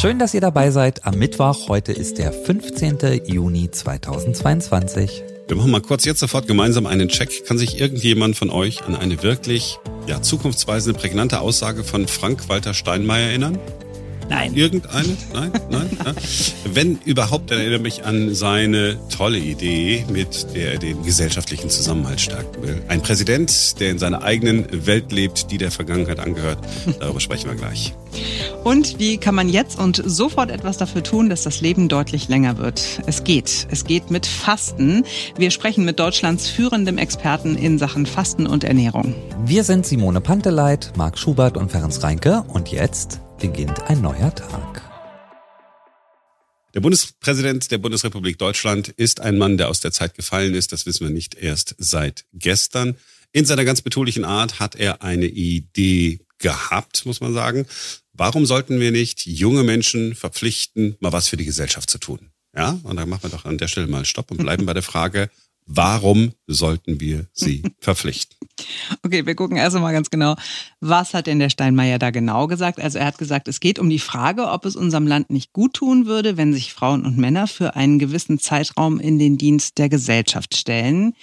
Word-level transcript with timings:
Schön, 0.00 0.20
dass 0.20 0.32
ihr 0.32 0.40
dabei 0.40 0.70
seid 0.70 1.06
am 1.06 1.18
Mittwoch. 1.18 1.68
Heute 1.68 1.90
ist 1.90 2.18
der 2.18 2.32
15. 2.32 3.22
Juni 3.26 3.68
2022. 3.68 5.24
Wir 5.48 5.56
machen 5.56 5.72
mal 5.72 5.80
kurz 5.80 6.04
jetzt 6.04 6.20
sofort 6.20 6.46
gemeinsam 6.46 6.86
einen 6.86 7.08
Check. 7.08 7.44
Kann 7.46 7.58
sich 7.58 7.80
irgendjemand 7.80 8.36
von 8.36 8.48
euch 8.48 8.84
an 8.84 8.94
eine 8.94 9.24
wirklich 9.24 9.80
ja, 10.06 10.22
zukunftsweisende, 10.22 10.96
prägnante 10.96 11.40
Aussage 11.40 11.82
von 11.82 12.06
Frank-Walter 12.06 12.74
Steinmeier 12.74 13.30
erinnern? 13.30 13.58
Nein. 14.28 14.54
Irgendeine? 14.54 15.16
Nein? 15.32 15.52
Nein? 15.70 15.98
Ja. 16.04 16.12
Wenn 16.72 16.98
überhaupt, 17.04 17.50
dann 17.50 17.58
erinnere 17.58 17.80
mich 17.80 18.04
an 18.04 18.34
seine 18.34 18.98
tolle 19.14 19.38
Idee, 19.38 20.04
mit 20.12 20.54
der 20.54 20.72
er 20.72 20.78
den 20.78 21.02
gesellschaftlichen 21.02 21.70
Zusammenhalt 21.70 22.20
stärken 22.20 22.62
will. 22.62 22.82
Ein 22.88 23.02
Präsident, 23.02 23.80
der 23.80 23.90
in 23.90 23.98
seiner 23.98 24.22
eigenen 24.22 24.66
Welt 24.86 25.12
lebt, 25.12 25.50
die 25.50 25.58
der 25.58 25.70
Vergangenheit 25.70 26.20
angehört. 26.20 26.58
Darüber 27.00 27.20
sprechen 27.20 27.48
wir 27.48 27.56
gleich. 27.56 27.94
Und 28.64 28.98
wie 28.98 29.18
kann 29.18 29.34
man 29.34 29.48
jetzt 29.48 29.78
und 29.78 30.02
sofort 30.04 30.50
etwas 30.50 30.76
dafür 30.76 31.02
tun, 31.02 31.30
dass 31.30 31.42
das 31.42 31.60
Leben 31.60 31.88
deutlich 31.88 32.28
länger 32.28 32.58
wird? 32.58 32.82
Es 33.06 33.24
geht. 33.24 33.66
Es 33.70 33.84
geht 33.84 34.10
mit 34.10 34.26
Fasten. 34.26 35.04
Wir 35.36 35.50
sprechen 35.50 35.84
mit 35.84 35.98
Deutschlands 35.98 36.48
führendem 36.48 36.98
Experten 36.98 37.56
in 37.56 37.78
Sachen 37.78 38.04
Fasten 38.04 38.46
und 38.46 38.64
Ernährung. 38.64 39.14
Wir 39.44 39.64
sind 39.64 39.86
Simone 39.86 40.20
Panteleit, 40.20 40.92
Marc 40.96 41.18
Schubert 41.18 41.56
und 41.56 41.70
Ferenc 41.70 42.02
Reinke 42.02 42.44
und 42.48 42.70
jetzt 42.70 43.20
beginnt 43.38 43.82
ein 43.88 44.00
neuer 44.00 44.34
Tag. 44.34 44.82
Der 46.74 46.80
Bundespräsident 46.80 47.70
der 47.70 47.78
Bundesrepublik 47.78 48.38
Deutschland 48.38 48.88
ist 48.88 49.20
ein 49.20 49.38
Mann, 49.38 49.56
der 49.56 49.68
aus 49.68 49.80
der 49.80 49.92
Zeit 49.92 50.14
gefallen 50.14 50.54
ist. 50.54 50.72
Das 50.72 50.86
wissen 50.86 51.06
wir 51.06 51.12
nicht 51.12 51.34
erst 51.34 51.74
seit 51.78 52.26
gestern. 52.32 52.96
In 53.32 53.44
seiner 53.44 53.64
ganz 53.64 53.80
betulichen 53.80 54.24
Art 54.24 54.60
hat 54.60 54.76
er 54.76 55.02
eine 55.02 55.26
Idee 55.26 56.20
gehabt, 56.38 57.06
muss 57.06 57.20
man 57.20 57.32
sagen. 57.32 57.66
Warum 58.12 58.46
sollten 58.46 58.80
wir 58.80 58.90
nicht 58.90 59.26
junge 59.26 59.62
Menschen 59.62 60.14
verpflichten, 60.14 60.96
mal 61.00 61.12
was 61.12 61.28
für 61.28 61.36
die 61.36 61.44
Gesellschaft 61.44 61.90
zu 61.90 61.98
tun? 61.98 62.30
Ja, 62.54 62.78
und 62.82 62.96
dann 62.96 63.08
machen 63.08 63.22
wir 63.22 63.30
doch 63.30 63.44
an 63.44 63.58
der 63.58 63.68
Stelle 63.68 63.86
mal 63.86 64.04
Stopp 64.04 64.30
und 64.30 64.38
bleiben 64.38 64.66
bei 64.66 64.74
der 64.74 64.82
Frage, 64.82 65.30
Warum 65.70 66.32
sollten 66.46 66.98
wir 66.98 67.26
sie 67.32 67.62
verpflichten? 67.78 68.36
Okay, 69.04 69.26
wir 69.26 69.34
gucken 69.34 69.58
erst 69.58 69.76
einmal 69.76 69.92
ganz 69.92 70.08
genau, 70.08 70.34
was 70.80 71.12
hat 71.12 71.26
denn 71.26 71.38
der 71.38 71.50
Steinmeier 71.50 71.98
da 71.98 72.10
genau 72.10 72.46
gesagt? 72.46 72.80
Also 72.80 72.98
er 72.98 73.04
hat 73.04 73.18
gesagt, 73.18 73.48
es 73.48 73.60
geht 73.60 73.78
um 73.78 73.90
die 73.90 73.98
Frage, 73.98 74.48
ob 74.48 74.64
es 74.64 74.76
unserem 74.76 75.06
Land 75.06 75.28
nicht 75.28 75.52
gut 75.52 75.74
tun 75.74 76.06
würde, 76.06 76.38
wenn 76.38 76.54
sich 76.54 76.72
Frauen 76.72 77.04
und 77.04 77.18
Männer 77.18 77.46
für 77.46 77.76
einen 77.76 77.98
gewissen 77.98 78.38
Zeitraum 78.38 78.98
in 78.98 79.18
den 79.18 79.36
Dienst 79.36 79.76
der 79.76 79.90
Gesellschaft 79.90 80.56
stellen. 80.56 81.14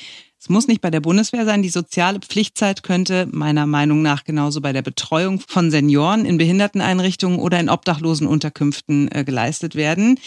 Es 0.45 0.49
muss 0.49 0.67
nicht 0.67 0.81
bei 0.81 0.91
der 0.91 0.99
Bundeswehr 0.99 1.43
sein. 1.43 1.63
Die 1.63 1.69
soziale 1.69 2.19
Pflichtzeit 2.19 2.83
könnte 2.83 3.27
meiner 3.31 3.65
Meinung 3.65 4.03
nach 4.03 4.25
genauso 4.25 4.61
bei 4.61 4.73
der 4.73 4.83
Betreuung 4.83 5.39
von 5.39 5.71
Senioren 5.71 6.23
in 6.23 6.37
Behinderteneinrichtungen 6.37 7.39
oder 7.39 7.59
in 7.59 7.67
obdachlosen 7.67 8.27
Unterkünften 8.27 9.11
äh, 9.11 9.23
geleistet 9.23 9.73
werden. 9.73 10.19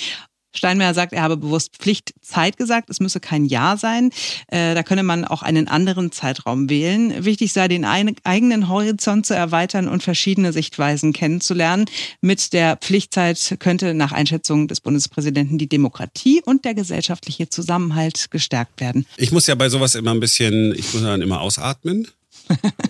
Steinmeier 0.55 0.95
sagt, 0.95 1.13
er 1.13 1.23
habe 1.23 1.37
bewusst 1.37 1.77
Pflichtzeit 1.79 2.57
gesagt. 2.57 2.91
Es 2.91 3.01
müsse 3.01 3.21
kein 3.21 3.45
Jahr 3.45 3.77
sein. 3.77 4.11
Äh, 4.49 4.75
da 4.75 4.83
könne 4.83 5.03
man 5.03 5.25
auch 5.25 5.43
einen 5.43 5.69
anderen 5.69 6.11
Zeitraum 6.13 6.71
wählen. 6.71 7.25
Wichtig 7.25 7.53
sei, 7.53 7.69
den 7.69 7.85
eigenen 7.85 8.69
Horizont 8.69 9.27
zu 9.27 9.35
erweitern 9.35 9.89
und 9.89 10.03
verschiedene 10.03 10.53
Sichtweisen 10.53 11.13
kennenzulernen. 11.13 11.87
Mit 12.21 12.53
der 12.53 12.77
Pflichtzeit 12.77 13.57
könnte 13.59 13.95
nach 13.95 14.13
Einschätzung 14.13 14.69
des 14.69 14.81
Bundespräsidenten 14.81 15.59
die 15.59 15.69
Demokratie 15.69 16.43
und 16.45 16.65
der 16.65 16.75
gesellschaftliche 16.75 17.49
Zusammenhalt 17.49 18.31
gestärkt 18.31 18.81
werden. 18.81 19.07
Ich 19.17 19.33
muss 19.33 19.47
ja 19.47 19.55
bei 19.55 19.69
sowas 19.69 19.95
immer 19.95 20.13
ein 20.13 20.21
bisschen, 20.21 20.75
ich 20.75 20.93
muss 20.93 21.03
dann 21.03 21.23
immer 21.23 21.41
ausatmen. 21.41 22.09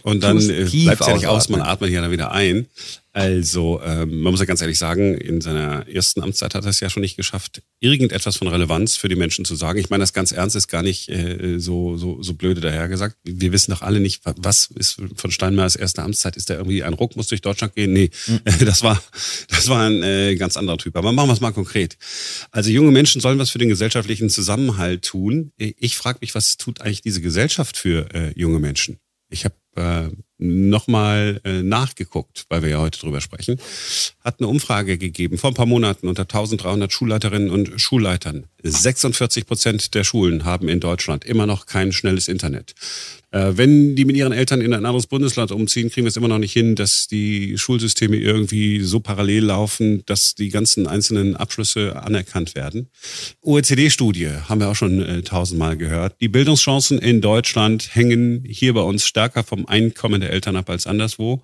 Und 0.02 0.22
dann 0.22 0.38
äh, 0.38 0.64
bleibt 0.64 1.00
es 1.00 1.06
ja 1.06 1.14
nicht 1.14 1.26
aus, 1.26 1.48
man 1.48 1.62
atmet 1.62 1.90
ja 1.90 2.00
dann 2.00 2.10
wieder 2.10 2.32
ein. 2.32 2.66
Also 3.18 3.80
ähm, 3.82 4.20
man 4.20 4.30
muss 4.30 4.38
ja 4.38 4.46
ganz 4.46 4.60
ehrlich 4.60 4.78
sagen, 4.78 5.14
in 5.14 5.40
seiner 5.40 5.88
ersten 5.88 6.22
Amtszeit 6.22 6.54
hat 6.54 6.64
er 6.64 6.70
es 6.70 6.78
ja 6.78 6.88
schon 6.88 7.00
nicht 7.00 7.16
geschafft, 7.16 7.62
irgendetwas 7.80 8.36
von 8.36 8.46
Relevanz 8.46 8.96
für 8.96 9.08
die 9.08 9.16
Menschen 9.16 9.44
zu 9.44 9.56
sagen. 9.56 9.80
Ich 9.80 9.90
meine 9.90 10.02
das 10.02 10.12
ganz 10.12 10.30
ernst, 10.30 10.54
ist 10.54 10.68
gar 10.68 10.84
nicht 10.84 11.08
äh, 11.08 11.58
so, 11.58 11.96
so, 11.96 12.22
so 12.22 12.34
blöde 12.34 12.60
dahergesagt. 12.60 13.16
Wir 13.24 13.50
wissen 13.50 13.72
doch 13.72 13.82
alle 13.82 13.98
nicht, 13.98 14.22
was 14.24 14.70
ist 14.76 15.02
von 15.16 15.32
Steinmeiers 15.32 15.74
erster 15.74 16.04
Amtszeit. 16.04 16.36
Ist 16.36 16.48
da 16.48 16.54
irgendwie 16.54 16.84
ein 16.84 16.94
Ruck, 16.94 17.16
muss 17.16 17.26
durch 17.26 17.40
Deutschland 17.40 17.74
gehen? 17.74 17.92
Nee, 17.92 18.10
mhm. 18.28 18.40
das 18.64 18.84
war, 18.84 19.02
das 19.48 19.68
war 19.68 19.88
ein 19.88 20.00
äh, 20.04 20.36
ganz 20.36 20.56
anderer 20.56 20.78
Typ. 20.78 20.94
Aber 20.94 21.10
machen 21.10 21.28
wir 21.28 21.34
es 21.34 21.40
mal 21.40 21.50
konkret. 21.50 21.96
Also 22.52 22.70
junge 22.70 22.92
Menschen 22.92 23.20
sollen 23.20 23.40
was 23.40 23.50
für 23.50 23.58
den 23.58 23.68
gesellschaftlichen 23.68 24.30
Zusammenhalt 24.30 25.04
tun. 25.04 25.50
Ich 25.56 25.96
frage 25.96 26.18
mich, 26.20 26.36
was 26.36 26.56
tut 26.56 26.82
eigentlich 26.82 27.02
diese 27.02 27.20
Gesellschaft 27.20 27.76
für 27.76 28.14
äh, 28.14 28.32
junge 28.36 28.60
Menschen? 28.60 29.00
Ich 29.30 29.44
habe 29.44 29.54
äh, 29.76 30.10
nochmal 30.38 31.40
äh, 31.44 31.62
nachgeguckt, 31.62 32.46
weil 32.48 32.62
wir 32.62 32.70
ja 32.70 32.78
heute 32.78 32.98
drüber 33.00 33.20
sprechen, 33.20 33.58
hat 34.24 34.40
eine 34.40 34.48
Umfrage 34.48 34.98
gegeben 34.98 35.36
vor 35.36 35.50
ein 35.50 35.54
paar 35.54 35.66
Monaten 35.66 36.08
unter 36.08 36.22
1300 36.22 36.92
Schulleiterinnen 36.92 37.50
und 37.50 37.80
Schulleitern. 37.80 38.46
46 38.62 39.46
Prozent 39.46 39.94
der 39.94 40.04
Schulen 40.04 40.44
haben 40.44 40.68
in 40.68 40.80
Deutschland 40.80 41.24
immer 41.24 41.46
noch 41.46 41.66
kein 41.66 41.92
schnelles 41.92 42.28
Internet. 42.28 42.74
Äh, 43.30 43.52
wenn 43.56 43.94
die 43.94 44.04
mit 44.06 44.16
ihren 44.16 44.32
Eltern 44.32 44.60
in 44.60 44.72
ein 44.72 44.86
anderes 44.86 45.06
Bundesland 45.06 45.52
umziehen, 45.52 45.90
kriegen 45.90 46.04
wir 46.04 46.08
es 46.08 46.16
immer 46.16 46.28
noch 46.28 46.38
nicht 46.38 46.52
hin, 46.52 46.74
dass 46.74 47.08
die 47.08 47.58
Schulsysteme 47.58 48.16
irgendwie 48.16 48.80
so 48.80 49.00
parallel 49.00 49.44
laufen, 49.44 50.02
dass 50.06 50.34
die 50.34 50.48
ganzen 50.48 50.86
einzelnen 50.86 51.36
Abschlüsse 51.36 52.02
anerkannt 52.02 52.54
werden. 52.54 52.88
OECD-Studie 53.42 54.30
haben 54.48 54.60
wir 54.60 54.68
auch 54.68 54.76
schon 54.76 55.02
äh, 55.02 55.22
tausendmal 55.22 55.76
gehört. 55.76 56.20
Die 56.20 56.28
Bildungschancen 56.28 56.98
in 56.98 57.20
Deutschland 57.20 57.94
hängen 57.94 58.44
hier 58.46 58.72
bei 58.72 58.82
uns 58.82 59.06
stärker 59.06 59.44
vom 59.44 59.66
Einkommen 59.66 60.20
der 60.20 60.30
Eltern 60.30 60.56
ab 60.56 60.70
als 60.70 60.86
anderswo. 60.86 61.42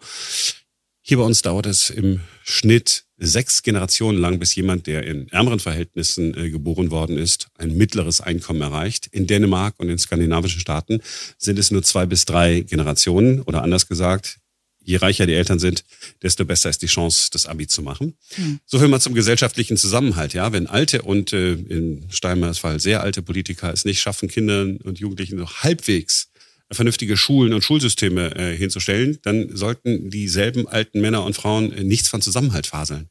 Hier 1.02 1.18
bei 1.18 1.24
uns 1.24 1.42
dauert 1.42 1.66
es 1.66 1.90
im 1.90 2.20
Schnitt 2.44 3.04
sechs 3.16 3.62
Generationen 3.62 4.18
lang, 4.18 4.38
bis 4.38 4.54
jemand, 4.54 4.86
der 4.86 5.04
in 5.04 5.28
ärmeren 5.28 5.60
Verhältnissen 5.60 6.36
äh, 6.36 6.50
geboren 6.50 6.90
worden 6.90 7.16
ist, 7.16 7.48
ein 7.56 7.76
mittleres 7.76 8.20
Einkommen 8.20 8.60
erreicht. 8.60 9.08
In 9.12 9.26
Dänemark 9.26 9.74
und 9.78 9.88
in 9.88 9.98
skandinavischen 9.98 10.60
Staaten 10.60 11.00
sind 11.38 11.58
es 11.58 11.70
nur 11.70 11.82
zwei 11.82 12.06
bis 12.06 12.24
drei 12.24 12.60
Generationen 12.60 13.40
oder 13.42 13.62
anders 13.62 13.86
gesagt, 13.86 14.38
je 14.84 14.96
reicher 14.96 15.26
die 15.26 15.34
Eltern 15.34 15.58
sind, 15.58 15.84
desto 16.22 16.44
besser 16.44 16.70
ist 16.70 16.82
die 16.82 16.86
Chance, 16.86 17.30
das 17.32 17.46
Abi 17.46 17.66
zu 17.66 17.82
machen. 17.82 18.14
Mhm. 18.36 18.60
So 18.66 18.78
viel 18.78 18.88
mal 18.88 19.00
zum 19.00 19.14
gesellschaftlichen 19.14 19.76
Zusammenhalt. 19.76 20.34
Ja, 20.34 20.52
wenn 20.52 20.66
alte 20.66 21.02
und 21.02 21.32
äh, 21.32 21.54
in 21.54 22.04
Steinmeiers 22.10 22.58
Fall 22.58 22.80
sehr 22.80 23.02
alte 23.02 23.22
Politiker 23.22 23.72
es 23.72 23.84
nicht 23.84 24.00
schaffen, 24.00 24.28
Kindern 24.28 24.76
und 24.78 24.98
Jugendlichen 24.98 25.36
noch 25.36 25.62
halbwegs 25.62 26.28
vernünftige 26.70 27.16
Schulen 27.16 27.52
und 27.52 27.62
Schulsysteme 27.62 28.34
äh, 28.36 28.56
hinzustellen, 28.56 29.18
dann 29.22 29.54
sollten 29.56 30.10
dieselben 30.10 30.66
alten 30.66 31.00
Männer 31.00 31.24
und 31.24 31.34
Frauen 31.34 31.72
äh, 31.72 31.84
nichts 31.84 32.08
von 32.08 32.22
Zusammenhalt 32.22 32.66
faseln. 32.66 33.08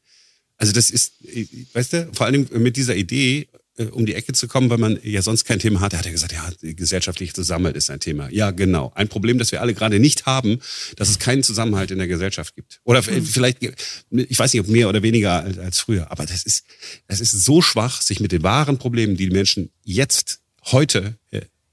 Also 0.56 0.72
das 0.72 0.90
ist, 0.90 1.12
äh, 1.26 1.46
weißt 1.72 1.92
du, 1.92 2.10
vor 2.12 2.26
allem 2.26 2.48
mit 2.52 2.76
dieser 2.76 2.96
Idee, 2.96 3.48
äh, 3.76 3.86
um 3.86 4.06
die 4.06 4.14
Ecke 4.14 4.32
zu 4.32 4.46
kommen, 4.46 4.70
weil 4.70 4.78
man 4.78 4.98
ja 5.02 5.20
sonst 5.22 5.44
kein 5.44 5.58
Thema 5.58 5.80
hat. 5.80 5.92
Er 5.92 5.98
hat 6.00 6.06
ja 6.06 6.12
gesagt, 6.12 6.32
ja, 6.32 6.48
gesellschaftlich 6.60 7.34
Zusammenhalt 7.34 7.76
ist 7.76 7.90
ein 7.90 8.00
Thema. 8.00 8.28
Ja, 8.30 8.50
genau. 8.50 8.92
Ein 8.94 9.08
Problem, 9.08 9.38
das 9.38 9.50
wir 9.52 9.60
alle 9.60 9.74
gerade 9.74 9.98
nicht 9.98 10.26
haben, 10.26 10.60
dass 10.96 11.08
es 11.08 11.18
keinen 11.18 11.42
Zusammenhalt 11.42 11.90
in 11.90 11.98
der 11.98 12.06
Gesellschaft 12.06 12.54
gibt. 12.54 12.80
Oder 12.84 13.02
mhm. 13.02 13.24
vielleicht, 13.24 13.58
ich 13.62 14.38
weiß 14.38 14.52
nicht, 14.52 14.60
ob 14.60 14.68
mehr 14.68 14.88
oder 14.88 15.02
weniger 15.02 15.42
als, 15.42 15.80
früher, 15.80 16.10
aber 16.10 16.24
das 16.24 16.44
ist, 16.44 16.64
das 17.08 17.20
ist 17.20 17.32
so 17.32 17.62
schwach, 17.62 18.00
sich 18.00 18.20
mit 18.20 18.32
den 18.32 18.42
wahren 18.42 18.78
Problemen, 18.78 19.16
die 19.16 19.26
die 19.26 19.34
Menschen 19.34 19.70
jetzt, 19.82 20.40
heute 20.66 21.18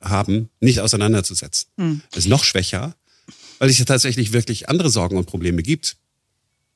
haben, 0.02 0.50
nicht 0.60 0.80
auseinanderzusetzen. 0.80 1.70
Das 2.12 2.26
ist 2.26 2.30
noch 2.30 2.44
schwächer, 2.44 2.96
weil 3.60 3.70
es 3.70 3.78
ja 3.78 3.86
tatsächlich 3.86 4.34
wirklich 4.34 4.70
andere 4.70 4.90
Sorgen 4.90 5.18
und 5.18 5.26
Probleme 5.26 5.64
gibt. 5.64 5.98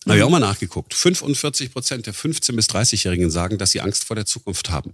Mhm. 0.05 0.11
Habe 0.11 0.17
ich 0.19 0.23
auch 0.23 0.29
mal 0.29 0.39
nachgeguckt. 0.39 0.93
45 0.93 1.71
Prozent 1.71 2.05
der 2.05 2.13
15- 2.13 2.55
bis 2.55 2.69
30-Jährigen 2.69 3.31
sagen, 3.31 3.57
dass 3.57 3.71
sie 3.71 3.81
Angst 3.81 4.03
vor 4.03 4.15
der 4.15 4.25
Zukunft 4.25 4.69
haben. 4.69 4.93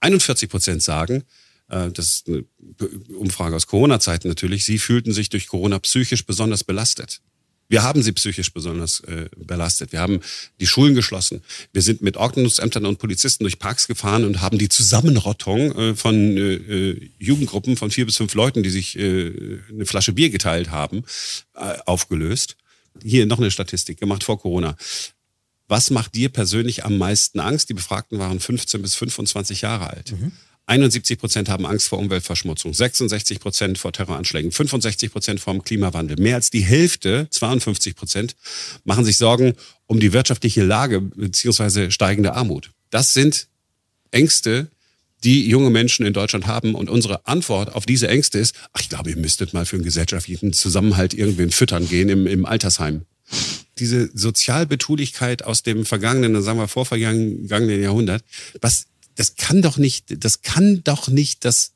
41 0.00 0.50
Prozent 0.50 0.82
sagen, 0.82 1.24
äh, 1.68 1.90
das 1.90 2.06
ist 2.06 2.28
eine 2.28 2.44
Umfrage 3.16 3.56
aus 3.56 3.66
Corona-Zeiten 3.66 4.28
natürlich, 4.28 4.64
sie 4.64 4.78
fühlten 4.78 5.12
sich 5.12 5.30
durch 5.30 5.48
Corona 5.48 5.78
psychisch 5.78 6.26
besonders 6.26 6.64
belastet. 6.64 7.20
Wir 7.72 7.82
haben 7.84 8.02
sie 8.02 8.12
psychisch 8.12 8.52
besonders 8.52 9.00
äh, 9.00 9.30
belastet. 9.34 9.92
Wir 9.92 10.00
haben 10.00 10.20
die 10.60 10.66
Schulen 10.66 10.94
geschlossen. 10.94 11.40
Wir 11.72 11.80
sind 11.80 12.02
mit 12.02 12.18
Ordnungsämtern 12.18 12.84
und 12.84 12.98
Polizisten 12.98 13.44
durch 13.44 13.58
Parks 13.58 13.88
gefahren 13.88 14.26
und 14.26 14.42
haben 14.42 14.58
die 14.58 14.68
Zusammenrottung 14.68 15.74
äh, 15.74 15.94
von 15.94 16.36
äh, 16.36 16.52
äh, 16.52 17.10
Jugendgruppen 17.18 17.78
von 17.78 17.90
vier 17.90 18.04
bis 18.04 18.18
fünf 18.18 18.34
Leuten, 18.34 18.62
die 18.62 18.68
sich 18.68 18.98
äh, 18.98 19.60
eine 19.70 19.86
Flasche 19.86 20.12
Bier 20.12 20.28
geteilt 20.28 20.70
haben, 20.70 21.04
äh, 21.54 21.78
aufgelöst. 21.86 22.58
Hier 23.02 23.24
noch 23.24 23.38
eine 23.38 23.50
Statistik 23.50 23.98
gemacht 23.98 24.22
vor 24.22 24.38
Corona. 24.38 24.76
Was 25.66 25.88
macht 25.90 26.14
dir 26.14 26.28
persönlich 26.28 26.84
am 26.84 26.98
meisten 26.98 27.40
Angst? 27.40 27.70
Die 27.70 27.74
Befragten 27.74 28.18
waren 28.18 28.38
15 28.38 28.82
bis 28.82 28.96
25 28.96 29.62
Jahre 29.62 29.88
alt. 29.88 30.12
Mhm. 30.12 30.32
71 30.66 31.18
Prozent 31.18 31.48
haben 31.48 31.66
Angst 31.66 31.88
vor 31.88 31.98
Umweltverschmutzung, 31.98 32.72
66 32.72 33.40
Prozent 33.40 33.78
vor 33.78 33.92
Terroranschlägen, 33.92 34.52
65 34.52 35.12
Prozent 35.12 35.40
vor 35.40 35.52
dem 35.52 35.64
Klimawandel. 35.64 36.16
Mehr 36.18 36.36
als 36.36 36.50
die 36.50 36.60
Hälfte, 36.60 37.26
52 37.30 37.96
Prozent, 37.96 38.36
machen 38.84 39.04
sich 39.04 39.16
Sorgen 39.16 39.54
um 39.86 39.98
die 40.00 40.12
wirtschaftliche 40.12 40.64
Lage 40.64 41.00
beziehungsweise 41.00 41.90
steigende 41.90 42.34
Armut. 42.34 42.70
Das 42.90 43.12
sind 43.12 43.48
Ängste, 44.12 44.68
die 45.24 45.48
junge 45.48 45.70
Menschen 45.70 46.06
in 46.06 46.12
Deutschland 46.12 46.46
haben. 46.46 46.74
Und 46.74 46.90
unsere 46.90 47.26
Antwort 47.26 47.74
auf 47.74 47.86
diese 47.86 48.08
Ängste 48.08 48.38
ist, 48.38 48.54
ach, 48.72 48.80
ich 48.80 48.88
glaube, 48.88 49.10
ihr 49.10 49.16
müsstet 49.16 49.52
mal 49.52 49.66
für 49.66 49.76
einen 49.76 49.84
gesellschaftlichen 49.84 50.52
Zusammenhalt 50.52 51.14
irgendwen 51.14 51.50
füttern 51.50 51.88
gehen 51.88 52.08
im, 52.08 52.26
im 52.26 52.46
Altersheim. 52.46 53.02
diese 53.78 54.10
Sozialbetulichkeit 54.14 55.44
aus 55.44 55.62
dem 55.62 55.86
vergangenen, 55.86 56.40
sagen 56.42 56.58
wir 56.58 56.68
vorvergangenen 56.68 57.82
Jahrhundert, 57.82 58.22
was, 58.60 58.86
das 59.16 59.36
kann 59.36 59.62
doch 59.62 59.78
nicht, 59.78 60.24
das 60.24 60.42
kann 60.42 60.82
doch 60.84 61.08
nicht 61.08 61.44
das, 61.44 61.72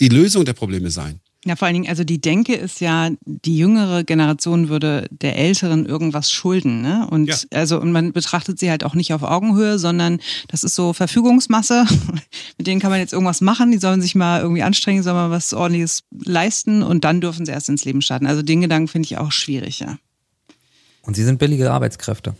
die 0.00 0.08
Lösung 0.08 0.44
der 0.44 0.54
Probleme 0.54 0.90
sein. 0.90 1.20
Ja, 1.46 1.56
vor 1.56 1.66
allen 1.66 1.74
Dingen, 1.74 1.88
also 1.88 2.04
die 2.04 2.20
Denke 2.20 2.54
ist 2.54 2.80
ja, 2.80 3.08
die 3.24 3.56
jüngere 3.56 4.04
Generation 4.04 4.68
würde 4.68 5.08
der 5.10 5.36
Älteren 5.36 5.86
irgendwas 5.86 6.30
schulden. 6.30 6.82
Ne? 6.82 7.06
Und 7.10 7.28
ja. 7.28 7.36
also 7.50 7.80
und 7.80 7.92
man 7.92 8.12
betrachtet 8.12 8.58
sie 8.58 8.68
halt 8.68 8.84
auch 8.84 8.94
nicht 8.94 9.14
auf 9.14 9.22
Augenhöhe, 9.22 9.78
sondern 9.78 10.20
das 10.48 10.64
ist 10.64 10.74
so 10.74 10.92
Verfügungsmasse. 10.92 11.86
Mit 12.58 12.66
denen 12.66 12.78
kann 12.78 12.90
man 12.90 13.00
jetzt 13.00 13.14
irgendwas 13.14 13.40
machen, 13.40 13.70
die 13.70 13.78
sollen 13.78 14.02
sich 14.02 14.14
mal 14.14 14.42
irgendwie 14.42 14.62
anstrengen, 14.62 15.02
sollen 15.02 15.16
mal 15.16 15.30
was 15.30 15.54
ordentliches 15.54 16.02
leisten 16.12 16.82
und 16.82 17.04
dann 17.04 17.22
dürfen 17.22 17.46
sie 17.46 17.52
erst 17.52 17.70
ins 17.70 17.86
Leben 17.86 18.02
starten. 18.02 18.26
Also 18.26 18.42
den 18.42 18.60
Gedanken 18.60 18.88
finde 18.88 19.06
ich 19.06 19.16
auch 19.16 19.32
schwierig, 19.32 19.80
ja. 19.80 19.96
Und 21.00 21.16
sie 21.16 21.24
sind 21.24 21.38
billige 21.38 21.72
Arbeitskräfte. 21.72 22.34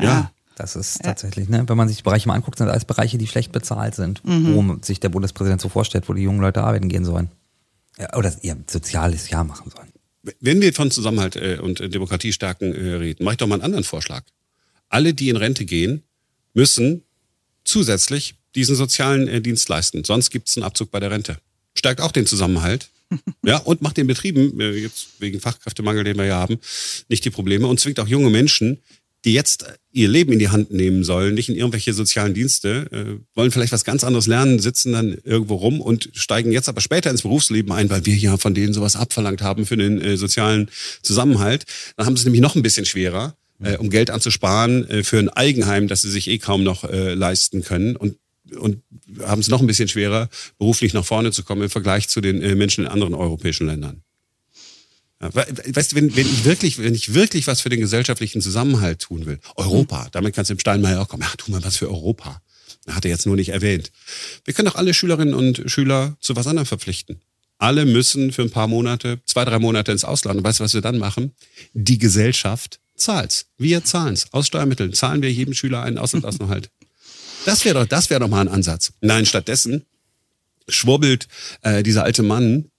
Ja. 0.00 0.30
Das 0.56 0.76
ist 0.76 1.02
tatsächlich, 1.02 1.48
ne? 1.48 1.64
wenn 1.66 1.76
man 1.76 1.88
sich 1.88 1.98
die 1.98 2.02
Bereiche 2.04 2.28
mal 2.28 2.34
anguckt, 2.34 2.58
sind 2.58 2.68
alles 2.68 2.84
Bereiche, 2.84 3.18
die 3.18 3.26
schlecht 3.26 3.50
bezahlt 3.50 3.94
sind, 3.94 4.24
mhm. 4.24 4.54
wo 4.54 4.76
sich 4.82 5.00
der 5.00 5.08
Bundespräsident 5.08 5.60
so 5.60 5.68
vorstellt, 5.68 6.08
wo 6.08 6.12
die 6.12 6.22
jungen 6.22 6.40
Leute 6.40 6.62
arbeiten 6.62 6.88
gehen 6.88 7.04
sollen. 7.04 7.30
Ja, 7.98 8.14
oder 8.16 8.32
ihr 8.42 8.56
soziales 8.68 9.30
Jahr 9.30 9.44
machen 9.44 9.70
sollen. 9.74 9.92
Wenn 10.40 10.60
wir 10.60 10.72
von 10.72 10.90
Zusammenhalt 10.90 11.36
äh, 11.36 11.58
und 11.60 11.80
Demokratie 11.92 12.32
stärken 12.32 12.74
äh, 12.74 12.94
reden, 12.94 13.24
mache 13.24 13.34
ich 13.34 13.38
doch 13.38 13.46
mal 13.46 13.56
einen 13.56 13.64
anderen 13.64 13.84
Vorschlag. 13.84 14.24
Alle, 14.88 15.12
die 15.12 15.28
in 15.28 15.36
Rente 15.36 15.64
gehen, 15.64 16.02
müssen 16.54 17.02
zusätzlich 17.64 18.36
diesen 18.54 18.76
sozialen 18.76 19.28
äh, 19.28 19.40
Dienst 19.40 19.68
leisten. 19.68 20.04
Sonst 20.04 20.30
gibt 20.30 20.48
es 20.48 20.56
einen 20.56 20.64
Abzug 20.64 20.90
bei 20.90 21.00
der 21.00 21.10
Rente. 21.10 21.38
Stärkt 21.74 22.00
auch 22.00 22.12
den 22.12 22.26
Zusammenhalt. 22.26 22.90
ja, 23.42 23.58
und 23.58 23.82
macht 23.82 23.96
den 23.96 24.06
Betrieben, 24.06 24.58
jetzt 24.60 25.20
wegen 25.20 25.40
Fachkräftemangel, 25.40 26.04
den 26.04 26.16
wir 26.16 26.24
ja 26.24 26.36
haben, 26.36 26.58
nicht 27.08 27.24
die 27.24 27.30
Probleme 27.30 27.66
und 27.66 27.78
zwingt 27.78 28.00
auch 28.00 28.08
junge 28.08 28.30
Menschen, 28.30 28.78
die 29.24 29.32
jetzt 29.32 29.64
ihr 29.90 30.08
Leben 30.08 30.32
in 30.32 30.38
die 30.38 30.50
Hand 30.50 30.70
nehmen 30.70 31.04
sollen, 31.04 31.34
nicht 31.34 31.48
in 31.48 31.56
irgendwelche 31.56 31.94
sozialen 31.94 32.34
Dienste, 32.34 32.88
äh, 32.90 33.36
wollen 33.36 33.50
vielleicht 33.50 33.72
was 33.72 33.84
ganz 33.84 34.04
anderes 34.04 34.26
lernen, 34.26 34.58
sitzen 34.58 34.92
dann 34.92 35.16
irgendwo 35.24 35.54
rum 35.54 35.80
und 35.80 36.10
steigen 36.12 36.52
jetzt 36.52 36.68
aber 36.68 36.80
später 36.80 37.10
ins 37.10 37.22
Berufsleben 37.22 37.72
ein, 37.72 37.88
weil 37.90 38.04
wir 38.04 38.16
ja 38.16 38.36
von 38.36 38.54
denen 38.54 38.74
sowas 38.74 38.96
abverlangt 38.96 39.40
haben 39.40 39.66
für 39.66 39.76
den 39.76 40.00
äh, 40.00 40.16
sozialen 40.16 40.68
Zusammenhalt. 41.02 41.64
Dann 41.96 42.06
haben 42.06 42.16
sie 42.16 42.20
es 42.20 42.24
nämlich 42.24 42.42
noch 42.42 42.56
ein 42.56 42.62
bisschen 42.62 42.86
schwerer, 42.86 43.36
äh, 43.62 43.76
um 43.76 43.88
Geld 43.88 44.10
anzusparen 44.10 44.88
äh, 44.90 45.04
für 45.04 45.18
ein 45.18 45.30
Eigenheim, 45.30 45.88
das 45.88 46.02
sie 46.02 46.10
sich 46.10 46.28
eh 46.28 46.38
kaum 46.38 46.62
noch 46.64 46.84
äh, 46.84 47.14
leisten 47.14 47.62
können 47.62 47.96
und 47.96 48.18
und 48.56 48.82
haben 49.20 49.40
es 49.40 49.48
noch 49.48 49.60
ein 49.60 49.66
bisschen 49.66 49.88
schwerer, 49.88 50.28
beruflich 50.58 50.92
nach 50.92 51.04
vorne 51.04 51.32
zu 51.32 51.44
kommen 51.44 51.62
im 51.62 51.70
Vergleich 51.70 52.08
zu 52.08 52.20
den 52.20 52.42
äh, 52.42 52.54
Menschen 52.54 52.84
in 52.84 52.90
anderen 52.90 53.14
europäischen 53.14 53.66
Ländern. 53.66 54.02
Weißt 55.32 55.92
du, 55.92 55.96
wenn, 55.96 56.14
wenn 56.16 56.26
ich 56.26 56.44
wirklich, 56.44 56.78
wenn 56.78 56.94
ich 56.94 57.14
wirklich 57.14 57.46
was 57.46 57.60
für 57.60 57.68
den 57.68 57.80
gesellschaftlichen 57.80 58.40
Zusammenhalt 58.40 59.00
tun 59.00 59.26
will, 59.26 59.38
Europa, 59.56 60.04
mhm. 60.04 60.08
damit 60.12 60.34
kannst 60.34 60.50
du 60.50 60.54
im 60.54 60.58
Steinmeier 60.58 61.00
auch 61.00 61.08
kommen. 61.08 61.22
Ja, 61.22 61.30
tu 61.36 61.50
mal 61.50 61.64
was 61.64 61.76
für 61.76 61.88
Europa. 61.88 62.40
Hat 62.88 63.04
er 63.04 63.10
jetzt 63.10 63.26
nur 63.26 63.36
nicht 63.36 63.48
erwähnt. 63.48 63.92
Wir 64.44 64.52
können 64.52 64.66
doch 64.66 64.74
alle 64.74 64.92
Schülerinnen 64.92 65.34
und 65.34 65.62
Schüler 65.66 66.16
zu 66.20 66.36
was 66.36 66.46
anderem 66.46 66.66
verpflichten. 66.66 67.20
Alle 67.58 67.86
müssen 67.86 68.32
für 68.32 68.42
ein 68.42 68.50
paar 68.50 68.68
Monate, 68.68 69.20
zwei, 69.24 69.44
drei 69.44 69.58
Monate 69.58 69.92
ins 69.92 70.04
Ausland. 70.04 70.38
Und 70.38 70.44
weißt 70.44 70.60
du, 70.60 70.64
was 70.64 70.74
wir 70.74 70.82
dann 70.82 70.98
machen? 70.98 71.32
Die 71.72 71.98
Gesellschaft 71.98 72.80
zahlt's. 72.96 73.46
Wir 73.56 73.84
zahlen's. 73.84 74.26
Aus 74.32 74.48
Steuermitteln 74.48 74.92
zahlen 74.92 75.22
wir 75.22 75.32
jedem 75.32 75.54
Schüler 75.54 75.82
einen 75.82 75.98
Auslandsaufenthalt. 75.98 76.70
Das 77.46 77.62
wäre 77.66 77.80
doch, 77.80 77.86
das 77.86 78.08
wäre 78.08 78.20
doch 78.20 78.28
mal 78.28 78.40
ein 78.40 78.48
Ansatz. 78.48 78.94
Nein, 79.02 79.26
stattdessen 79.26 79.84
schwurbelt 80.66 81.28
äh, 81.60 81.82
dieser 81.82 82.04
alte 82.04 82.22
Mann 82.22 82.70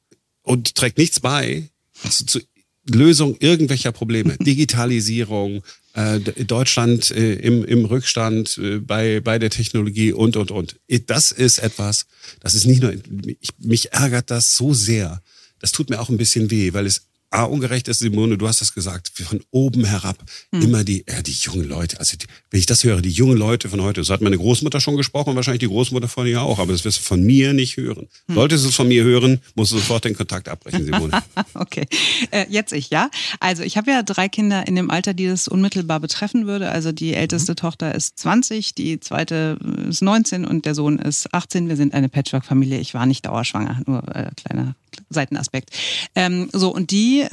und 0.41 0.73
trägt 0.73 0.97
nichts 0.97 1.19
bei 1.19 1.69
zu, 2.09 2.25
zu 2.25 2.39
Lösung 2.87 3.35
irgendwelcher 3.39 3.91
Probleme. 3.91 4.37
Digitalisierung, 4.41 5.63
äh, 5.93 6.19
Deutschland 6.19 7.11
äh, 7.11 7.35
im, 7.35 7.65
im 7.65 7.85
Rückstand 7.85 8.57
äh, 8.57 8.79
bei, 8.79 9.19
bei 9.21 9.39
der 9.39 9.49
Technologie 9.49 10.13
und, 10.13 10.37
und, 10.37 10.51
und. 10.51 10.79
Das 11.07 11.31
ist 11.31 11.59
etwas, 11.59 12.05
das 12.41 12.53
ist 12.53 12.65
nicht 12.65 12.81
nur, 12.81 12.93
ich, 13.39 13.49
mich 13.59 13.93
ärgert 13.93 14.29
das 14.31 14.55
so 14.55 14.73
sehr. 14.73 15.21
Das 15.59 15.71
tut 15.71 15.89
mir 15.89 15.99
auch 15.99 16.09
ein 16.09 16.17
bisschen 16.17 16.51
weh, 16.51 16.73
weil 16.73 16.85
es 16.85 17.07
A, 17.35 17.43
ungerecht 17.43 17.87
ist, 17.89 17.99
Simone, 17.99 18.37
du 18.37 18.47
hast 18.47 18.61
das 18.61 18.73
gesagt, 18.73 19.11
von 19.13 19.41
oben 19.51 19.83
herab 19.83 20.17
hm. 20.53 20.61
immer 20.61 20.83
die, 20.85 21.03
ja, 21.07 21.21
die 21.21 21.33
jungen 21.33 21.67
Leute. 21.67 21.99
Also 21.99 22.17
die, 22.17 22.25
wenn 22.49 22.59
ich 22.59 22.65
das 22.65 22.83
höre, 22.83 23.01
die 23.01 23.09
jungen 23.09 23.37
Leute 23.37 23.67
von 23.67 23.81
heute, 23.81 24.03
so 24.03 24.13
hat 24.13 24.21
meine 24.21 24.37
Großmutter 24.37 24.79
schon 24.79 24.95
gesprochen 24.95 25.35
wahrscheinlich 25.35 25.59
die 25.59 25.67
Großmutter 25.67 26.07
von 26.07 26.25
ihr 26.27 26.41
auch, 26.41 26.59
aber 26.59 26.71
das 26.71 26.85
wirst 26.85 26.99
du 26.99 27.03
von 27.03 27.21
mir 27.21 27.53
nicht 27.53 27.75
hören. 27.75 28.07
Hm. 28.27 28.35
Solltest 28.35 28.63
du 28.63 28.69
es 28.69 28.75
von 28.75 28.87
mir 28.87 29.03
hören, 29.03 29.41
musst 29.53 29.73
du 29.73 29.77
sofort 29.77 30.05
den 30.05 30.15
Kontakt 30.15 30.47
abbrechen, 30.47 30.85
Simone. 30.85 31.21
okay, 31.55 31.85
äh, 32.31 32.45
jetzt 32.49 32.71
ich, 32.71 32.89
ja. 32.89 33.09
Also 33.41 33.63
ich 33.63 33.75
habe 33.75 33.91
ja 33.91 34.01
drei 34.01 34.29
Kinder 34.29 34.65
in 34.65 34.75
dem 34.75 34.89
Alter, 34.89 35.13
die 35.13 35.27
das 35.27 35.49
unmittelbar 35.49 35.99
betreffen 35.99 36.47
würde. 36.47 36.69
Also 36.69 36.93
die 36.93 37.13
älteste 37.13 37.51
mhm. 37.51 37.57
Tochter 37.57 37.95
ist 37.95 38.17
20, 38.19 38.75
die 38.75 38.99
zweite 39.01 39.59
ist 39.89 40.01
19 40.01 40.45
und 40.45 40.65
der 40.65 40.73
Sohn 40.73 40.99
ist 40.99 41.33
18. 41.33 41.67
Wir 41.67 41.75
sind 41.75 41.93
eine 41.93 42.07
Patchwork-Familie. 42.07 42.79
Ich 42.79 42.93
war 42.93 43.05
nicht 43.05 43.25
dauerschwanger, 43.25 43.81
nur 43.85 44.03
äh, 44.15 44.29
kleiner 44.35 44.75
Seitenaspekt. 45.09 45.71
Ähm, 46.15 46.49
so, 46.53 46.73
und 46.73 46.91
die, 46.91 47.21
äh, 47.21 47.29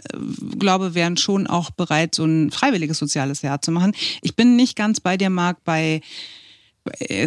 glaube, 0.58 0.94
wären 0.94 1.16
schon 1.16 1.46
auch 1.46 1.70
bereit, 1.70 2.14
so 2.14 2.24
ein 2.24 2.50
freiwilliges 2.50 2.98
soziales 2.98 3.42
Jahr 3.42 3.62
zu 3.62 3.70
machen. 3.70 3.92
Ich 4.22 4.36
bin 4.36 4.56
nicht 4.56 4.76
ganz 4.76 5.00
bei 5.00 5.16
dir, 5.16 5.30
Marc, 5.30 5.64
bei 5.64 6.00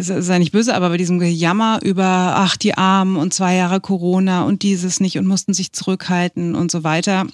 sei 0.00 0.38
nicht 0.38 0.52
böse, 0.52 0.74
aber 0.74 0.90
bei 0.90 0.98
diesem 0.98 1.18
Gejammer 1.18 1.80
über, 1.82 2.04
ach, 2.36 2.58
die 2.58 2.74
Armen 2.74 3.16
und 3.16 3.32
zwei 3.32 3.54
Jahre 3.54 3.80
Corona 3.80 4.44
und 4.44 4.62
dieses 4.62 5.00
nicht 5.00 5.16
und 5.16 5.26
mussten 5.26 5.54
sich 5.54 5.72
zurückhalten 5.72 6.54
und 6.54 6.70
so 6.70 6.84
weiter 6.84 7.26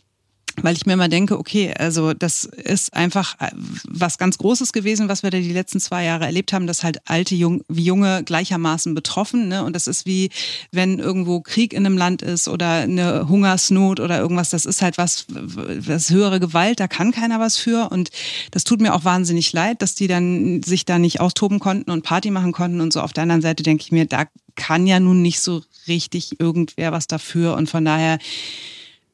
weil 0.60 0.76
ich 0.76 0.86
mir 0.86 0.94
immer 0.94 1.08
denke, 1.08 1.38
okay, 1.38 1.72
also 1.76 2.12
das 2.12 2.44
ist 2.44 2.94
einfach 2.94 3.40
äh, 3.40 3.50
was 3.88 4.18
ganz 4.18 4.38
Großes 4.38 4.72
gewesen, 4.72 5.08
was 5.08 5.22
wir 5.22 5.30
da 5.30 5.38
die 5.38 5.52
letzten 5.52 5.80
zwei 5.80 6.04
Jahre 6.04 6.26
erlebt 6.26 6.52
haben, 6.52 6.66
dass 6.66 6.84
halt 6.84 6.98
alte 7.08 7.34
jung, 7.34 7.64
wie 7.68 7.84
junge 7.84 8.22
gleichermaßen 8.24 8.94
betroffen, 8.94 9.48
ne? 9.48 9.64
Und 9.64 9.74
das 9.74 9.86
ist 9.86 10.06
wie, 10.06 10.30
wenn 10.70 10.98
irgendwo 10.98 11.40
Krieg 11.40 11.72
in 11.72 11.86
einem 11.86 11.96
Land 11.96 12.22
ist 12.22 12.48
oder 12.48 12.82
eine 12.82 13.28
Hungersnot 13.28 14.00
oder 14.00 14.18
irgendwas, 14.18 14.50
das 14.50 14.66
ist 14.66 14.82
halt 14.82 14.98
was, 14.98 15.26
was 15.28 16.10
höhere 16.10 16.40
Gewalt, 16.40 16.80
da 16.80 16.88
kann 16.88 17.12
keiner 17.12 17.40
was 17.40 17.56
für 17.56 17.90
und 17.90 18.10
das 18.50 18.64
tut 18.64 18.80
mir 18.80 18.94
auch 18.94 19.04
wahnsinnig 19.04 19.52
leid, 19.52 19.82
dass 19.82 19.94
die 19.94 20.06
dann 20.06 20.62
sich 20.62 20.84
da 20.84 20.98
nicht 20.98 21.20
austoben 21.20 21.58
konnten 21.58 21.90
und 21.90 22.02
Party 22.02 22.30
machen 22.30 22.52
konnten 22.52 22.80
und 22.80 22.92
so. 22.92 23.00
Auf 23.00 23.12
der 23.12 23.22
anderen 23.22 23.42
Seite 23.42 23.62
denke 23.62 23.82
ich 23.82 23.92
mir, 23.92 24.06
da 24.06 24.24
kann 24.54 24.86
ja 24.86 25.00
nun 25.00 25.22
nicht 25.22 25.40
so 25.40 25.62
richtig 25.88 26.40
irgendwer 26.40 26.92
was 26.92 27.06
dafür 27.06 27.56
und 27.56 27.70
von 27.70 27.84
daher 27.84 28.18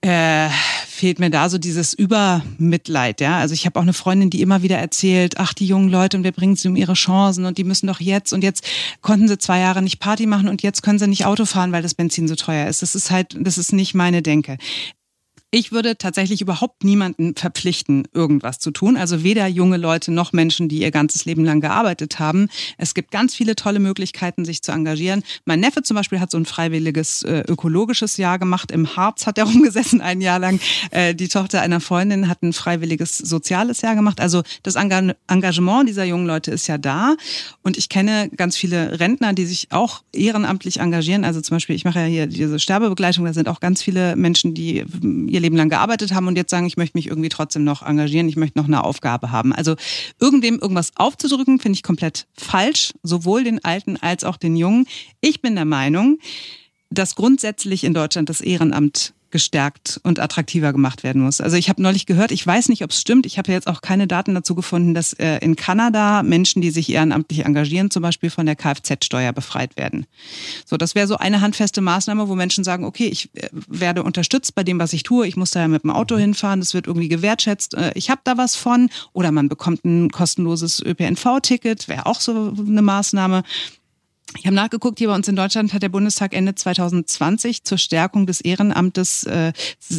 äh, 0.01 0.49
fehlt 0.87 1.19
mir 1.19 1.31
da 1.31 1.49
so 1.49 1.59
dieses 1.59 1.93
Übermitleid, 1.93 3.21
ja. 3.21 3.39
Also 3.39 3.55
ich 3.55 3.67
habe 3.67 3.79
auch 3.79 3.83
eine 3.83 3.93
Freundin, 3.93 4.31
die 4.31 4.43
immer 4.43 4.63
wieder 4.63 4.79
erzählt, 4.79 5.39
ach, 5.39 5.53
die 5.55 5.67
jungen 5.67 5.89
Leute 5.89 6.17
und 6.17 6.25
wir 6.25 6.33
bringen 6.33 6.57
sie 6.57 6.69
um 6.69 6.77
ihre 6.77 6.95
Chancen 6.95 7.45
und 7.47 7.59
die 7.59 7.65
müssen 7.65 7.87
doch 7.87 8.01
jetzt 8.01 8.33
und 8.33 8.45
jetzt 8.45 8.65
konnten 9.01 9.29
sie 9.29 9.39
zwei 9.39 9.59
Jahre 9.59 9.83
nicht 9.83 9.99
Party 9.99 10.27
machen 10.27 10.49
und 10.49 10.63
jetzt 10.63 10.83
können 10.83 10.99
sie 10.99 11.09
nicht 11.09 11.25
Auto 11.27 11.45
fahren, 11.45 11.73
weil 11.73 11.83
das 11.83 11.95
Benzin 11.95 12.29
so 12.29 12.37
teuer 12.37 12.69
ist. 12.69 12.83
Das 12.83 12.95
ist 12.95 13.11
halt, 13.11 13.37
das 13.41 13.59
ist 13.59 13.73
nicht 13.73 13.95
meine 13.95 14.23
Denke. 14.23 14.57
Ich 15.51 15.73
würde 15.73 15.97
tatsächlich 15.97 16.43
überhaupt 16.43 16.85
niemanden 16.85 17.35
verpflichten, 17.35 18.07
irgendwas 18.13 18.59
zu 18.59 18.71
tun. 18.71 18.99
Also 18.99 19.23
weder 19.23 19.47
junge 19.47 19.79
Leute 19.79 20.13
noch 20.13 20.35
Menschen, 20.35 20.69
die 20.69 20.81
ihr 20.83 20.91
ganzes 20.91 21.25
Leben 21.25 21.43
lang 21.43 21.63
gearbeitet 21.63 22.19
haben. 22.19 22.51
Es 22.77 22.93
gibt 22.93 23.11
ganz 23.11 23.35
viele 23.35 23.57
tolle 23.57 23.79
Möglichkeiten, 23.79 24.45
sich 24.45 24.61
zu 24.61 24.73
engagieren. 24.73 25.23
Mein 25.47 25.61
Neffe 25.61 25.83
zum 25.83 25.95
Beispiel 25.95 26.21
hat 26.21 26.31
so 26.31 26.37
ein 26.37 26.45
freiwilliges 26.45 27.23
äh, 27.23 27.45
ökologisches 27.49 28.19
Jahr 28.19 28.39
gemacht. 28.39 28.71
Im 28.71 28.95
Harz 28.95 29.27
hat 29.27 29.39
er 29.39 29.45
rumgesessen 29.51 30.03
ein 30.03 30.21
Jahr 30.21 30.39
lang. 30.39 30.61
Äh, 30.91 31.15
die 31.15 31.29
Tochter 31.29 31.63
einer 31.63 31.81
Freundin 31.81 32.29
hat 32.29 32.43
ein 32.43 32.53
freiwilliges 32.53 33.17
soziales 33.17 33.81
Jahr 33.81 33.95
gemacht. 33.95 34.21
Also 34.21 34.43
das 34.65 34.75
Engagement 34.75 35.89
dieser 35.89 36.05
jungen 36.05 36.27
Leute 36.27 36.51
ist 36.51 36.67
ja 36.67 36.77
da. 36.77 37.17
Und 37.63 37.79
ich 37.79 37.89
kenne 37.89 38.29
ganz 38.37 38.55
viele 38.55 39.01
Rentner, 39.01 39.33
die 39.33 39.47
sich 39.47 39.69
auch 39.71 40.03
ehrenamtlich 40.13 40.81
engagieren. 40.81 41.25
Also 41.25 41.41
zum 41.41 41.55
Beispiel, 41.55 41.75
ich 41.75 41.87
mache 41.87 42.01
ja 42.01 42.05
hier 42.05 42.27
diese 42.27 42.59
Sterbebegleitung. 42.59 43.25
Da 43.25 43.33
sind 43.33 43.49
auch 43.49 43.61
ganz 43.61 43.83
viele 43.83 44.15
Menschen, 44.15 44.53
die 44.53 44.85
ihr 45.39 45.43
Leben 45.43 45.57
lang 45.57 45.69
gearbeitet 45.69 46.13
haben 46.13 46.27
und 46.27 46.37
jetzt 46.37 46.51
sagen, 46.51 46.67
ich 46.67 46.77
möchte 46.77 46.99
mich 46.99 47.07
irgendwie 47.07 47.29
trotzdem 47.29 47.65
noch 47.65 47.83
engagieren, 47.83 48.29
ich 48.29 48.37
möchte 48.37 48.59
noch 48.59 48.67
eine 48.67 48.85
Aufgabe 48.85 49.31
haben. 49.31 49.53
Also 49.53 49.77
irgendwem 50.21 50.59
irgendwas 50.59 50.93
aufzudrücken, 50.97 51.61
finde 51.61 51.77
ich 51.77 51.83
komplett 51.83 52.27
falsch, 52.37 52.93
sowohl 53.03 53.45
den 53.45 53.65
Alten 53.65 53.97
als 53.97 54.25
auch 54.25 54.37
den 54.37 54.57
Jungen. 54.57 54.87
Ich 55.21 55.41
bin 55.41 55.55
der 55.55 55.65
Meinung, 55.65 56.19
dass 56.91 57.15
grundsätzlich 57.15 57.85
in 57.85 57.95
Deutschland 57.95 58.29
das 58.29 58.41
Ehrenamt 58.41 59.15
gestärkt 59.31 60.01
und 60.05 60.21
attraktiver 60.21 60.73
gemacht 60.73 61.03
werden 61.03 61.23
muss. 61.23 61.41
Also 61.41 61.57
ich 61.57 61.69
habe 61.69 61.83
neulich 61.83 62.07
gehört, 62.07 62.33
ich 62.33 62.47
weiß 62.47 62.69
nicht, 62.71 62.83
ob 62.83 62.91
es 62.91 63.01
stimmt, 63.01 63.27
ich 63.27 63.37
habe 63.37 63.53
jetzt 63.53 63.67
auch 63.67 63.83
keine 63.83 64.07
Daten 64.07 64.35
dazu 64.35 64.55
gefunden, 64.55 64.95
dass 64.95 65.13
äh, 65.15 65.39
in 65.39 65.55
Kanada 65.55 66.23
Menschen, 66.23 66.63
die 66.63 66.71
sich 66.71 66.91
ehrenamtlich 66.91 67.45
engagieren, 67.45 67.91
zum 67.91 68.03
Beispiel 68.03 68.31
von 68.31 68.47
der 68.47 68.57
Kfz-Steuer 68.57 69.33
befreit 69.33 69.77
werden. 69.77 70.07
So, 70.65 70.77
das 70.77 70.95
wäre 70.95 71.07
so 71.07 71.17
eine 71.17 71.41
handfeste 71.41 71.81
Maßnahme, 71.81 72.29
wo 72.29 72.35
Menschen 72.35 72.65
sagen, 72.65 72.85
okay, 72.85 73.07
ich 73.07 73.31
äh, 73.35 73.49
werde 73.69 74.03
unterstützt 74.03 74.55
bei 74.55 74.65
dem, 74.65 74.79
was 74.79 74.93
ich 74.93 75.03
tue, 75.03 75.27
ich 75.27 75.37
muss 75.37 75.51
da 75.51 75.61
ja 75.61 75.69
mit 75.69 75.83
dem 75.83 75.91
Auto 75.91 76.17
hinfahren, 76.17 76.61
das 76.61 76.73
wird 76.73 76.87
irgendwie 76.87 77.09
gewertschätzt, 77.09 77.75
äh, 77.75 77.93
ich 77.95 78.09
habe 78.11 78.23
da 78.25 78.39
was 78.39 78.57
von 78.57 78.89
oder 79.13 79.31
man 79.31 79.49
bekommt 79.49 79.85
ein 79.85 80.11
kostenloses 80.11 80.81
ÖPNV-Ticket, 80.81 81.89
wäre 81.89 82.07
auch 82.07 82.21
so 82.21 82.55
eine 82.59 82.83
Maßnahme. 82.83 83.43
Ich 84.37 84.47
habe 84.47 84.55
nachgeguckt, 84.55 84.99
hier 84.99 85.09
bei 85.09 85.15
uns 85.15 85.27
in 85.29 85.37
Deutschland 85.37 85.73
hat 85.73 85.83
der 85.83 85.89
Bundestag 85.89 86.35
Ende 86.35 86.55
2020 86.55 87.65
zur 87.65 87.79
Stärkung 87.79 88.27
des 88.27 88.41
Ehrenamtes 88.41 89.25
äh, 89.25 89.53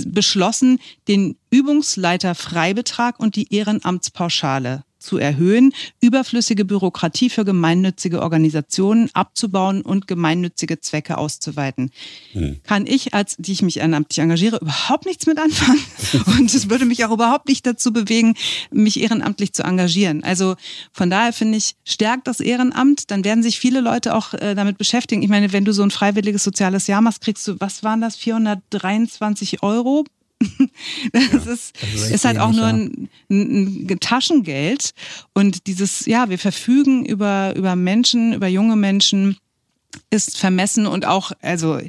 beschlossen, 0.06 0.80
den 1.08 1.38
Übungsleiterfreibetrag 1.50 3.20
und 3.20 3.36
die 3.36 3.54
Ehrenamtspauschale 3.54 4.84
zu 5.00 5.18
erhöhen, 5.18 5.74
überflüssige 6.02 6.66
Bürokratie 6.66 7.30
für 7.30 7.46
gemeinnützige 7.46 8.22
Organisationen 8.22 9.10
abzubauen 9.14 9.82
und 9.82 10.08
gemeinnützige 10.08 10.80
Zwecke 10.80 11.18
auszuweiten. 11.18 11.92
Hm. 12.34 12.60
Kann 12.64 12.86
ich, 12.86 13.14
als 13.14 13.36
die 13.38 13.54
ich 13.54 13.62
mich 13.62 13.78
ehrenamtlich 13.78 14.20
engagiere, 14.20 14.60
überhaupt 14.62 15.06
nichts 15.06 15.26
mit 15.26 15.40
anfangen. 15.40 15.80
und 16.40 16.54
es 16.54 16.70
würde 16.70 16.86
mich 16.86 17.06
auch 17.06 17.12
überhaupt 17.12 17.48
nicht 17.48 17.66
dazu 17.66 17.92
bewegen, 17.94 18.36
mich 18.72 19.00
ehrenamtlich 19.00 19.54
zu 19.54 19.64
engagieren. 19.64 20.24
Also 20.24 20.56
von 20.92 21.10
daher 21.10 21.34
finde 21.34 21.58
ich, 21.58 21.76
stärkt 21.86 22.28
das 22.28 22.40
Ehrenamt, 22.40 23.12
dann 23.12 23.24
werden 23.24 23.44
sich 23.44 23.60
viele 23.60 23.82
Leute 23.82 24.16
auch 24.16 24.34
äh, 24.34 24.56
damit 24.56 24.78
beschäftigen. 24.78 25.24
Ich 25.24 25.30
meine, 25.30 25.54
wenn 25.54 25.66
du 25.66 25.74
so 25.74 25.84
ein 25.84 25.92
freiwilliges 25.92 26.44
soziales 26.44 26.88
Jahr 26.88 27.02
machst, 27.02 27.22
kriegst 27.22 27.48
du, 27.48 27.56
was 27.60 27.84
waren 27.84 28.02
das, 28.02 28.16
423 28.18 29.64
Euro 29.64 30.06
das 31.12 31.46
ja, 31.46 31.52
ist, 31.52 31.76
das 31.82 32.12
ist, 32.12 32.26
halt 32.26 32.40
auch 32.40 32.54
nur 32.54 32.66
ein, 32.66 33.10
ein, 33.30 33.88
ein, 33.90 34.00
Taschengeld. 34.00 34.94
Und 35.34 35.68
dieses, 35.68 36.06
ja, 36.06 36.30
wir 36.30 36.40
verfügen 36.40 37.06
über, 37.06 37.54
über 37.56 37.76
Menschen, 37.76 38.34
über 38.34 38.48
junge 38.48 38.76
Menschen, 38.76 39.38
ist 40.12 40.38
vermessen 40.38 40.86
und 40.86 41.06
auch, 41.06 41.32
also 41.42 41.80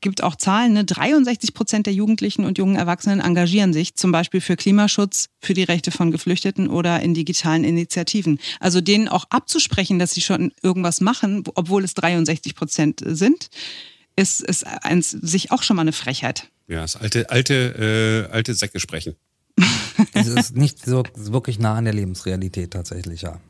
gibt 0.00 0.22
auch 0.22 0.36
Zahlen, 0.36 0.72
ne? 0.72 0.84
63 0.84 1.54
Prozent 1.54 1.86
der 1.86 1.92
Jugendlichen 1.92 2.44
und 2.44 2.58
jungen 2.58 2.76
Erwachsenen 2.76 3.20
engagieren 3.20 3.72
sich 3.72 3.94
zum 3.94 4.12
Beispiel 4.12 4.40
für 4.40 4.56
Klimaschutz, 4.56 5.28
für 5.40 5.54
die 5.54 5.64
Rechte 5.64 5.90
von 5.90 6.10
Geflüchteten 6.10 6.68
oder 6.68 7.00
in 7.00 7.14
digitalen 7.14 7.64
Initiativen. 7.64 8.38
Also 8.60 8.80
denen 8.80 9.08
auch 9.08 9.26
abzusprechen, 9.30 9.98
dass 9.98 10.12
sie 10.12 10.22
schon 10.22 10.52
irgendwas 10.62 11.00
machen, 11.00 11.44
obwohl 11.54 11.84
es 11.84 11.94
63 11.94 12.54
Prozent 12.54 13.02
sind, 13.04 13.48
ist, 14.16 14.40
ist 14.40 14.66
eins, 14.66 15.10
sich 15.10 15.50
auch 15.50 15.62
schon 15.62 15.76
mal 15.76 15.82
eine 15.82 15.92
Frechheit. 15.92 16.50
Ja, 16.66 16.80
das 16.80 16.96
alte, 16.96 17.30
alte, 17.30 18.28
äh, 18.30 18.32
alte 18.32 18.54
Säcke 18.54 18.80
sprechen. 18.80 19.16
es 20.14 20.26
ist 20.26 20.56
nicht 20.56 20.84
so 20.84 21.04
wirklich 21.14 21.58
nah 21.58 21.74
an 21.74 21.84
der 21.84 21.94
Lebensrealität 21.94 22.72
tatsächlich, 22.72 23.22
ja. 23.22 23.40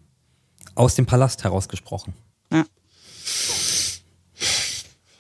Aus 0.75 0.95
dem 0.97 1.07
Palast 1.07 1.45
herausgesprochen. 1.45 2.15
Ja. 2.53 2.67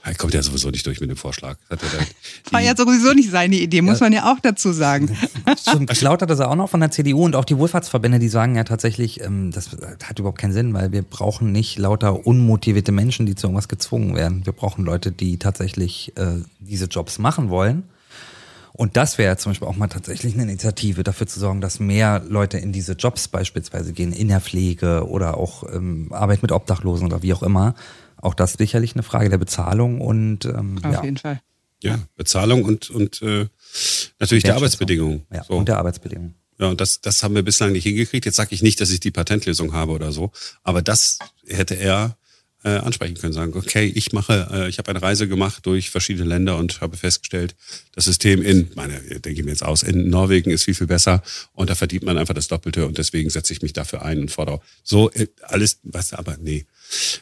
Er 0.06 0.14
kommt 0.14 0.34
ja 0.34 0.42
sowieso 0.42 0.68
nicht 0.68 0.84
durch 0.86 1.00
mit 1.00 1.08
dem 1.08 1.16
Vorschlag. 1.16 1.56
Hat 1.70 1.80
War 2.50 2.60
ja 2.60 2.76
sowieso 2.76 3.14
nicht 3.14 3.30
seine 3.30 3.56
Idee, 3.56 3.80
muss 3.80 4.00
ja. 4.00 4.06
man 4.06 4.12
ja 4.12 4.30
auch 4.30 4.38
dazu 4.38 4.70
sagen. 4.72 5.08
Stimmt, 5.58 5.90
hat 5.90 6.30
das 6.30 6.40
auch 6.40 6.54
noch 6.56 6.68
von 6.68 6.80
der 6.80 6.90
CDU 6.90 7.24
und 7.24 7.34
auch 7.34 7.46
die 7.46 7.56
Wohlfahrtsverbände, 7.56 8.18
die 8.18 8.28
sagen 8.28 8.54
ja 8.54 8.64
tatsächlich, 8.64 9.22
ähm, 9.22 9.50
das 9.50 9.70
hat 10.04 10.18
überhaupt 10.18 10.38
keinen 10.38 10.52
Sinn, 10.52 10.74
weil 10.74 10.92
wir 10.92 11.02
brauchen 11.02 11.52
nicht 11.52 11.78
lauter 11.78 12.26
unmotivierte 12.26 12.92
Menschen, 12.92 13.24
die 13.24 13.34
zu 13.34 13.46
irgendwas 13.46 13.68
gezwungen 13.68 14.14
werden. 14.14 14.44
Wir 14.44 14.52
brauchen 14.52 14.84
Leute, 14.84 15.10
die 15.10 15.38
tatsächlich 15.38 16.12
äh, 16.16 16.42
diese 16.60 16.84
Jobs 16.84 17.18
machen 17.18 17.48
wollen. 17.48 17.84
Und 18.76 18.96
das 18.96 19.18
wäre 19.18 19.36
zum 19.36 19.52
Beispiel 19.52 19.68
auch 19.68 19.76
mal 19.76 19.86
tatsächlich 19.86 20.34
eine 20.34 20.42
Initiative, 20.42 21.04
dafür 21.04 21.28
zu 21.28 21.38
sorgen, 21.38 21.60
dass 21.60 21.78
mehr 21.80 22.22
Leute 22.28 22.58
in 22.58 22.72
diese 22.72 22.94
Jobs 22.94 23.28
beispielsweise 23.28 23.92
gehen, 23.92 24.12
in 24.12 24.28
der 24.28 24.40
Pflege 24.40 25.08
oder 25.08 25.38
auch 25.38 25.62
ähm, 25.72 26.08
Arbeit 26.10 26.42
mit 26.42 26.50
Obdachlosen 26.52 27.06
oder 27.06 27.22
wie 27.22 27.32
auch 27.32 27.44
immer 27.44 27.74
auch 28.24 28.34
das 28.34 28.54
sicherlich 28.54 28.94
eine 28.94 29.02
Frage 29.02 29.28
der 29.28 29.38
Bezahlung 29.38 30.00
und 30.00 30.44
ähm, 30.44 30.78
auf 30.82 30.92
ja. 30.92 31.04
jeden 31.04 31.16
Fall. 31.16 31.40
Ja, 31.82 31.98
Bezahlung 32.16 32.64
und, 32.64 32.88
und 32.90 33.20
äh, 33.20 33.46
natürlich 34.18 34.44
der 34.44 34.56
Arbeitsbedingungen. 34.56 35.26
Ja, 35.32 35.44
so. 35.44 35.54
und 35.54 35.68
der 35.68 35.76
Arbeitsbedingungen. 35.78 36.34
Ja, 36.58 36.68
und 36.68 36.80
das, 36.80 37.00
das 37.00 37.22
haben 37.22 37.34
wir 37.34 37.42
bislang 37.42 37.72
nicht 37.72 37.82
hingekriegt. 37.82 38.24
Jetzt 38.24 38.36
sage 38.36 38.54
ich 38.54 38.62
nicht, 38.62 38.80
dass 38.80 38.90
ich 38.90 39.00
die 39.00 39.10
Patentlösung 39.10 39.72
habe 39.74 39.92
oder 39.92 40.12
so, 40.12 40.32
aber 40.62 40.82
das 40.82 41.18
hätte 41.46 41.74
er 41.74 42.16
äh, 42.64 42.78
ansprechen 42.78 43.14
können, 43.14 43.32
sagen, 43.32 43.52
okay, 43.54 43.92
ich 43.94 44.12
mache, 44.12 44.48
äh, 44.50 44.68
ich 44.68 44.78
habe 44.78 44.90
eine 44.90 45.02
Reise 45.02 45.28
gemacht 45.28 45.66
durch 45.66 45.90
verschiedene 45.90 46.26
Länder 46.26 46.56
und 46.56 46.80
habe 46.80 46.96
festgestellt, 46.96 47.54
das 47.92 48.06
System 48.06 48.42
in, 48.42 48.70
meine, 48.74 49.00
denke 49.00 49.32
ich 49.32 49.44
mir 49.44 49.50
jetzt 49.50 49.64
aus, 49.64 49.82
in 49.82 50.08
Norwegen 50.08 50.50
ist 50.50 50.64
viel, 50.64 50.74
viel 50.74 50.86
besser 50.86 51.22
und 51.52 51.70
da 51.70 51.74
verdient 51.74 52.04
man 52.04 52.18
einfach 52.18 52.34
das 52.34 52.48
Doppelte 52.48 52.86
und 52.86 52.98
deswegen 52.98 53.30
setze 53.30 53.52
ich 53.52 53.62
mich 53.62 53.74
dafür 53.74 54.02
ein 54.02 54.18
und 54.18 54.30
fordere 54.30 54.60
so 54.82 55.10
äh, 55.12 55.26
alles, 55.42 55.78
was 55.82 56.14
aber 56.14 56.36
nee. 56.40 56.64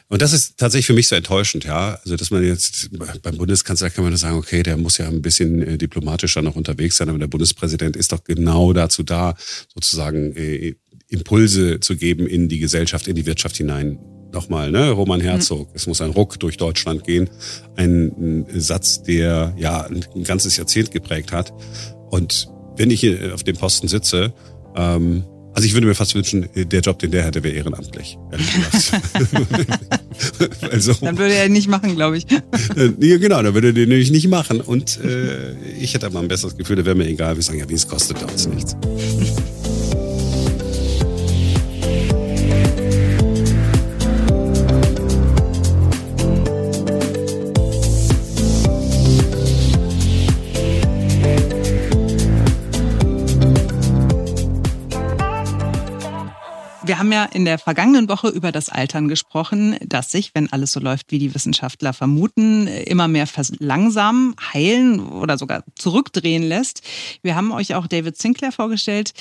Und 0.07 0.21
das 0.21 0.33
ist 0.33 0.57
tatsächlich 0.57 0.87
für 0.87 0.93
mich 0.93 1.07
so 1.07 1.15
enttäuschend, 1.15 1.63
ja. 1.63 1.95
Also, 2.03 2.15
dass 2.15 2.31
man 2.31 2.43
jetzt 2.43 2.89
beim 3.21 3.37
Bundeskanzler 3.37 3.89
kann 3.89 4.03
man 4.03 4.15
sagen, 4.17 4.37
okay, 4.37 4.61
der 4.61 4.77
muss 4.77 4.97
ja 4.97 5.07
ein 5.07 5.21
bisschen 5.21 5.61
äh, 5.61 5.77
diplomatischer 5.77 6.41
noch 6.41 6.55
unterwegs 6.55 6.97
sein, 6.97 7.09
aber 7.09 7.19
der 7.19 7.27
Bundespräsident 7.27 7.95
ist 7.95 8.11
doch 8.11 8.23
genau 8.23 8.73
dazu 8.73 9.03
da, 9.03 9.35
sozusagen 9.73 10.35
äh, 10.35 10.75
Impulse 11.07 11.79
zu 11.79 11.95
geben 11.95 12.27
in 12.27 12.49
die 12.49 12.59
Gesellschaft, 12.59 13.07
in 13.07 13.15
die 13.15 13.25
Wirtschaft 13.25 13.57
hinein. 13.57 13.99
Nochmal, 14.33 14.71
ne, 14.71 14.89
Roman 14.89 15.21
Herzog. 15.21 15.69
Mhm. 15.69 15.75
Es 15.75 15.85
muss 15.85 16.01
ein 16.01 16.09
Ruck 16.09 16.39
durch 16.39 16.57
Deutschland 16.57 17.03
gehen. 17.03 17.29
Ein, 17.75 18.45
ein 18.51 18.59
Satz, 18.59 19.03
der 19.03 19.53
ja 19.57 19.81
ein, 19.81 20.03
ein 20.15 20.23
ganzes 20.23 20.57
Jahrzehnt 20.57 20.89
geprägt 20.89 21.31
hat. 21.31 21.53
Und 22.09 22.49
wenn 22.75 22.89
ich 22.89 22.99
hier 22.99 23.31
auf 23.33 23.43
dem 23.43 23.55
Posten 23.55 23.87
sitze, 23.87 24.33
ähm, 24.75 25.23
also 25.53 25.67
ich 25.67 25.75
würde 25.75 25.85
mir 25.85 25.93
fast 25.93 26.15
wünschen, 26.15 26.49
der 26.55 26.81
Job, 26.81 26.97
den 26.97 27.11
der 27.11 27.25
hätte, 27.25 27.43
wäre 27.43 27.53
ehrenamtlich, 27.53 28.17
also, 30.71 30.93
dann 30.93 31.19
würde 31.19 31.35
er 31.35 31.45
ihn 31.45 31.51
nicht 31.51 31.67
machen, 31.67 31.95
glaube 31.95 32.17
ich. 32.17 32.25
ja, 32.99 33.17
genau, 33.17 33.43
dann 33.43 33.53
würde 33.53 33.67
er 33.67 33.73
den 33.73 33.89
nämlich 33.89 34.09
nicht 34.09 34.27
machen. 34.27 34.61
Und 34.61 34.99
äh, 34.99 35.53
ich 35.79 35.93
hätte 35.93 36.07
aber 36.07 36.19
ein 36.19 36.27
besseres 36.27 36.57
Gefühl, 36.57 36.77
da 36.77 36.85
wäre 36.85 36.95
mir 36.95 37.07
egal. 37.07 37.35
Wir 37.35 37.43
sagen 37.43 37.59
ja, 37.59 37.69
wie 37.69 37.75
es 37.75 37.87
kostet 37.87 38.23
uns 38.23 38.47
nichts. 38.47 38.75
Wir 56.85 56.99
haben 56.99 57.13
ja 57.13 57.23
in 57.23 57.45
der 57.45 57.59
vergangenen 57.59 58.09
Woche 58.09 58.27
über 58.27 58.51
das 58.51 58.67
Altern 58.67 59.07
gesprochen, 59.07 59.77
das 59.85 60.11
sich, 60.11 60.31
wenn 60.33 60.51
alles 60.51 60.73
so 60.73 60.81
läuft, 60.81 61.11
wie 61.11 61.19
die 61.19 61.33
Wissenschaftler 61.33 61.93
vermuten, 61.93 62.67
immer 62.67 63.07
mehr 63.07 63.25
verlangsamen, 63.25 64.35
heilen 64.53 64.99
oder 64.99 65.37
sogar 65.37 65.63
zurückdrehen 65.75 66.43
lässt. 66.43 66.81
Wir 67.21 67.35
haben 67.35 67.53
euch 67.53 67.75
auch 67.75 67.87
David 67.87 68.17
Sinclair 68.17 68.51
vorgestellt. 68.51 69.13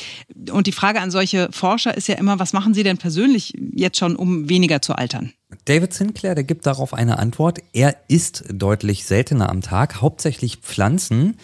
Und 0.50 0.66
die 0.66 0.72
Frage 0.72 1.00
an 1.00 1.12
solche 1.12 1.50
Forscher 1.52 1.96
ist 1.96 2.08
ja 2.08 2.16
immer, 2.16 2.40
was 2.40 2.52
machen 2.52 2.74
sie 2.74 2.82
denn 2.82 2.98
persönlich 2.98 3.54
jetzt 3.72 3.98
schon, 3.98 4.16
um 4.16 4.48
weniger 4.48 4.82
zu 4.82 4.94
altern? 4.96 5.32
David 5.64 5.94
Sinclair, 5.94 6.34
der 6.34 6.44
gibt 6.44 6.66
darauf 6.66 6.92
eine 6.94 7.20
Antwort. 7.20 7.60
Er 7.72 7.94
isst 8.08 8.44
deutlich 8.52 9.04
seltener 9.04 9.50
am 9.50 9.60
Tag, 9.60 10.00
hauptsächlich 10.00 10.56
Pflanzen. 10.56 11.36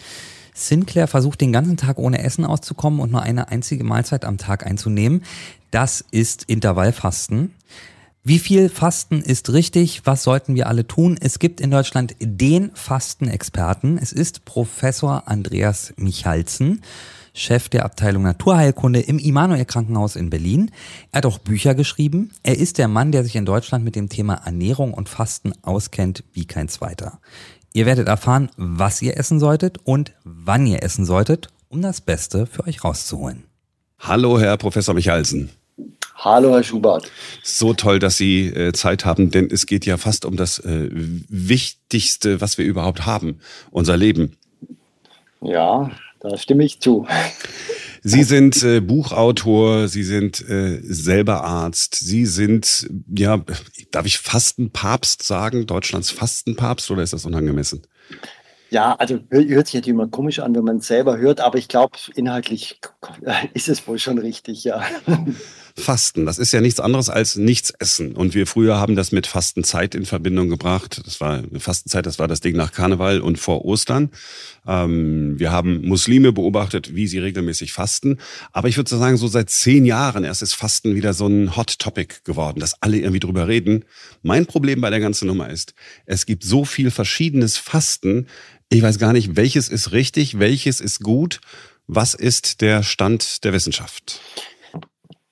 Sinclair 0.67 1.07
versucht 1.07 1.41
den 1.41 1.53
ganzen 1.53 1.77
Tag 1.77 1.97
ohne 1.97 2.23
Essen 2.23 2.45
auszukommen 2.45 2.99
und 2.99 3.11
nur 3.11 3.23
eine 3.23 3.49
einzige 3.49 3.83
Mahlzeit 3.83 4.25
am 4.25 4.37
Tag 4.37 4.65
einzunehmen. 4.65 5.23
Das 5.71 6.03
ist 6.11 6.43
Intervallfasten. 6.43 7.53
Wie 8.23 8.39
viel 8.39 8.69
Fasten 8.69 9.21
ist 9.21 9.53
richtig? 9.53 10.01
Was 10.03 10.23
sollten 10.23 10.53
wir 10.53 10.67
alle 10.67 10.85
tun? 10.85 11.17
Es 11.19 11.39
gibt 11.39 11.61
in 11.61 11.71
Deutschland 11.71 12.15
den 12.19 12.71
Fastenexperten. 12.73 13.97
Es 13.97 14.11
ist 14.11 14.43
Professor 14.43 15.23
Andreas 15.27 15.93
Michalzen, 15.95 16.81
Chef 17.33 17.69
der 17.69 17.85
Abteilung 17.85 18.23
Naturheilkunde 18.23 18.99
im 18.99 19.17
Immanuel 19.19 19.63
Krankenhaus 19.63 20.17
in 20.17 20.29
Berlin. 20.29 20.71
Er 21.11 21.19
hat 21.19 21.25
auch 21.25 21.37
Bücher 21.37 21.73
geschrieben. 21.73 22.31
Er 22.43 22.57
ist 22.57 22.77
der 22.77 22.89
Mann, 22.89 23.13
der 23.13 23.23
sich 23.23 23.37
in 23.37 23.45
Deutschland 23.45 23.85
mit 23.85 23.95
dem 23.95 24.09
Thema 24.09 24.33
Ernährung 24.33 24.93
und 24.93 25.07
Fasten 25.07 25.53
auskennt 25.61 26.23
wie 26.33 26.45
kein 26.45 26.67
zweiter. 26.67 27.19
Ihr 27.73 27.85
werdet 27.85 28.07
erfahren, 28.07 28.49
was 28.57 29.01
ihr 29.01 29.17
essen 29.17 29.39
solltet 29.39 29.77
und 29.83 30.13
wann 30.23 30.65
ihr 30.65 30.81
essen 30.81 31.05
solltet, 31.05 31.49
um 31.67 31.81
das 31.81 32.01
Beste 32.01 32.47
für 32.47 32.65
euch 32.65 32.83
rauszuholen. 32.83 33.43
Hallo, 33.99 34.39
Herr 34.39 34.57
Professor 34.57 34.95
Michalsen. 34.95 35.49
Hallo, 36.15 36.53
Herr 36.55 36.63
Schubert. 36.63 37.09
So 37.43 37.73
toll, 37.73 37.99
dass 37.99 38.17
Sie 38.17 38.47
äh, 38.47 38.73
Zeit 38.73 39.05
haben, 39.05 39.29
denn 39.29 39.49
es 39.51 39.67
geht 39.67 39.85
ja 39.85 39.97
fast 39.97 40.25
um 40.25 40.35
das 40.35 40.59
äh, 40.59 40.89
Wichtigste, 40.91 42.41
was 42.41 42.57
wir 42.57 42.65
überhaupt 42.65 43.05
haben, 43.05 43.39
unser 43.71 43.95
Leben. 43.95 44.35
Ja, 45.41 45.91
da 46.19 46.37
stimme 46.37 46.63
ich 46.63 46.79
zu. 46.79 47.07
Sie 48.01 48.23
sind 48.23 48.63
äh, 48.63 48.79
Buchautor, 48.79 49.87
Sie 49.87 50.03
sind 50.03 50.47
äh, 50.47 50.79
selber 50.81 51.43
Arzt, 51.43 51.95
Sie 51.95 52.25
sind, 52.25 52.89
ja, 53.13 53.43
darf 53.91 54.05
ich 54.05 54.19
Fastenpapst 54.19 55.23
sagen, 55.23 55.65
Deutschlands 55.65 56.09
Fastenpapst 56.09 56.89
oder 56.91 57.03
ist 57.03 57.13
das 57.13 57.25
unangemessen? 57.25 57.81
Ja, 58.69 58.93
also 58.95 59.19
hört 59.29 59.67
sich 59.67 59.75
natürlich 59.75 59.87
immer 59.87 60.07
komisch 60.07 60.39
an, 60.39 60.55
wenn 60.55 60.63
man 60.63 60.77
es 60.77 60.87
selber 60.87 61.17
hört, 61.17 61.41
aber 61.41 61.57
ich 61.57 61.67
glaube, 61.67 61.97
inhaltlich 62.15 62.79
ist 63.53 63.67
es 63.67 63.87
wohl 63.87 63.99
schon 63.99 64.19
richtig, 64.19 64.63
ja. 64.63 64.83
Fasten, 65.79 66.25
das 66.25 66.37
ist 66.37 66.51
ja 66.51 66.61
nichts 66.61 66.79
anderes 66.79 67.09
als 67.09 67.35
nichts 67.35 67.71
essen. 67.71 68.15
Und 68.15 68.35
wir 68.35 68.45
früher 68.45 68.77
haben 68.77 68.95
das 68.95 69.11
mit 69.11 69.25
Fastenzeit 69.25 69.95
in 69.95 70.05
Verbindung 70.05 70.49
gebracht. 70.49 71.01
Das 71.05 71.19
war 71.19 71.39
eine 71.39 71.59
Fastenzeit, 71.59 72.05
das 72.05 72.19
war 72.19 72.27
das 72.27 72.41
Ding 72.41 72.55
nach 72.55 72.71
Karneval 72.71 73.21
und 73.21 73.39
vor 73.39 73.65
Ostern. 73.65 74.11
Ähm, 74.67 75.39
wir 75.39 75.51
haben 75.51 75.87
Muslime 75.87 76.31
beobachtet, 76.31 76.93
wie 76.95 77.07
sie 77.07 77.19
regelmäßig 77.19 77.73
fasten. 77.73 78.17
Aber 78.51 78.67
ich 78.67 78.77
würde 78.77 78.89
sagen, 78.89 79.17
so 79.17 79.27
seit 79.27 79.49
zehn 79.49 79.85
Jahren 79.85 80.23
erst 80.23 80.41
ist 80.41 80.53
Fasten 80.53 80.95
wieder 80.95 81.13
so 81.13 81.27
ein 81.27 81.55
Hot 81.55 81.79
Topic 81.79 82.15
geworden, 82.23 82.59
dass 82.59 82.81
alle 82.81 82.97
irgendwie 82.97 83.19
drüber 83.19 83.47
reden. 83.47 83.85
Mein 84.21 84.45
Problem 84.45 84.81
bei 84.81 84.89
der 84.89 84.99
ganzen 84.99 85.27
Nummer 85.27 85.49
ist, 85.49 85.73
es 86.05 86.25
gibt 86.25 86.43
so 86.43 86.65
viel 86.65 86.91
verschiedenes 86.91 87.57
Fasten. 87.57 88.27
Ich 88.69 88.81
weiß 88.81 88.99
gar 88.99 89.13
nicht, 89.13 89.35
welches 89.35 89.69
ist 89.69 89.91
richtig, 89.91 90.39
welches 90.39 90.81
ist 90.81 90.99
gut. 90.99 91.41
Was 91.87 92.13
ist 92.13 92.61
der 92.61 92.83
Stand 92.83 93.43
der 93.43 93.53
Wissenschaft? 93.53 94.21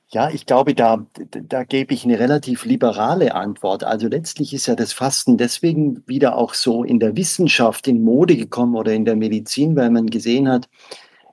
Ja, 0.09 0.29
ich 0.29 0.45
glaube, 0.45 0.73
da, 0.73 1.05
da 1.31 1.63
gebe 1.65 1.93
ich 1.93 2.05
eine 2.05 2.17
relativ 2.17 2.63
liberale 2.63 3.35
Antwort. 3.35 3.83
Also 3.83 4.07
letztlich 4.07 4.53
ist 4.53 4.67
ja 4.67 4.75
das 4.75 4.93
Fasten 4.93 5.37
deswegen 5.37 6.01
wieder 6.07 6.37
auch 6.37 6.53
so 6.53 6.85
in 6.85 6.99
der 6.99 7.17
Wissenschaft 7.17 7.89
in 7.89 8.03
Mode 8.03 8.37
gekommen 8.37 8.75
oder 8.75 8.93
in 8.93 9.03
der 9.03 9.17
Medizin, 9.17 9.75
weil 9.75 9.89
man 9.89 10.07
gesehen 10.07 10.47
hat, 10.47 10.69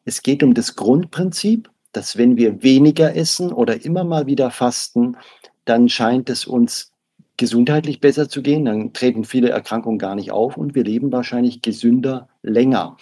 es 0.04 0.22
geht 0.22 0.42
um 0.42 0.54
das 0.54 0.74
Grundprinzip, 0.74 1.70
dass 1.92 2.16
wenn 2.16 2.36
wir 2.36 2.64
weniger 2.64 3.14
essen 3.14 3.52
oder 3.52 3.84
immer 3.84 4.02
mal 4.02 4.26
wieder 4.26 4.50
fasten, 4.50 5.16
dann 5.64 5.88
scheint 5.88 6.28
es 6.28 6.44
uns 6.44 6.90
gesundheitlich 7.36 8.00
besser 8.00 8.28
zu 8.28 8.42
gehen, 8.42 8.64
dann 8.64 8.92
treten 8.92 9.24
viele 9.24 9.50
Erkrankungen 9.50 9.98
gar 9.98 10.16
nicht 10.16 10.32
auf 10.32 10.56
und 10.56 10.74
wir 10.74 10.84
leben 10.84 11.12
wahrscheinlich 11.12 11.62
gesünder 11.62 12.28
länger. 12.42 12.96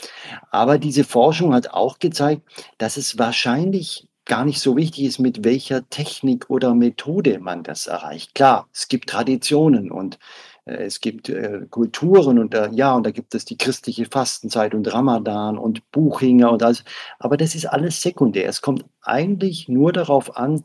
Aber 0.51 0.79
diese 0.79 1.05
Forschung 1.05 1.55
hat 1.55 1.71
auch 1.71 1.99
gezeigt, 1.99 2.43
dass 2.79 2.99
es 2.99 3.19
wahrscheinlich 3.19 4.07
gar 4.25 4.45
nicht 4.45 4.61
so 4.61 4.77
wichtig 4.77 5.05
ist, 5.05 5.19
mit 5.19 5.45
welcher 5.45 5.89
Technik 5.89 6.49
oder 6.49 6.75
Methode 6.75 7.39
man 7.41 7.63
das 7.63 7.87
erreicht. 7.87 8.35
Klar, 8.35 8.69
es 8.73 8.89
gibt 8.89 9.09
Traditionen 9.09 9.91
und 9.91 10.19
äh, 10.65 10.85
es 10.85 11.01
gibt 11.01 11.29
äh, 11.29 11.67
Kulturen 11.71 12.39
und 12.39 12.55
äh, 12.55 12.71
ja, 12.73 12.95
und 12.95 13.05
da 13.05 13.11
gibt 13.11 13.35
es 13.35 13.45
die 13.45 13.57
christliche 13.57 14.07
Fastenzeit 14.07 14.75
und 14.75 14.93
Ramadan 14.93 15.59
und 15.59 15.91
Buchinger 15.91 16.53
und 16.53 16.63
alles. 16.63 16.85
Aber 17.19 17.37
das 17.37 17.55
ist 17.55 17.67
alles 17.67 18.01
sekundär. 18.01 18.49
Es 18.49 18.63
kommt 18.63 18.85
eigentlich 19.03 19.69
nur 19.69 19.93
darauf 19.93 20.37
an, 20.37 20.65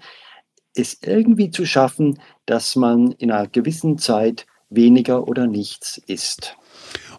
es 0.75 0.99
irgendwie 1.01 1.49
zu 1.49 1.65
schaffen, 1.65 2.19
dass 2.45 2.75
man 2.75 3.11
in 3.13 3.31
einer 3.31 3.47
gewissen 3.47 3.97
Zeit 3.97 4.45
weniger 4.69 5.27
oder 5.27 5.47
nichts 5.47 5.97
isst. 6.05 6.55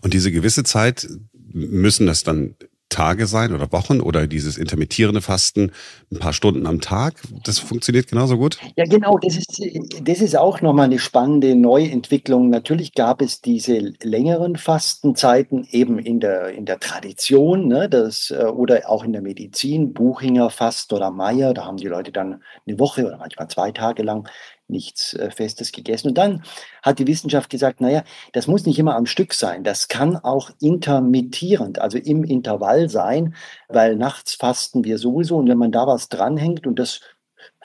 Und 0.00 0.14
diese 0.14 0.30
gewisse 0.30 0.62
Zeit 0.62 1.08
müssen 1.32 2.06
das 2.06 2.22
dann 2.22 2.54
Tage 2.88 3.26
sein 3.26 3.52
oder 3.52 3.70
Wochen 3.72 4.00
oder 4.00 4.26
dieses 4.26 4.56
intermittierende 4.56 5.20
Fasten 5.20 5.72
ein 6.10 6.18
paar 6.18 6.32
Stunden 6.32 6.66
am 6.66 6.80
Tag. 6.80 7.14
Das 7.44 7.58
funktioniert 7.58 8.08
genauso 8.08 8.38
gut? 8.38 8.58
Ja, 8.76 8.84
genau. 8.84 9.18
Das 9.18 9.36
ist, 9.36 9.60
das 10.02 10.20
ist 10.20 10.36
auch 10.36 10.60
nochmal 10.60 10.86
eine 10.86 10.98
spannende 10.98 11.54
Neuentwicklung. 11.54 12.50
Natürlich 12.50 12.94
gab 12.94 13.20
es 13.20 13.40
diese 13.40 13.92
längeren 14.02 14.56
Fastenzeiten 14.56 15.66
eben 15.70 15.98
in 15.98 16.20
der, 16.20 16.48
in 16.48 16.64
der 16.64 16.80
Tradition 16.80 17.68
ne, 17.68 17.88
das, 17.88 18.30
äh, 18.30 18.44
oder 18.44 18.88
auch 18.88 19.04
in 19.04 19.12
der 19.12 19.22
Medizin, 19.22 19.92
Buchinger 19.92 20.50
Fast 20.50 20.92
oder 20.92 21.10
Meier. 21.10 21.54
Da 21.54 21.66
haben 21.66 21.76
die 21.76 21.88
Leute 21.88 22.12
dann 22.12 22.42
eine 22.66 22.78
Woche 22.78 23.06
oder 23.06 23.18
manchmal 23.18 23.48
zwei 23.48 23.70
Tage 23.70 24.02
lang 24.02 24.28
nichts 24.68 25.14
äh, 25.14 25.30
Festes 25.30 25.72
gegessen. 25.72 26.08
Und 26.08 26.18
dann 26.18 26.42
hat 26.82 26.98
die 26.98 27.06
Wissenschaft 27.06 27.50
gesagt, 27.50 27.80
naja, 27.80 28.04
das 28.32 28.46
muss 28.46 28.66
nicht 28.66 28.78
immer 28.78 28.96
am 28.96 29.06
Stück 29.06 29.34
sein. 29.34 29.64
Das 29.64 29.88
kann 29.88 30.16
auch 30.16 30.50
intermittierend, 30.60 31.78
also 31.80 31.98
im 31.98 32.24
Intervall 32.24 32.88
sein, 32.88 33.34
weil 33.68 33.96
nachts 33.96 34.34
fasten 34.34 34.84
wir 34.84 34.98
sowieso. 34.98 35.36
Und 35.36 35.48
wenn 35.48 35.58
man 35.58 35.72
da 35.72 35.86
was 35.86 36.08
dranhängt 36.08 36.66
und 36.66 36.78
das 36.78 37.00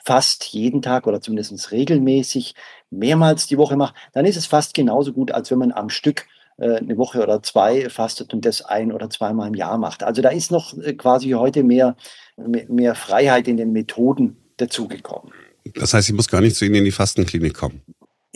fast 0.04 0.44
jeden 0.46 0.82
Tag 0.82 1.06
oder 1.06 1.20
zumindest 1.20 1.72
regelmäßig 1.72 2.54
mehrmals 2.90 3.46
die 3.46 3.58
Woche 3.58 3.76
macht, 3.76 3.94
dann 4.12 4.26
ist 4.26 4.36
es 4.36 4.46
fast 4.46 4.74
genauso 4.74 5.12
gut, 5.12 5.32
als 5.32 5.50
wenn 5.50 5.58
man 5.58 5.72
am 5.72 5.88
Stück 5.88 6.26
äh, 6.58 6.76
eine 6.76 6.96
Woche 6.98 7.22
oder 7.22 7.42
zwei 7.42 7.88
fastet 7.88 8.34
und 8.34 8.44
das 8.44 8.62
ein 8.62 8.92
oder 8.92 9.10
zweimal 9.10 9.48
im 9.48 9.54
Jahr 9.54 9.78
macht. 9.78 10.02
Also 10.02 10.22
da 10.22 10.28
ist 10.28 10.50
noch 10.50 10.76
äh, 10.78 10.94
quasi 10.94 11.30
heute 11.30 11.64
mehr, 11.64 11.96
mehr 12.36 12.94
Freiheit 12.94 13.48
in 13.48 13.56
den 13.56 13.72
Methoden 13.72 14.36
dazugekommen. 14.58 15.32
Das 15.74 15.94
heißt, 15.94 16.08
ich 16.08 16.14
muss 16.14 16.28
gar 16.28 16.40
nicht 16.40 16.56
zu 16.56 16.64
Ihnen 16.64 16.76
in 16.76 16.84
die 16.84 16.92
Fastenklinik 16.92 17.54
kommen. 17.54 17.82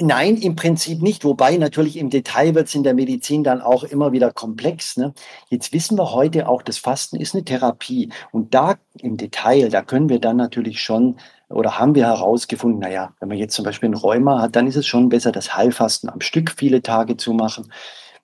Nein, 0.00 0.36
im 0.36 0.54
Prinzip 0.54 1.02
nicht. 1.02 1.24
Wobei 1.24 1.56
natürlich 1.56 1.96
im 1.96 2.08
Detail 2.08 2.54
wird 2.54 2.68
es 2.68 2.74
in 2.76 2.84
der 2.84 2.94
Medizin 2.94 3.42
dann 3.42 3.60
auch 3.60 3.82
immer 3.82 4.12
wieder 4.12 4.32
komplex. 4.32 4.96
Ne? 4.96 5.12
Jetzt 5.48 5.72
wissen 5.72 5.98
wir 5.98 6.12
heute 6.12 6.48
auch, 6.48 6.62
das 6.62 6.78
Fasten 6.78 7.16
ist 7.16 7.34
eine 7.34 7.44
Therapie. 7.44 8.10
Und 8.30 8.54
da 8.54 8.76
im 9.00 9.16
Detail, 9.16 9.70
da 9.70 9.82
können 9.82 10.08
wir 10.08 10.20
dann 10.20 10.36
natürlich 10.36 10.80
schon 10.80 11.16
oder 11.48 11.78
haben 11.78 11.94
wir 11.96 12.06
herausgefunden, 12.06 12.78
naja, 12.78 13.12
wenn 13.18 13.28
man 13.28 13.38
jetzt 13.38 13.54
zum 13.54 13.64
Beispiel 13.64 13.88
ein 13.88 13.94
Rheuma 13.94 14.40
hat, 14.40 14.54
dann 14.54 14.66
ist 14.66 14.76
es 14.76 14.86
schon 14.86 15.08
besser, 15.08 15.32
das 15.32 15.56
Heilfasten 15.56 16.10
am 16.10 16.20
Stück 16.20 16.54
viele 16.56 16.82
Tage 16.82 17.16
zu 17.16 17.32
machen. 17.32 17.72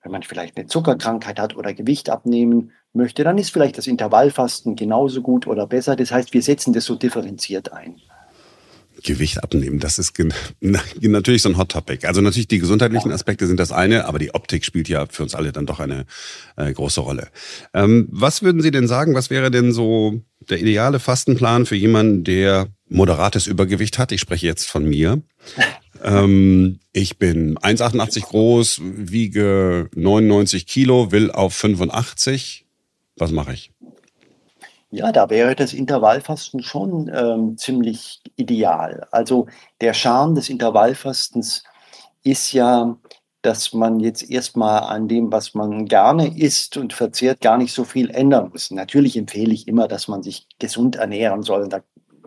Wenn 0.02 0.12
man 0.12 0.22
vielleicht 0.22 0.56
eine 0.56 0.66
Zuckerkrankheit 0.66 1.40
hat 1.40 1.56
oder 1.56 1.72
Gewicht 1.72 2.10
abnehmen 2.10 2.72
möchte, 2.92 3.24
dann 3.24 3.38
ist 3.38 3.50
vielleicht 3.50 3.78
das 3.78 3.86
Intervallfasten 3.86 4.76
genauso 4.76 5.22
gut 5.22 5.46
oder 5.46 5.66
besser. 5.66 5.96
Das 5.96 6.12
heißt, 6.12 6.34
wir 6.34 6.42
setzen 6.42 6.72
das 6.72 6.84
so 6.84 6.94
differenziert 6.94 7.72
ein. 7.72 8.00
Gewicht 9.04 9.44
abnehmen, 9.44 9.78
das 9.78 9.98
ist 9.98 10.14
natürlich 11.00 11.42
so 11.42 11.48
ein 11.48 11.58
Hot 11.58 11.70
Topic. 11.70 12.06
Also 12.06 12.20
natürlich 12.20 12.48
die 12.48 12.58
gesundheitlichen 12.58 13.12
Aspekte 13.12 13.46
sind 13.46 13.60
das 13.60 13.70
eine, 13.70 14.06
aber 14.06 14.18
die 14.18 14.34
Optik 14.34 14.64
spielt 14.64 14.88
ja 14.88 15.06
für 15.06 15.22
uns 15.22 15.34
alle 15.34 15.52
dann 15.52 15.66
doch 15.66 15.78
eine 15.78 16.06
äh, 16.56 16.72
große 16.72 17.00
Rolle. 17.00 17.28
Ähm, 17.72 18.08
was 18.10 18.42
würden 18.42 18.62
Sie 18.62 18.70
denn 18.70 18.88
sagen, 18.88 19.14
was 19.14 19.30
wäre 19.30 19.50
denn 19.50 19.72
so 19.72 20.22
der 20.48 20.60
ideale 20.60 20.98
Fastenplan 20.98 21.66
für 21.66 21.76
jemanden, 21.76 22.24
der 22.24 22.68
moderates 22.88 23.46
Übergewicht 23.46 23.98
hat? 23.98 24.10
Ich 24.10 24.20
spreche 24.20 24.46
jetzt 24.46 24.68
von 24.68 24.88
mir. 24.88 25.22
ähm, 26.02 26.80
ich 26.92 27.18
bin 27.18 27.58
1,88 27.58 28.22
groß, 28.22 28.80
wiege 28.82 29.90
99 29.94 30.66
Kilo, 30.66 31.12
will 31.12 31.30
auf 31.30 31.54
85. 31.54 32.64
Was 33.16 33.30
mache 33.30 33.52
ich? 33.52 33.70
Ja, 34.94 35.11
da 35.11 35.28
wäre 35.28 35.57
das 35.57 35.72
Intervallfasten 35.72 36.62
schon 36.62 37.11
ähm, 37.12 37.59
ziemlich 37.59 38.22
ideal. 38.37 39.09
Also 39.11 39.48
der 39.80 39.92
Charme 39.92 40.37
des 40.37 40.48
Intervallfastens 40.48 41.64
ist 42.22 42.52
ja, 42.52 42.96
dass 43.42 43.72
man 43.72 43.98
jetzt 43.98 44.30
erstmal 44.30 44.85
an 44.85 45.09
dem, 45.09 45.33
was 45.33 45.52
man 45.54 45.87
gerne 45.87 46.38
isst 46.38 46.76
und 46.76 46.92
verzehrt, 46.92 47.40
gar 47.40 47.59
nicht 47.59 47.72
so 47.74 47.83
viel 47.83 48.09
ändern 48.11 48.50
muss. 48.50 48.70
Natürlich 48.70 49.16
empfehle 49.16 49.52
ich 49.52 49.66
immer, 49.66 49.88
dass 49.88 50.07
man 50.07 50.22
sich 50.22 50.46
gesund 50.61 50.94
ernähren 50.94 51.42
soll. 51.42 51.68
Da 51.68 51.80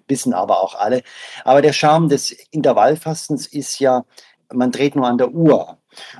wissen 0.10 0.34
aber 0.34 0.62
auch 0.62 0.76
alle. 0.76 1.04
Aber 1.46 1.62
der 1.62 1.72
Charme 1.72 2.10
des 2.10 2.32
Intervallfastens 2.52 3.48
ist 3.48 3.80
ja, 3.80 4.04
man 4.54 4.72
dreht 4.72 4.98
nur 4.98 5.08
an 5.08 5.18
der 5.18 5.32
Uhr. 5.32 5.78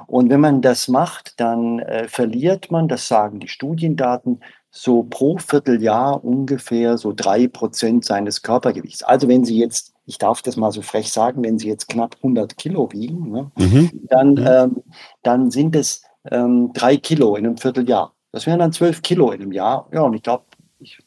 Und 0.08 0.30
wenn 0.30 0.40
man 0.40 0.62
das 0.62 0.88
macht, 0.88 1.40
dann 1.42 1.80
äh, 1.80 2.08
verliert 2.08 2.72
man, 2.72 2.88
das 2.88 3.08
sagen 3.10 3.42
die 3.42 3.50
Studiendaten, 3.50 4.40
so 4.82 5.04
pro 5.04 5.38
Vierteljahr 5.38 6.24
ungefähr 6.24 6.98
so 6.98 7.12
drei 7.16 7.48
Prozent 7.48 8.06
seines 8.06 8.42
Körpergewichts. 8.44 9.04
Also 9.04 9.28
wenn 9.28 9.44
Sie 9.44 9.58
jetzt, 9.58 9.94
ich 10.06 10.18
darf 10.18 10.42
das 10.42 10.56
mal 10.56 10.72
so 10.72 10.82
frech 10.82 11.12
sagen, 11.12 11.44
wenn 11.44 11.58
Sie 11.58 11.68
jetzt 11.68 11.88
knapp 11.88 12.16
100 12.18 12.58
Kilo 12.58 12.92
wiegen, 12.92 13.32
ne, 13.32 13.52
mhm. 13.58 13.90
dann, 14.10 14.32
mhm. 14.34 14.48
ähm, 14.48 14.84
dann 15.24 15.52
sind 15.52 15.76
es 15.76 16.04
ähm, 16.30 16.72
drei 16.74 16.98
Kilo 16.98 17.36
in 17.36 17.46
einem 17.46 17.58
Vierteljahr. 17.58 18.14
Das 18.32 18.46
wären 18.46 18.60
dann 18.60 18.72
zwölf 18.72 19.02
Kilo 19.02 19.32
in 19.32 19.42
einem 19.42 19.52
Jahr. 19.52 19.90
Ja, 19.92 20.02
und 20.02 20.14
ich 20.14 20.22
glaube, 20.22 20.44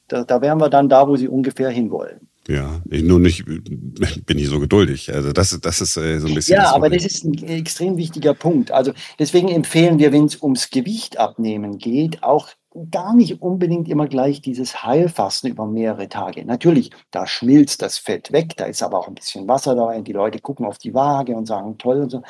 da, 0.08 0.24
da 0.24 0.40
wären 0.40 0.60
wir 0.60 0.68
dann 0.68 0.88
da, 0.88 1.06
wo 1.06 1.16
Sie 1.16 1.28
ungefähr 1.28 1.70
hinwollen. 1.70 2.28
Ja, 2.48 2.80
ich 2.90 3.04
nur 3.04 3.20
nicht, 3.20 3.44
bin 4.26 4.38
ich 4.38 4.48
so 4.48 4.58
geduldig. 4.58 5.14
Also 5.14 5.32
das, 5.32 5.56
das 5.60 5.80
ist 5.80 5.96
äh, 5.96 6.18
so 6.18 6.26
ein 6.26 6.34
bisschen. 6.34 6.56
Ja, 6.56 6.62
das 6.62 6.72
aber 6.72 6.90
das 6.90 7.04
ist 7.04 7.24
ein 7.24 7.34
extrem 7.44 7.96
wichtiger 7.96 8.34
Punkt. 8.34 8.72
Also 8.72 8.92
deswegen 9.20 9.48
empfehlen 9.48 10.00
wir, 10.00 10.12
wenn 10.12 10.24
es 10.24 10.42
ums 10.42 10.70
Gewicht 10.70 11.18
abnehmen 11.18 11.78
geht, 11.78 12.24
auch 12.24 12.48
gar 12.90 13.14
nicht 13.14 13.42
unbedingt 13.42 13.88
immer 13.88 14.06
gleich 14.06 14.42
dieses 14.42 14.82
Heilfasten 14.84 15.50
über 15.50 15.66
mehrere 15.66 16.08
Tage. 16.08 16.44
Natürlich, 16.44 16.90
da 17.10 17.26
schmilzt 17.26 17.82
das 17.82 17.98
Fett 17.98 18.32
weg, 18.32 18.56
da 18.56 18.66
ist 18.66 18.82
aber 18.82 18.98
auch 18.98 19.08
ein 19.08 19.14
bisschen 19.14 19.48
Wasser 19.48 19.74
dabei. 19.74 20.00
Die 20.02 20.12
Leute 20.12 20.40
gucken 20.40 20.66
auf 20.66 20.78
die 20.78 20.94
Waage 20.94 21.36
und 21.36 21.46
sagen 21.46 21.78
toll 21.78 22.02
und 22.02 22.10
so. 22.10 22.22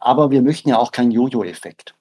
Aber 0.00 0.30
wir 0.30 0.42
möchten 0.42 0.68
ja 0.70 0.78
auch 0.78 0.92
keinen 0.92 1.10
Jojo-Effekt 1.10 1.95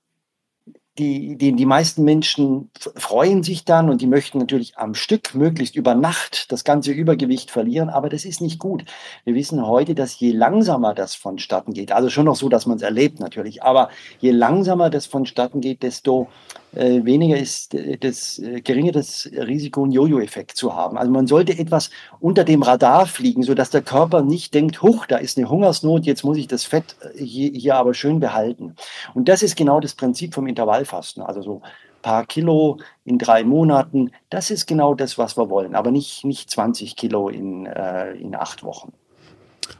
die, 0.98 1.36
die, 1.36 1.54
die 1.54 1.66
meisten 1.66 2.04
Menschen 2.04 2.72
freuen 2.96 3.44
sich 3.44 3.66
dann 3.66 3.90
und 3.90 4.02
die 4.02 4.08
möchten 4.08 4.40
natürlich 4.40 4.78
am 4.78 4.96
Stück 4.96 5.36
möglichst 5.36 5.76
über 5.76 5.94
Nacht 5.94 6.52
das 6.52 6.64
ganze 6.64 6.92
Übergewicht 6.92 7.52
verlieren, 7.52 7.90
aber 7.90 8.08
das 8.08 8.24
ist 8.24 8.40
nicht 8.40 8.60
gut. 8.60 8.86
Wir 9.26 9.36
wissen 9.36 9.66
heute, 9.68 9.94
dass 9.94 10.18
je 10.20 10.32
langsamer 10.32 10.94
das 10.94 11.14
vonstatten 11.14 11.74
geht, 11.74 11.92
also 11.92 12.10
schon 12.10 12.26
noch 12.26 12.38
so, 12.38 12.48
dass 12.48 12.66
man 12.66 12.78
es 12.78 12.84
erlebt 12.84 13.20
natürlich, 13.20 13.62
aber 13.62 13.90
je 14.20 14.32
langsamer 14.32 14.90
das 14.90 15.06
vonstatten 15.06 15.60
geht, 15.60 15.84
desto 15.84 16.30
äh, 16.76 17.06
weniger 17.06 17.38
ist 17.38 17.74
äh, 17.74 17.98
das 17.98 18.38
äh, 18.40 18.60
geringer 18.62 18.92
das 18.92 19.30
Risiko, 19.32 19.84
einen 19.84 19.94
Jojo-Effekt 19.94 20.58
zu 20.58 20.76
haben. 20.76 20.98
Also 20.98 21.12
man 21.12 21.26
sollte 21.26 21.58
etwas 21.58 21.90
unter 22.20 22.44
dem 22.44 22.64
Radar 22.64 23.06
fliegen, 23.06 23.44
sodass 23.44 23.70
der 23.70 23.82
Körper 23.82 24.22
nicht 24.22 24.54
denkt, 24.54 24.82
huch, 24.82 25.06
da 25.06 25.18
ist 25.18 25.38
eine 25.38 25.50
Hungersnot, 25.50 26.06
jetzt 26.06 26.26
muss 26.26 26.38
ich 26.38 26.48
das 26.48 26.66
Fett 26.66 26.98
hier, 27.16 27.52
hier 27.52 27.76
aber 27.76 27.94
schön 27.94 28.20
behalten. 28.20 28.76
Und 29.14 29.30
das 29.30 29.42
ist 29.42 29.56
genau 29.56 29.80
das 29.80 29.94
Prinzip 29.94 30.34
vom 30.34 30.48
Intervallfasten. 30.86 31.24
Also 31.24 31.42
so 31.42 31.62
paar 32.02 32.26
Kilo 32.26 32.80
in 33.04 33.18
drei 33.18 33.44
Monaten, 33.44 34.12
das 34.30 34.52
ist 34.52 34.68
genau 34.68 34.94
das, 34.94 35.18
was 35.18 35.38
wir 35.38 35.50
wollen, 35.50 35.74
aber 35.76 35.90
nicht, 35.92 36.24
nicht 36.24 36.52
20 36.52 36.96
Kilo 36.96 37.30
in, 37.30 37.66
äh, 37.66 38.12
in 38.14 38.36
acht 38.36 38.64
Wochen. 38.64 38.94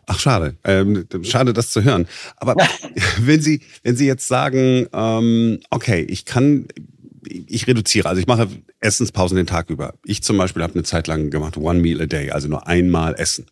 Ach, 0.08 0.20
schade. 0.20 0.56
Ähm, 0.64 1.08
schade, 1.22 1.54
das 1.54 1.70
zu 1.70 1.84
hören. 1.84 2.08
Aber 2.38 2.56
wenn 3.20 3.42
Sie, 3.42 3.62
wenn 3.84 3.96
Sie 3.96 4.08
jetzt 4.08 4.28
sagen, 4.28 4.88
ähm, 4.92 5.60
okay, 5.70 6.02
ich 6.02 6.26
kann, 6.26 6.68
ich 7.28 7.68
reduziere, 7.68 8.10
also 8.10 8.20
ich 8.20 8.26
mache 8.26 8.48
Essenspausen 8.80 9.38
den 9.38 9.46
Tag 9.46 9.70
über. 9.70 9.94
Ich 10.04 10.24
zum 10.24 10.38
Beispiel 10.38 10.64
habe 10.64 10.74
eine 10.74 10.84
Zeit 10.84 11.06
lang 11.06 11.30
gemacht, 11.30 11.58
one 11.58 11.80
meal 11.80 12.02
a 12.02 12.08
day, 12.08 12.32
also 12.32 12.48
nur 12.48 12.66
einmal 12.66 13.14
essen 13.20 13.46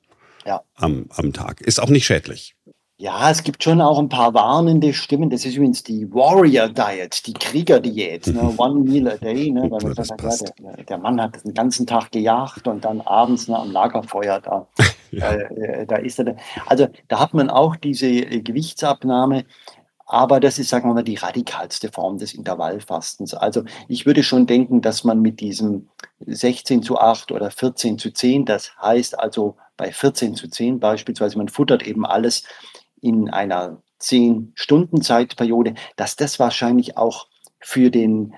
ja. 0.45 0.61
am, 0.75 1.05
am 1.09 1.33
Tag. 1.33 1.61
Ist 1.61 1.79
auch 1.79 1.89
nicht 1.89 2.05
schädlich. 2.05 2.55
Ja, 3.03 3.29
es 3.29 3.43
gibt 3.43 3.61
schon 3.61 3.81
auch 3.81 3.99
ein 3.99 4.07
paar 4.07 4.33
warnende 4.33 4.93
Stimmen. 4.93 5.29
Das 5.29 5.43
ist 5.43 5.57
übrigens 5.57 5.83
die 5.83 6.09
Warrior 6.13 6.69
Diet, 6.69 7.27
die 7.27 7.33
Kriegerdiät. 7.33 8.27
Ne? 8.27 8.53
One 8.57 8.79
meal 8.79 9.09
a 9.09 9.17
day. 9.17 9.51
Ne? 9.51 9.69
Weil 9.69 9.81
man 9.81 9.93
sagt, 9.93 10.21
ja, 10.21 10.73
der, 10.77 10.83
der, 10.85 10.97
Mann 10.99 11.21
hat 11.21 11.43
den 11.43 11.53
ganzen 11.53 11.85
Tag 11.85 12.13
gejagt 12.13 12.65
und 12.65 12.85
dann 12.85 13.01
abends 13.01 13.49
ne, 13.49 13.59
am 13.59 13.73
Lagerfeuer 13.73 14.39
da, 14.39 14.67
ja. 15.11 15.33
äh, 15.33 15.85
da 15.85 15.97
ist 15.97 16.17
er. 16.19 16.37
Also 16.65 16.87
da 17.09 17.19
hat 17.19 17.33
man 17.33 17.49
auch 17.49 17.75
diese 17.75 18.07
äh, 18.07 18.39
Gewichtsabnahme. 18.39 19.43
Aber 20.05 20.39
das 20.39 20.57
ist, 20.57 20.69
sagen 20.69 20.89
wir 20.89 20.93
mal, 20.93 21.03
die 21.03 21.15
radikalste 21.15 21.91
Form 21.91 22.19
des 22.19 22.33
Intervallfastens. 22.33 23.33
Also 23.33 23.63
ich 23.89 24.05
würde 24.05 24.23
schon 24.23 24.47
denken, 24.47 24.81
dass 24.81 25.03
man 25.03 25.21
mit 25.21 25.41
diesem 25.41 25.89
16 26.25 26.83
zu 26.83 26.97
8 26.97 27.33
oder 27.33 27.51
14 27.51 27.97
zu 27.97 28.11
10, 28.11 28.45
das 28.45 28.71
heißt 28.81 29.19
also 29.19 29.57
bei 29.75 29.91
14 29.91 30.35
zu 30.35 30.47
10 30.47 30.79
beispielsweise, 30.79 31.37
man 31.37 31.49
futtert 31.49 31.85
eben 31.85 32.05
alles 32.05 32.43
in 33.03 33.29
einer 33.29 33.83
10-Stunden-Zeitperiode, 34.01 35.75
dass 35.95 36.15
das 36.15 36.39
wahrscheinlich 36.39 36.97
auch 36.97 37.27
für 37.59 37.89
den 37.89 38.33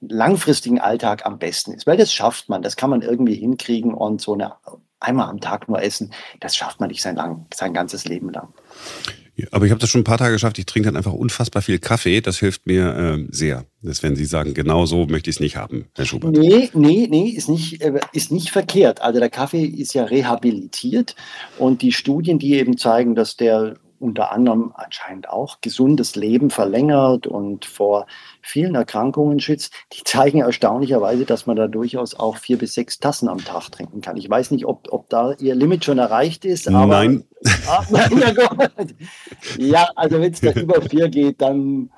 langfristigen 0.00 0.80
Alltag 0.80 1.24
am 1.24 1.38
besten 1.38 1.72
ist. 1.72 1.86
Weil 1.86 1.96
das 1.96 2.12
schafft 2.12 2.48
man, 2.48 2.62
das 2.62 2.76
kann 2.76 2.90
man 2.90 3.02
irgendwie 3.02 3.34
hinkriegen 3.34 3.94
und 3.94 4.20
so 4.20 4.34
eine 4.34 4.54
einmal 5.00 5.28
am 5.28 5.40
Tag 5.40 5.68
nur 5.68 5.82
essen, 5.82 6.12
das 6.40 6.56
schafft 6.56 6.80
man 6.80 6.88
nicht 6.88 7.02
sein, 7.02 7.16
lang, 7.16 7.46
sein 7.54 7.74
ganzes 7.74 8.06
Leben 8.06 8.30
lang. 8.30 8.48
Ja, 9.36 9.46
aber 9.50 9.66
ich 9.66 9.70
habe 9.70 9.78
das 9.78 9.90
schon 9.90 10.00
ein 10.00 10.04
paar 10.04 10.16
Tage 10.16 10.32
geschafft. 10.32 10.58
Ich 10.58 10.64
trinke 10.64 10.88
dann 10.88 10.96
einfach 10.96 11.12
unfassbar 11.12 11.60
viel 11.60 11.78
Kaffee. 11.78 12.22
Das 12.22 12.38
hilft 12.38 12.66
mir 12.66 12.96
äh, 12.96 13.26
sehr. 13.30 13.66
Das, 13.82 14.02
wenn 14.02 14.16
Sie 14.16 14.24
sagen, 14.24 14.54
genau 14.54 14.86
so 14.86 15.06
möchte 15.06 15.28
ich 15.28 15.36
es 15.36 15.40
nicht 15.40 15.56
haben, 15.56 15.88
Herr 15.94 16.06
Schubert. 16.06 16.34
Nee, 16.34 16.70
nee, 16.72 17.06
nee, 17.10 17.28
ist 17.28 17.50
nicht, 17.50 17.82
äh, 17.82 18.00
ist 18.14 18.32
nicht 18.32 18.50
verkehrt. 18.50 19.02
Also 19.02 19.20
der 19.20 19.28
Kaffee 19.28 19.66
ist 19.66 19.92
ja 19.92 20.04
rehabilitiert 20.04 21.16
und 21.58 21.82
die 21.82 21.92
Studien, 21.92 22.38
die 22.38 22.54
eben 22.54 22.78
zeigen, 22.78 23.14
dass 23.14 23.36
der 23.36 23.76
unter 23.98 24.32
anderem 24.32 24.72
anscheinend 24.74 25.28
auch 25.28 25.60
gesundes 25.60 26.16
Leben 26.16 26.50
verlängert 26.50 27.26
und 27.26 27.64
vor 27.64 28.06
vielen 28.46 28.74
Erkrankungen 28.74 29.40
schützt, 29.40 29.72
die 29.92 30.04
zeigen 30.04 30.40
erstaunlicherweise, 30.40 31.24
dass 31.24 31.46
man 31.46 31.56
da 31.56 31.66
durchaus 31.66 32.14
auch 32.14 32.36
vier 32.36 32.58
bis 32.58 32.74
sechs 32.74 32.98
Tassen 33.00 33.28
am 33.28 33.44
Tag 33.44 33.70
trinken 33.70 34.00
kann. 34.00 34.16
Ich 34.16 34.30
weiß 34.30 34.52
nicht, 34.52 34.66
ob, 34.66 34.86
ob 34.90 35.08
da 35.08 35.32
Ihr 35.38 35.54
Limit 35.54 35.84
schon 35.84 35.98
erreicht 35.98 36.44
ist. 36.44 36.68
Aber, 36.68 36.86
Nein. 36.86 37.24
Ah, 37.68 37.84
ja, 37.90 38.32
ja, 39.58 39.88
also 39.94 40.20
wenn 40.20 40.32
es 40.32 40.40
da 40.40 40.52
über 40.52 40.80
vier 40.82 41.08
geht, 41.08 41.40
dann, 41.40 41.90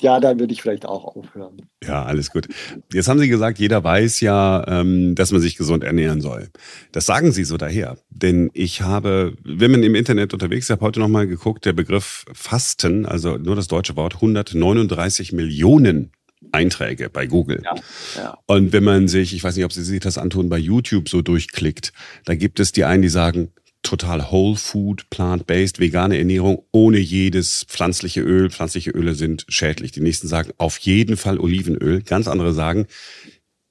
ja, 0.00 0.18
dann 0.20 0.40
würde 0.40 0.52
ich 0.52 0.62
vielleicht 0.62 0.86
auch 0.86 1.04
aufhören. 1.04 1.62
Ja, 1.84 2.04
alles 2.04 2.30
gut. 2.30 2.48
Jetzt 2.92 3.08
haben 3.08 3.18
Sie 3.18 3.28
gesagt, 3.28 3.58
jeder 3.58 3.84
weiß 3.84 4.20
ja, 4.20 4.64
ähm, 4.66 5.14
dass 5.14 5.32
man 5.32 5.40
sich 5.40 5.56
gesund 5.56 5.84
ernähren 5.84 6.20
soll. 6.20 6.48
Das 6.92 7.06
sagen 7.06 7.30
Sie 7.30 7.44
so 7.44 7.56
daher. 7.56 7.98
Denn 8.10 8.50
ich 8.52 8.82
habe, 8.82 9.34
wenn 9.44 9.70
man 9.70 9.82
im 9.82 9.94
Internet 9.94 10.32
unterwegs 10.32 10.66
ist, 10.66 10.70
habe 10.70 10.84
heute 10.84 11.00
nochmal 11.00 11.26
geguckt, 11.26 11.64
der 11.64 11.72
Begriff 11.72 12.24
Fasten, 12.32 13.04
also 13.06 13.36
nur 13.36 13.54
das 13.54 13.68
deutsche 13.68 13.96
Wort, 13.96 14.16
139 14.16 15.32
Millionen 15.32 15.47
Millionen 15.48 16.12
Einträge 16.52 17.08
bei 17.10 17.26
Google. 17.26 17.62
Ja, 17.64 17.74
ja. 18.16 18.38
Und 18.46 18.72
wenn 18.72 18.84
man 18.84 19.08
sich, 19.08 19.34
ich 19.34 19.42
weiß 19.42 19.56
nicht, 19.56 19.64
ob 19.64 19.72
Sie 19.72 19.82
sich 19.82 20.00
das 20.00 20.18
antun, 20.18 20.48
bei 20.48 20.58
YouTube 20.58 21.08
so 21.08 21.22
durchklickt, 21.22 21.92
da 22.26 22.34
gibt 22.34 22.60
es 22.60 22.72
die 22.72 22.84
einen, 22.84 23.02
die 23.02 23.08
sagen, 23.08 23.50
total 23.82 24.30
Whole 24.30 24.56
Food, 24.56 25.08
plant-based, 25.10 25.78
vegane 25.78 26.18
Ernährung 26.18 26.64
ohne 26.72 26.98
jedes 26.98 27.64
pflanzliche 27.68 28.20
Öl. 28.20 28.50
Pflanzliche 28.50 28.90
Öle 28.90 29.14
sind 29.14 29.46
schädlich. 29.48 29.92
Die 29.92 30.00
nächsten 30.00 30.28
sagen 30.28 30.52
auf 30.58 30.78
jeden 30.78 31.16
Fall 31.16 31.38
Olivenöl. 31.38 32.02
Ganz 32.02 32.28
andere 32.28 32.52
sagen, 32.52 32.86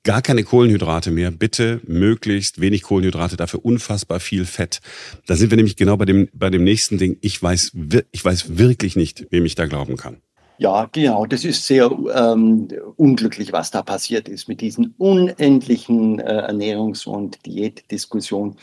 gar 0.03 0.21
keine 0.21 0.43
Kohlenhydrate 0.43 1.11
mehr. 1.11 1.31
Bitte 1.31 1.81
möglichst 1.85 2.61
wenig 2.61 2.83
Kohlenhydrate, 2.83 3.37
dafür 3.37 3.63
unfassbar 3.65 4.19
viel 4.19 4.45
Fett. 4.45 4.79
Da 5.25 5.35
sind 5.35 5.51
wir 5.51 5.57
nämlich 5.57 5.75
genau 5.75 5.97
bei 5.97 6.05
dem, 6.05 6.29
bei 6.33 6.49
dem 6.49 6.63
nächsten 6.63 6.97
Ding. 6.97 7.17
Ich 7.21 7.41
weiß, 7.41 7.73
ich 8.11 8.25
weiß 8.25 8.57
wirklich 8.57 8.95
nicht, 8.95 9.27
wem 9.29 9.45
ich 9.45 9.55
da 9.55 9.65
glauben 9.65 9.97
kann. 9.97 10.21
Ja, 10.59 10.89
genau. 10.91 11.25
Das 11.25 11.45
ist 11.45 11.65
sehr 11.67 11.91
ähm, 12.13 12.67
unglücklich, 12.95 13.53
was 13.53 13.69
da 13.71 13.83
passiert 13.83 14.27
ist 14.27 14.47
mit 14.47 14.61
diesen 14.61 14.95
unendlichen 14.97 16.19
äh, 16.19 16.47
Ernährungs- 16.49 17.07
und 17.07 17.45
Diätdiskussionen. 17.45 18.57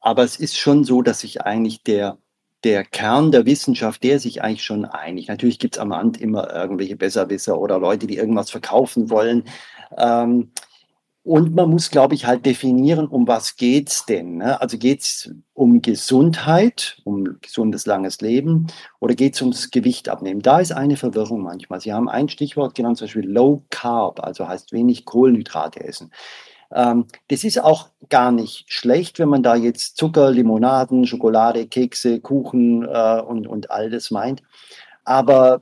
Aber 0.00 0.24
es 0.24 0.36
ist 0.36 0.56
schon 0.58 0.84
so, 0.84 1.02
dass 1.02 1.20
sich 1.20 1.42
eigentlich 1.42 1.82
der, 1.84 2.18
der 2.64 2.84
Kern 2.84 3.30
der 3.30 3.46
Wissenschaft, 3.46 4.02
der 4.02 4.18
sich 4.18 4.42
eigentlich 4.42 4.64
schon 4.64 4.84
einig. 4.84 5.28
Natürlich 5.28 5.58
gibt 5.60 5.76
es 5.76 5.80
am 5.80 5.92
Rand 5.92 6.20
immer 6.20 6.52
irgendwelche 6.52 6.96
Besserwisser 6.96 7.60
oder 7.60 7.78
Leute, 7.78 8.06
die 8.08 8.16
irgendwas 8.16 8.50
verkaufen 8.50 9.08
wollen. 9.08 9.44
Ähm, 9.96 10.50
und 11.26 11.56
man 11.56 11.70
muss, 11.70 11.90
glaube 11.90 12.14
ich, 12.14 12.24
halt 12.24 12.46
definieren, 12.46 13.08
um 13.08 13.26
was 13.26 13.56
geht's 13.56 14.06
denn? 14.06 14.36
Ne? 14.36 14.60
Also 14.60 14.78
geht's 14.78 15.28
um 15.54 15.82
Gesundheit, 15.82 16.98
um 17.02 17.40
gesundes, 17.40 17.84
langes 17.84 18.20
Leben 18.20 18.68
oder 19.00 19.16
geht's 19.16 19.40
ums 19.42 19.72
Gewicht 19.72 20.08
abnehmen? 20.08 20.40
Da 20.40 20.60
ist 20.60 20.70
eine 20.70 20.96
Verwirrung 20.96 21.42
manchmal. 21.42 21.80
Sie 21.80 21.92
haben 21.92 22.08
ein 22.08 22.28
Stichwort 22.28 22.76
genannt, 22.76 22.98
zum 22.98 23.06
Beispiel 23.06 23.28
Low 23.28 23.64
Carb, 23.70 24.20
also 24.20 24.46
heißt 24.46 24.70
wenig 24.70 25.04
Kohlenhydrate 25.04 25.82
essen. 25.82 26.12
Ähm, 26.72 27.06
das 27.26 27.42
ist 27.42 27.60
auch 27.60 27.88
gar 28.08 28.30
nicht 28.30 28.72
schlecht, 28.72 29.18
wenn 29.18 29.28
man 29.28 29.42
da 29.42 29.56
jetzt 29.56 29.96
Zucker, 29.96 30.30
Limonaden, 30.30 31.08
Schokolade, 31.08 31.66
Kekse, 31.66 32.20
Kuchen 32.20 32.84
äh, 32.84 33.20
und, 33.20 33.48
und 33.48 33.72
all 33.72 33.90
das 33.90 34.12
meint. 34.12 34.44
Aber 35.02 35.60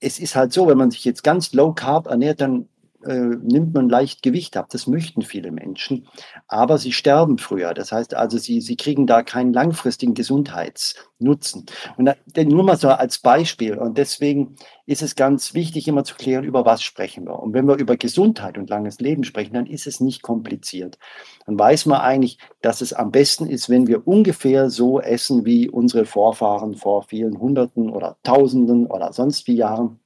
es 0.00 0.18
ist 0.18 0.34
halt 0.34 0.52
so, 0.52 0.66
wenn 0.66 0.78
man 0.78 0.90
sich 0.90 1.04
jetzt 1.04 1.22
ganz 1.22 1.52
low 1.52 1.72
carb 1.72 2.08
ernährt, 2.08 2.40
dann 2.40 2.68
äh, 3.06 3.36
nimmt 3.42 3.74
man 3.74 3.88
leicht 3.88 4.22
Gewicht 4.22 4.56
ab. 4.56 4.68
Das 4.70 4.86
möchten 4.86 5.22
viele 5.22 5.50
Menschen, 5.50 6.06
aber 6.48 6.78
sie 6.78 6.92
sterben 6.92 7.38
früher. 7.38 7.74
Das 7.74 7.92
heißt 7.92 8.14
also, 8.14 8.38
sie, 8.38 8.60
sie 8.60 8.76
kriegen 8.76 9.06
da 9.06 9.22
keinen 9.22 9.52
langfristigen 9.52 10.14
Gesundheitsnutzen. 10.14 11.66
Und 11.96 12.06
da, 12.06 12.14
nur 12.44 12.64
mal 12.64 12.76
so 12.76 12.88
als 12.88 13.18
Beispiel. 13.18 13.76
Und 13.78 13.98
deswegen 13.98 14.56
ist 14.86 15.02
es 15.02 15.16
ganz 15.16 15.54
wichtig, 15.54 15.88
immer 15.88 16.04
zu 16.04 16.14
klären, 16.14 16.44
über 16.44 16.64
was 16.64 16.82
sprechen 16.82 17.26
wir. 17.26 17.38
Und 17.38 17.54
wenn 17.54 17.66
wir 17.66 17.76
über 17.76 17.96
Gesundheit 17.96 18.58
und 18.58 18.70
langes 18.70 19.00
Leben 19.00 19.24
sprechen, 19.24 19.54
dann 19.54 19.66
ist 19.66 19.86
es 19.86 20.00
nicht 20.00 20.22
kompliziert. 20.22 20.98
Dann 21.46 21.58
weiß 21.58 21.86
man 21.86 22.00
eigentlich, 22.00 22.38
dass 22.60 22.80
es 22.80 22.92
am 22.92 23.10
besten 23.10 23.46
ist, 23.46 23.70
wenn 23.70 23.86
wir 23.86 24.06
ungefähr 24.06 24.70
so 24.70 25.00
essen 25.00 25.44
wie 25.44 25.68
unsere 25.68 26.04
Vorfahren 26.04 26.74
vor 26.74 27.02
vielen 27.02 27.38
Hunderten 27.38 27.90
oder 27.90 28.16
Tausenden 28.22 28.86
oder 28.86 29.12
sonst 29.12 29.46
wie 29.46 29.56
Jahren 29.56 30.00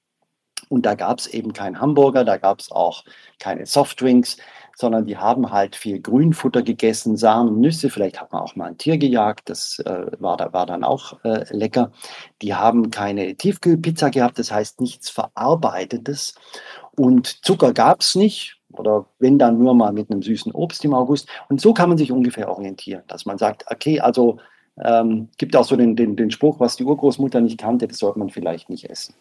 und 0.69 0.87
da 0.87 0.95
gab 0.95 1.19
es 1.19 1.27
eben 1.27 1.53
keinen 1.53 1.81
Hamburger, 1.81 2.25
da 2.25 2.37
gab 2.37 2.61
es 2.61 2.71
auch 2.71 3.05
keine 3.39 3.67
Softdrinks, 3.67 4.37
sondern 4.77 5.07
die 5.07 5.17
haben 5.17 5.51
halt 5.51 5.75
viel 5.75 6.01
Grünfutter 6.01 6.63
gegessen, 6.63 7.17
Samen, 7.17 7.61
Nüsse, 7.61 7.91
vielleicht 7.91 8.21
hat 8.21 8.33
man 8.33 8.43
auch 8.43 8.55
mal 8.55 8.67
ein 8.67 8.79
Tier 8.79 8.97
gejagt, 8.97 9.51
das 9.51 9.81
äh, 9.81 10.07
war, 10.21 10.37
da, 10.37 10.53
war 10.53 10.67
dann 10.67 10.85
auch 10.85 11.19
äh, 11.25 11.45
lecker. 11.51 11.91
Die 12.43 12.55
haben 12.55 12.91
keine 12.91 13.35
Tiefkühlpizza 13.35 14.11
gehabt, 14.11 14.39
das 14.39 14.53
heißt 14.53 14.81
nichts 14.81 15.11
Verarbeitetes. 15.11 16.37
Und 16.97 17.45
Zucker 17.45 17.73
gab 17.73 18.03
es 18.03 18.15
nicht, 18.15 18.59
oder 18.73 19.07
wenn 19.19 19.39
dann 19.39 19.59
nur 19.59 19.75
mal 19.75 19.93
mit 19.93 20.13
einem 20.13 20.23
süßen 20.23 20.53
Obst 20.53 20.85
im 20.85 20.95
August. 20.95 21.29
Und 21.49 21.61
so 21.61 21.75
kann 21.75 21.89
man 21.89 21.99
sich 21.99 22.13
ungefähr 22.13 22.49
orientieren, 22.49 23.03
dass 23.09 23.27
man 23.27 23.39
sagt, 23.39 23.65
okay, 23.71 23.99
also 23.99 24.39
ähm, 24.85 25.29
gibt 25.39 25.57
auch 25.57 25.65
so 25.65 25.77
den, 25.77 25.97
den, 25.97 26.17
den 26.17 26.31
Spruch, 26.31 26.61
was 26.61 26.77
die 26.77 26.85
Urgroßmutter 26.85 27.41
nicht 27.41 27.59
kannte, 27.59 27.89
das 27.89 27.99
sollte 27.99 28.19
man 28.19 28.31
vielleicht 28.31 28.71
nicht 28.71 28.89
essen. 28.89 29.15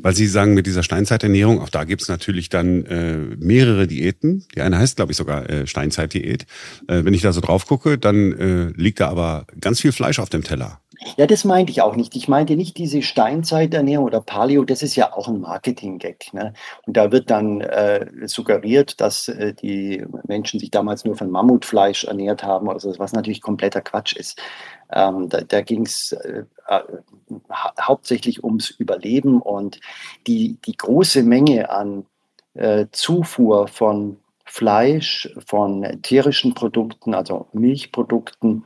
Weil 0.00 0.14
Sie 0.14 0.26
sagen, 0.26 0.54
mit 0.54 0.66
dieser 0.66 0.82
Steinzeiternährung, 0.82 1.60
auch 1.60 1.68
da 1.68 1.84
gibt 1.84 2.02
es 2.02 2.08
natürlich 2.08 2.48
dann 2.48 2.84
äh, 2.86 3.16
mehrere 3.38 3.86
Diäten. 3.86 4.44
Die 4.54 4.60
eine 4.60 4.78
heißt, 4.78 4.96
glaube 4.96 5.12
ich, 5.12 5.18
sogar 5.18 5.48
äh, 5.48 5.66
Steinzeitdiät. 5.66 6.46
Äh, 6.88 7.04
wenn 7.04 7.14
ich 7.14 7.22
da 7.22 7.32
so 7.32 7.40
drauf 7.40 7.66
gucke, 7.66 7.98
dann 7.98 8.32
äh, 8.32 8.80
liegt 8.80 9.00
da 9.00 9.08
aber 9.08 9.46
ganz 9.60 9.80
viel 9.80 9.92
Fleisch 9.92 10.18
auf 10.18 10.28
dem 10.28 10.44
Teller. 10.44 10.80
Ja, 11.16 11.26
das 11.26 11.44
meinte 11.44 11.72
ich 11.72 11.80
auch 11.80 11.96
nicht. 11.96 12.14
Ich 12.14 12.28
meinte 12.28 12.56
nicht 12.56 12.76
diese 12.76 13.00
Steinzeiternährung 13.00 14.04
oder 14.04 14.20
Paleo, 14.20 14.64
das 14.64 14.82
ist 14.82 14.96
ja 14.96 15.14
auch 15.14 15.28
ein 15.28 15.40
Marketing-Gag. 15.40 16.34
Ne? 16.34 16.52
Und 16.86 16.96
da 16.96 17.10
wird 17.10 17.30
dann 17.30 17.62
äh, 17.62 18.06
suggeriert, 18.26 19.00
dass 19.00 19.28
äh, 19.28 19.54
die 19.54 20.04
Menschen 20.26 20.60
sich 20.60 20.70
damals 20.70 21.06
nur 21.06 21.16
von 21.16 21.30
Mammutfleisch 21.30 22.04
ernährt 22.04 22.42
haben, 22.42 22.68
also 22.68 22.92
was 22.98 23.12
natürlich 23.12 23.40
kompletter 23.40 23.80
Quatsch 23.80 24.14
ist. 24.14 24.38
Ähm, 24.92 25.28
da 25.28 25.40
da 25.42 25.60
ging 25.60 25.86
es 25.86 26.12
äh, 26.12 26.44
äh, 26.66 26.80
ha 27.50 27.72
hauptsächlich 27.80 28.42
ums 28.44 28.70
Überleben 28.70 29.40
und 29.40 29.80
die, 30.26 30.58
die 30.66 30.76
große 30.76 31.22
Menge 31.22 31.70
an 31.70 32.06
äh, 32.54 32.86
Zufuhr 32.92 33.68
von 33.68 34.18
Fleisch, 34.44 35.32
von 35.46 36.02
tierischen 36.02 36.54
Produkten, 36.54 37.14
also 37.14 37.46
Milchprodukten, 37.52 38.64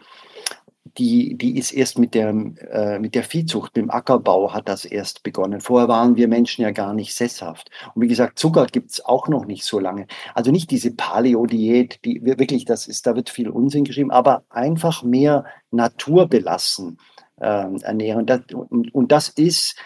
die, 0.98 1.36
die 1.36 1.58
ist 1.58 1.72
erst 1.72 1.98
mit 1.98 2.14
der, 2.14 2.28
äh, 2.28 2.98
mit 2.98 3.14
der 3.14 3.24
Viehzucht, 3.24 3.74
mit 3.74 3.84
dem 3.84 3.90
Ackerbau 3.90 4.52
hat 4.52 4.68
das 4.68 4.84
erst 4.84 5.22
begonnen. 5.22 5.60
Vorher 5.60 5.88
waren 5.88 6.16
wir 6.16 6.28
Menschen 6.28 6.62
ja 6.62 6.70
gar 6.70 6.94
nicht 6.94 7.14
sesshaft. 7.14 7.70
Und 7.94 8.02
wie 8.02 8.08
gesagt, 8.08 8.38
Zucker 8.38 8.66
gibt 8.66 8.90
es 8.92 9.04
auch 9.04 9.28
noch 9.28 9.46
nicht 9.46 9.64
so 9.64 9.78
lange. 9.78 10.06
Also 10.34 10.50
nicht 10.50 10.70
diese 10.70 10.92
Paleo-Diät, 10.92 12.04
die 12.04 12.24
wirklich, 12.24 12.64
das 12.64 12.86
ist, 12.86 13.06
da 13.06 13.16
wird 13.16 13.30
viel 13.30 13.48
Unsinn 13.48 13.84
geschrieben, 13.84 14.10
aber 14.10 14.44
einfach 14.50 15.02
mehr 15.02 15.44
Natur 15.70 16.28
belassen. 16.28 16.98
äh, 17.40 17.80
ernähren. 17.82 18.26
Das, 18.26 18.40
und, 18.52 18.94
und 18.94 19.12
das 19.12 19.28
ist 19.28 19.76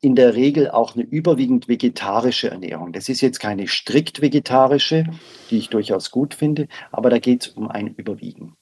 in 0.00 0.14
der 0.14 0.34
Regel 0.34 0.70
auch 0.70 0.94
eine 0.94 1.04
überwiegend 1.04 1.68
vegetarische 1.68 2.50
Ernährung. 2.50 2.92
Das 2.92 3.08
ist 3.08 3.20
jetzt 3.22 3.40
keine 3.40 3.66
strikt 3.66 4.20
vegetarische, 4.20 5.04
die 5.50 5.58
ich 5.58 5.68
durchaus 5.68 6.10
gut 6.10 6.34
finde, 6.34 6.68
aber 6.92 7.10
da 7.10 7.18
geht 7.18 7.42
es 7.42 7.48
um 7.48 7.68
ein 7.68 7.88
Überwiegen. 7.88 8.56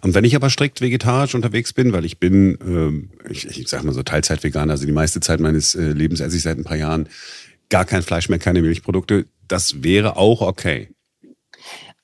Und 0.00 0.14
wenn 0.14 0.24
ich 0.24 0.36
aber 0.36 0.50
strikt 0.50 0.80
vegetarisch 0.80 1.34
unterwegs 1.34 1.72
bin, 1.72 1.92
weil 1.92 2.04
ich 2.04 2.18
bin, 2.18 2.58
ähm, 2.62 3.10
ich, 3.28 3.46
ich 3.46 3.68
sag 3.68 3.84
mal 3.84 3.92
so 3.92 4.02
Teilzeit-Veganer, 4.02 4.72
also 4.72 4.86
die 4.86 4.92
meiste 4.92 5.20
Zeit 5.20 5.40
meines 5.40 5.74
äh, 5.74 5.92
Lebens 5.92 6.20
esse 6.20 6.36
ich 6.36 6.42
seit 6.42 6.58
ein 6.58 6.64
paar 6.64 6.76
Jahren 6.76 7.08
gar 7.68 7.84
kein 7.84 8.02
Fleisch 8.02 8.28
mehr, 8.28 8.38
keine 8.38 8.62
Milchprodukte, 8.62 9.26
das 9.48 9.82
wäre 9.82 10.16
auch 10.16 10.40
okay. 10.40 10.88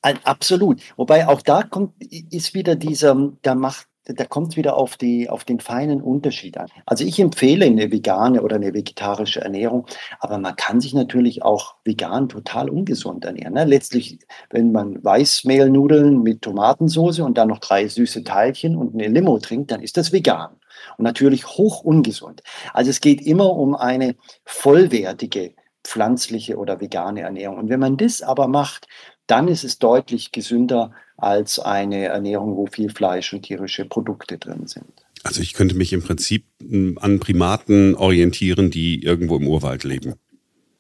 Absolut. 0.03 0.81
Wobei 0.97 1.27
auch 1.27 1.43
da 1.43 1.65
kommt, 1.65 1.95
ist 2.31 2.55
wieder 2.55 2.77
dieser, 2.77 3.33
da 3.43 3.55
macht 3.57 3.89
da 4.15 4.25
kommt 4.25 4.53
es 4.53 4.57
wieder 4.57 4.77
auf, 4.77 4.97
die, 4.97 5.29
auf 5.29 5.45
den 5.45 5.61
feinen 5.61 6.01
Unterschied 6.01 6.57
an. 6.59 6.69
Also 6.87 7.05
ich 7.05 7.19
empfehle 7.19 7.67
eine 7.67 7.91
vegane 7.91 8.43
oder 8.43 8.57
eine 8.57 8.73
vegetarische 8.73 9.41
Ernährung, 9.41 9.87
aber 10.21 10.39
man 10.39 10.55
kann 10.57 10.81
sich 10.81 10.95
natürlich 10.95 11.43
auch 11.43 11.75
vegan 11.85 12.29
total 12.29 12.71
ungesund 12.71 13.25
ernähren. 13.25 13.55
Ne? 13.55 13.65
Letztlich, 13.65 14.19
wenn 14.51 14.73
man 14.73 15.03
Weißmehlnudeln 15.05 16.23
mit 16.23 16.43
Tomatensauce 16.43 17.21
und 17.21 17.37
dann 17.37 17.49
noch 17.49 17.59
drei 17.59 17.89
süße 17.89 18.23
Teilchen 18.25 18.77
und 18.77 18.95
eine 18.95 19.09
Limo 19.09 19.39
trinkt, 19.39 19.71
dann 19.71 19.83
ist 19.83 19.97
das 19.97 20.13
vegan. 20.13 20.57
Und 20.99 21.05
natürlich 21.05 21.47
hoch 21.47 21.83
ungesund. 21.83 22.43
Also 22.73 22.91
es 22.91 23.01
geht 23.01 23.21
immer 23.23 23.51
um 23.51 23.75
eine 23.75 24.15
vollwertige 24.45 25.55
pflanzliche 25.83 26.57
oder 26.59 26.81
vegane 26.81 27.23
Ernährung. 27.23 27.59
Und 27.59 27.69
wenn 27.71 27.81
man 27.81 27.97
das 27.97 28.23
aber 28.23 28.49
macht, 28.49 28.87
dann 29.27 29.49
ist 29.49 29.65
es 29.65 29.79
deutlich 29.79 30.33
gesünder 30.33 30.93
als 31.17 31.59
eine 31.59 32.07
Ernährung, 32.07 32.57
wo 32.57 32.67
viel 32.67 32.91
Fleisch 32.91 33.33
und 33.33 33.43
tierische 33.43 33.85
Produkte 33.85 34.39
drin 34.39 34.67
sind. 34.67 34.93
Also 35.23 35.41
ich 35.41 35.55
könnte 35.55 35.75
mich 35.75 35.93
im 35.93 36.03
Prinzip 36.03 36.45
hm, 36.61 36.99
an 37.01 37.21
Primaten 37.21 37.95
orientieren, 37.95 38.71
die 38.71 39.03
irgendwo 39.03 39.37
im 39.37 39.49
Urwald 39.49 39.85
leben. 39.85 40.15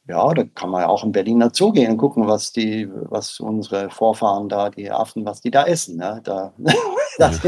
Ja, 0.08 0.32
da 0.34 0.44
kann 0.54 0.70
man 0.70 0.82
ja 0.82 0.88
auch 0.88 1.02
im 1.02 1.10
Berliner 1.10 1.50
Zoo 1.52 1.72
gehen 1.72 1.90
und 1.90 1.96
gucken, 1.96 2.28
was 2.28 2.52
die, 2.52 2.88
was 2.92 3.40
unsere 3.40 3.90
Vorfahren 3.90 4.48
da, 4.48 4.70
die 4.70 4.88
Affen, 4.88 5.24
was 5.24 5.40
die 5.40 5.50
da 5.50 5.66
essen. 5.66 5.96
Ne? 5.96 6.20
Da, 6.22 6.52
das, 7.18 7.40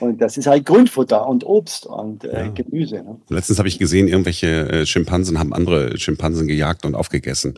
und 0.00 0.20
das 0.20 0.36
ist 0.36 0.48
halt 0.48 0.66
Grünfutter 0.66 1.24
und 1.24 1.44
Obst 1.44 1.86
und 1.86 2.24
äh, 2.24 2.46
ja. 2.46 2.48
Gemüse. 2.48 2.96
Ne? 2.96 3.20
Letztens 3.28 3.58
habe 3.58 3.68
ich 3.68 3.78
gesehen, 3.78 4.08
irgendwelche 4.08 4.68
äh, 4.70 4.86
Schimpansen 4.86 5.38
haben 5.38 5.52
andere 5.52 5.96
Schimpansen 5.98 6.48
gejagt 6.48 6.84
und 6.84 6.96
aufgegessen. 6.96 7.54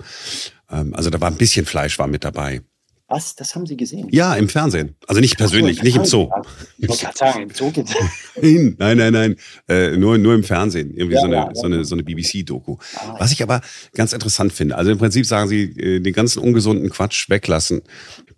Ähm, 0.70 0.92
also 0.94 1.08
da 1.08 1.18
war 1.22 1.30
ein 1.30 1.38
bisschen 1.38 1.64
Fleisch 1.64 1.98
war 1.98 2.06
mit 2.06 2.24
dabei. 2.24 2.60
Was? 3.06 3.36
Das 3.36 3.54
haben 3.54 3.66
Sie 3.66 3.76
gesehen? 3.76 4.08
Ja, 4.10 4.34
im 4.34 4.48
Fernsehen. 4.48 4.96
Also 5.06 5.20
nicht 5.20 5.36
persönlich, 5.36 5.78
so, 5.78 5.82
nicht 5.82 5.96
im 5.96 6.04
Zoo. 6.06 6.30
Ich 6.78 6.88
wollte 6.88 7.04
gerade 7.04 7.18
sagen, 7.18 7.42
im 7.42 7.50
Zoo 7.50 7.70
gibt 7.70 7.94
Nein, 8.42 8.76
nein, 8.78 9.12
nein. 9.12 9.36
Äh, 9.68 9.96
nur, 9.98 10.16
nur 10.16 10.34
im 10.34 10.42
Fernsehen. 10.42 10.90
Irgendwie 10.90 11.16
ja, 11.16 11.20
so 11.20 11.26
eine, 11.26 11.36
ja, 11.36 11.50
so 11.52 11.66
eine, 11.66 11.84
so 11.84 11.94
eine 11.94 12.02
BBC-Doku. 12.02 12.78
Ah, 12.96 13.16
Was 13.18 13.30
ich 13.30 13.42
aber 13.42 13.60
ganz 13.92 14.14
interessant 14.14 14.54
finde. 14.54 14.76
Also 14.76 14.90
im 14.90 14.98
Prinzip 14.98 15.26
sagen 15.26 15.48
Sie, 15.48 15.64
äh, 15.64 16.00
den 16.00 16.14
ganzen 16.14 16.38
ungesunden 16.38 16.88
Quatsch 16.88 17.28
weglassen. 17.28 17.82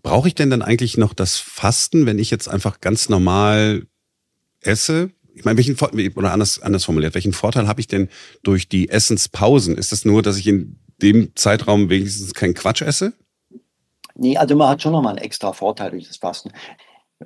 Brauche 0.03 0.27
ich 0.27 0.35
denn 0.35 0.51
dann 0.51 0.63
eigentlich 0.63 0.97
noch 0.97 1.15
das 1.15 1.37
Fasten, 1.37 2.05
wenn 2.07 2.19
ich 2.19 2.31
jetzt 2.31 2.49
einfach 2.49 2.81
ganz 2.81 3.09
normal 3.09 3.87
esse? 4.63 5.11
Ich 5.33 5.45
meine, 5.45 5.59
welchen 5.59 5.77
oder 6.17 6.33
anders, 6.33 6.61
anders 6.61 6.85
formuliert, 6.85 7.15
welchen 7.15 7.35
Vorteil 7.35 7.69
habe 7.69 7.81
ich 7.81 7.87
denn 7.87 8.09
durch 8.43 8.69
die 8.69 8.89
Essenspausen? 8.89 9.79
Ist 9.79 9.93
das 9.93 10.05
nur, 10.05 10.23
dass 10.23 10.39
ich 10.39 10.47
in 10.49 10.81
dem 11.01 11.37
Zeitraum 11.37 11.89
wenigstens 11.89 12.35
keinen 12.35 12.55
Quatsch 12.55 12.83
esse? 12.83 13.13
Nee, 14.19 14.37
also 14.37 14.57
man 14.57 14.69
hat 14.69 14.83
schon 14.83 14.93
nochmal 14.93 15.17
einen 15.17 15.25
extra 15.25 15.53
Vorteil 15.53 15.91
durch 15.91 16.09
das 16.09 16.17
Fasten. 16.17 16.51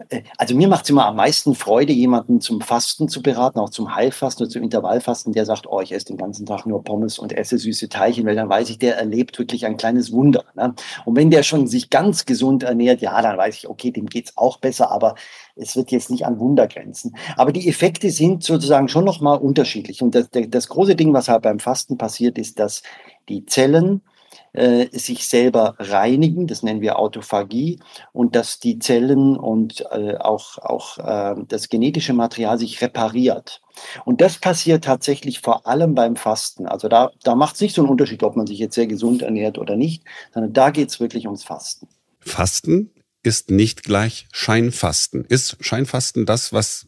Äh, 0.08 0.22
also 0.38 0.54
mir 0.54 0.68
macht 0.68 0.84
es 0.84 0.90
immer 0.90 1.06
am 1.06 1.16
meisten 1.16 1.54
Freude, 1.54 1.92
jemanden 1.92 2.40
zum 2.40 2.60
Fasten 2.60 3.08
zu 3.08 3.22
beraten, 3.22 3.58
auch 3.58 3.70
zum 3.70 3.94
Heilfasten 3.94 4.44
oder 4.44 4.52
zum 4.52 4.62
Intervallfasten, 4.62 5.32
der 5.32 5.46
sagt, 5.46 5.66
oh, 5.68 5.80
ich 5.80 5.92
esse 5.92 6.06
den 6.06 6.16
ganzen 6.16 6.46
Tag 6.46 6.66
nur 6.66 6.84
Pommes 6.84 7.18
und 7.18 7.32
esse 7.32 7.58
süße 7.58 7.88
Teilchen, 7.88 8.26
weil 8.26 8.36
dann 8.36 8.48
weiß 8.48 8.70
ich, 8.70 8.78
der 8.78 8.96
erlebt 8.96 9.38
wirklich 9.38 9.66
ein 9.66 9.76
kleines 9.76 10.12
Wunder. 10.12 10.44
Ne? 10.54 10.74
Und 11.04 11.16
wenn 11.16 11.30
der 11.30 11.42
schon 11.42 11.66
sich 11.66 11.90
ganz 11.90 12.26
gesund 12.26 12.62
ernährt, 12.62 13.00
ja, 13.00 13.20
dann 13.22 13.36
weiß 13.36 13.56
ich, 13.56 13.68
okay, 13.68 13.90
dem 13.90 14.06
geht 14.06 14.26
es 14.28 14.36
auch 14.36 14.58
besser, 14.58 14.90
aber 14.90 15.14
es 15.56 15.76
wird 15.76 15.90
jetzt 15.90 16.10
nicht 16.10 16.26
an 16.26 16.38
Wunder 16.38 16.68
grenzen. 16.68 17.16
Aber 17.36 17.52
die 17.52 17.68
Effekte 17.68 18.10
sind 18.10 18.44
sozusagen 18.44 18.88
schon 18.88 19.04
nochmal 19.04 19.38
unterschiedlich. 19.38 20.02
Und 20.02 20.14
das, 20.14 20.28
das 20.30 20.68
große 20.68 20.96
Ding, 20.96 21.12
was 21.12 21.28
halt 21.28 21.42
beim 21.42 21.58
Fasten 21.58 21.98
passiert, 21.98 22.38
ist, 22.38 22.58
dass 22.58 22.82
die 23.28 23.44
Zellen 23.46 24.02
äh, 24.52 24.86
sich 24.96 25.28
selber 25.28 25.74
reinigen, 25.78 26.46
das 26.46 26.62
nennen 26.62 26.80
wir 26.80 26.98
Autophagie, 26.98 27.78
und 28.12 28.36
dass 28.36 28.58
die 28.58 28.78
Zellen 28.78 29.36
und 29.36 29.84
äh, 29.90 30.16
auch, 30.16 30.58
auch 30.58 30.98
äh, 30.98 31.42
das 31.48 31.68
genetische 31.68 32.12
Material 32.12 32.58
sich 32.58 32.80
repariert. 32.80 33.60
Und 34.04 34.20
das 34.20 34.38
passiert 34.38 34.84
tatsächlich 34.84 35.40
vor 35.40 35.66
allem 35.66 35.94
beim 35.94 36.16
Fasten. 36.16 36.66
Also 36.66 36.88
da, 36.88 37.10
da 37.22 37.34
macht 37.34 37.54
es 37.54 37.60
nicht 37.60 37.74
so 37.74 37.82
einen 37.82 37.90
Unterschied, 37.90 38.22
ob 38.22 38.36
man 38.36 38.46
sich 38.46 38.58
jetzt 38.58 38.74
sehr 38.74 38.86
gesund 38.86 39.22
ernährt 39.22 39.58
oder 39.58 39.76
nicht, 39.76 40.04
sondern 40.34 40.52
da 40.52 40.70
geht 40.70 40.88
es 40.88 41.00
wirklich 41.00 41.26
ums 41.26 41.44
Fasten. 41.44 41.88
Fasten 42.20 42.90
ist 43.22 43.50
nicht 43.50 43.82
gleich 43.82 44.26
Scheinfasten. 44.32 45.24
Ist 45.24 45.56
Scheinfasten 45.60 46.26
das, 46.26 46.52
was, 46.52 46.86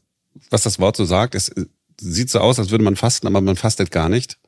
was 0.50 0.62
das 0.62 0.78
Wort 0.78 0.96
so 0.96 1.04
sagt? 1.04 1.34
Es 1.34 1.52
sieht 2.00 2.30
so 2.30 2.40
aus, 2.40 2.58
als 2.58 2.70
würde 2.70 2.84
man 2.84 2.96
fasten, 2.96 3.26
aber 3.26 3.40
man 3.40 3.56
fastet 3.56 3.90
gar 3.90 4.08
nicht. 4.08 4.38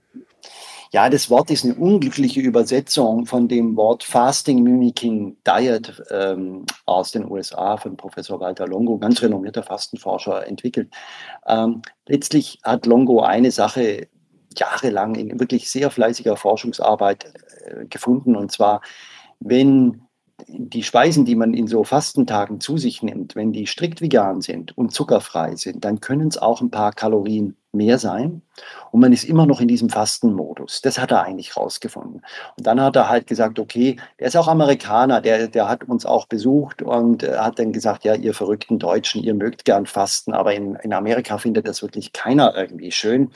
Ja, 0.95 1.11
das 1.11 1.29
Wort 1.29 1.51
ist 1.51 1.65
eine 1.65 1.75
unglückliche 1.75 2.41
Übersetzung 2.41 3.27
von 3.27 3.49
dem 3.49 3.75
Wort 3.75 4.05
Fasting 4.05 4.63
Mimicking 4.63 5.37
Diet 5.45 6.01
ähm, 6.09 6.67
aus 6.87 7.11
den 7.11 7.29
USA 7.29 7.77
von 7.77 7.97
Professor 7.97 8.39
Walter 8.39 8.69
Longo, 8.69 8.99
ganz 8.99 9.21
renommierter 9.21 9.65
Fastenforscher, 9.65 10.47
entwickelt. 10.47 10.95
Ähm, 11.49 11.83
letztlich 12.07 12.61
hat 12.63 12.87
Longo 12.87 13.23
eine 13.23 13.51
Sache 13.51 14.07
jahrelang 14.57 15.17
in 15.17 15.41
wirklich 15.41 15.69
sehr 15.69 15.91
fleißiger 15.91 16.37
Forschungsarbeit 16.37 17.25
äh, 17.65 17.87
gefunden, 17.87 18.37
und 18.37 18.53
zwar, 18.53 18.81
wenn 19.41 20.03
die 20.47 20.85
Speisen, 20.85 21.25
die 21.25 21.35
man 21.35 21.55
in 21.55 21.67
so 21.67 21.83
Fastentagen 21.83 22.61
zu 22.61 22.79
sich 22.79 23.03
nimmt, 23.03 23.35
wenn 23.35 23.53
die 23.53 23.67
strikt 23.67 24.01
vegan 24.01 24.43
sind 24.43 24.79
und 24.79 24.93
zuckerfrei 24.93 25.57
sind, 25.57 25.85
dann 25.85 25.99
können 25.99 26.29
es 26.29 26.39
auch 26.39 26.61
ein 26.61 26.71
paar 26.71 26.93
Kalorien 26.93 27.57
mehr 27.75 27.99
sein 27.99 28.43
und 28.93 29.01
man 29.01 29.13
ist 29.13 29.25
immer 29.25 29.47
noch 29.47 29.61
in 29.61 29.69
diesem 29.69 29.91
Fastenmodus. 29.91 30.81
Das 30.83 30.99
hat 30.99 31.11
er 31.11 31.23
eigentlich 31.23 31.57
rausgefunden. 31.57 32.23
Und 32.57 32.67
dann 32.67 32.81
hat 32.81 32.97
er 32.97 33.09
halt 33.09 33.27
gesagt, 33.27 33.59
okay, 33.59 33.97
der 34.19 34.29
ist 34.29 34.37
auch 34.37 34.49
Amerikaner, 34.49 35.21
der, 35.21 35.49
der 35.49 35.69
hat 35.69 35.85
uns 35.85 36.07
auch 36.07 36.27
besucht 36.27 36.83
und 36.83 37.23
hat 37.23 37.59
dann 37.59 37.73
gesagt, 37.73 38.05
ja, 38.05 38.15
ihr 38.15 38.35
verrückten 38.35 38.79
Deutschen, 38.79 39.23
ihr 39.23 39.35
mögt 39.35 39.65
gern 39.65 39.87
fasten, 39.87 40.33
aber 40.33 40.55
in, 40.55 40.77
in 40.77 40.93
Amerika 40.93 41.39
findet 41.39 41.67
das 41.67 41.83
wirklich 41.83 42.13
keiner 42.13 42.55
irgendwie 42.57 42.93
schön. 42.93 43.31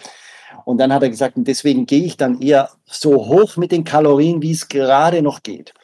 Und 0.65 0.79
dann 0.79 0.93
hat 0.93 1.03
er 1.03 1.11
gesagt, 1.11 1.35
deswegen 1.37 1.87
gehe 1.87 2.05
ich 2.05 2.17
dann 2.17 2.41
eher 2.41 2.71
so 2.87 3.27
hoch 3.27 3.57
mit 3.57 3.73
den 3.73 3.85
Kalorien, 3.85 4.43
wie 4.43 4.53
es 4.53 4.69
gerade 4.69 5.23
noch 5.23 5.43
geht. 5.43 5.75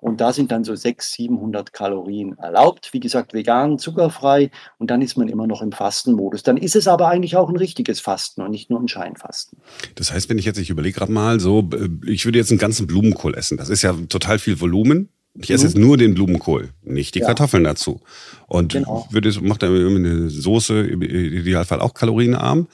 Und 0.00 0.20
da 0.20 0.32
sind 0.32 0.50
dann 0.50 0.64
so 0.64 0.74
600, 0.74 1.20
700 1.20 1.72
Kalorien 1.72 2.38
erlaubt. 2.38 2.90
Wie 2.92 3.00
gesagt, 3.00 3.34
vegan, 3.34 3.78
zuckerfrei. 3.78 4.50
Und 4.78 4.90
dann 4.90 5.02
ist 5.02 5.16
man 5.16 5.28
immer 5.28 5.46
noch 5.46 5.62
im 5.62 5.72
Fastenmodus. 5.72 6.42
Dann 6.42 6.56
ist 6.56 6.76
es 6.76 6.88
aber 6.88 7.08
eigentlich 7.08 7.36
auch 7.36 7.48
ein 7.48 7.56
richtiges 7.56 8.00
Fasten 8.00 8.42
und 8.42 8.50
nicht 8.50 8.70
nur 8.70 8.80
ein 8.80 8.88
Scheinfasten. 8.88 9.58
Das 9.94 10.12
heißt, 10.12 10.28
wenn 10.28 10.38
ich 10.38 10.44
jetzt, 10.44 10.58
ich 10.58 10.70
überlege 10.70 10.98
gerade 10.98 11.12
mal 11.12 11.40
so, 11.40 11.68
äh, 11.72 11.88
ich 12.06 12.24
würde 12.24 12.38
jetzt 12.38 12.50
einen 12.50 12.58
ganzen 12.58 12.86
Blumenkohl 12.86 13.34
essen. 13.34 13.56
Das 13.56 13.68
ist 13.68 13.82
ja 13.82 13.92
total 14.08 14.38
viel 14.38 14.60
Volumen. 14.60 15.10
Ich 15.34 15.50
esse 15.50 15.64
mhm. 15.64 15.68
jetzt 15.68 15.78
nur 15.78 15.96
den 15.96 16.14
Blumenkohl, 16.14 16.70
nicht 16.82 17.14
die 17.14 17.20
ja. 17.20 17.26
Kartoffeln 17.26 17.62
dazu. 17.62 18.00
Und 18.48 18.72
genau. 18.72 19.06
würde, 19.10 19.32
macht 19.42 19.62
dann 19.62 19.74
eine 19.74 20.28
Soße, 20.28 20.80
im 20.80 21.02
Idealfall 21.02 21.80
auch 21.80 21.94
kalorienarm. 21.94 22.66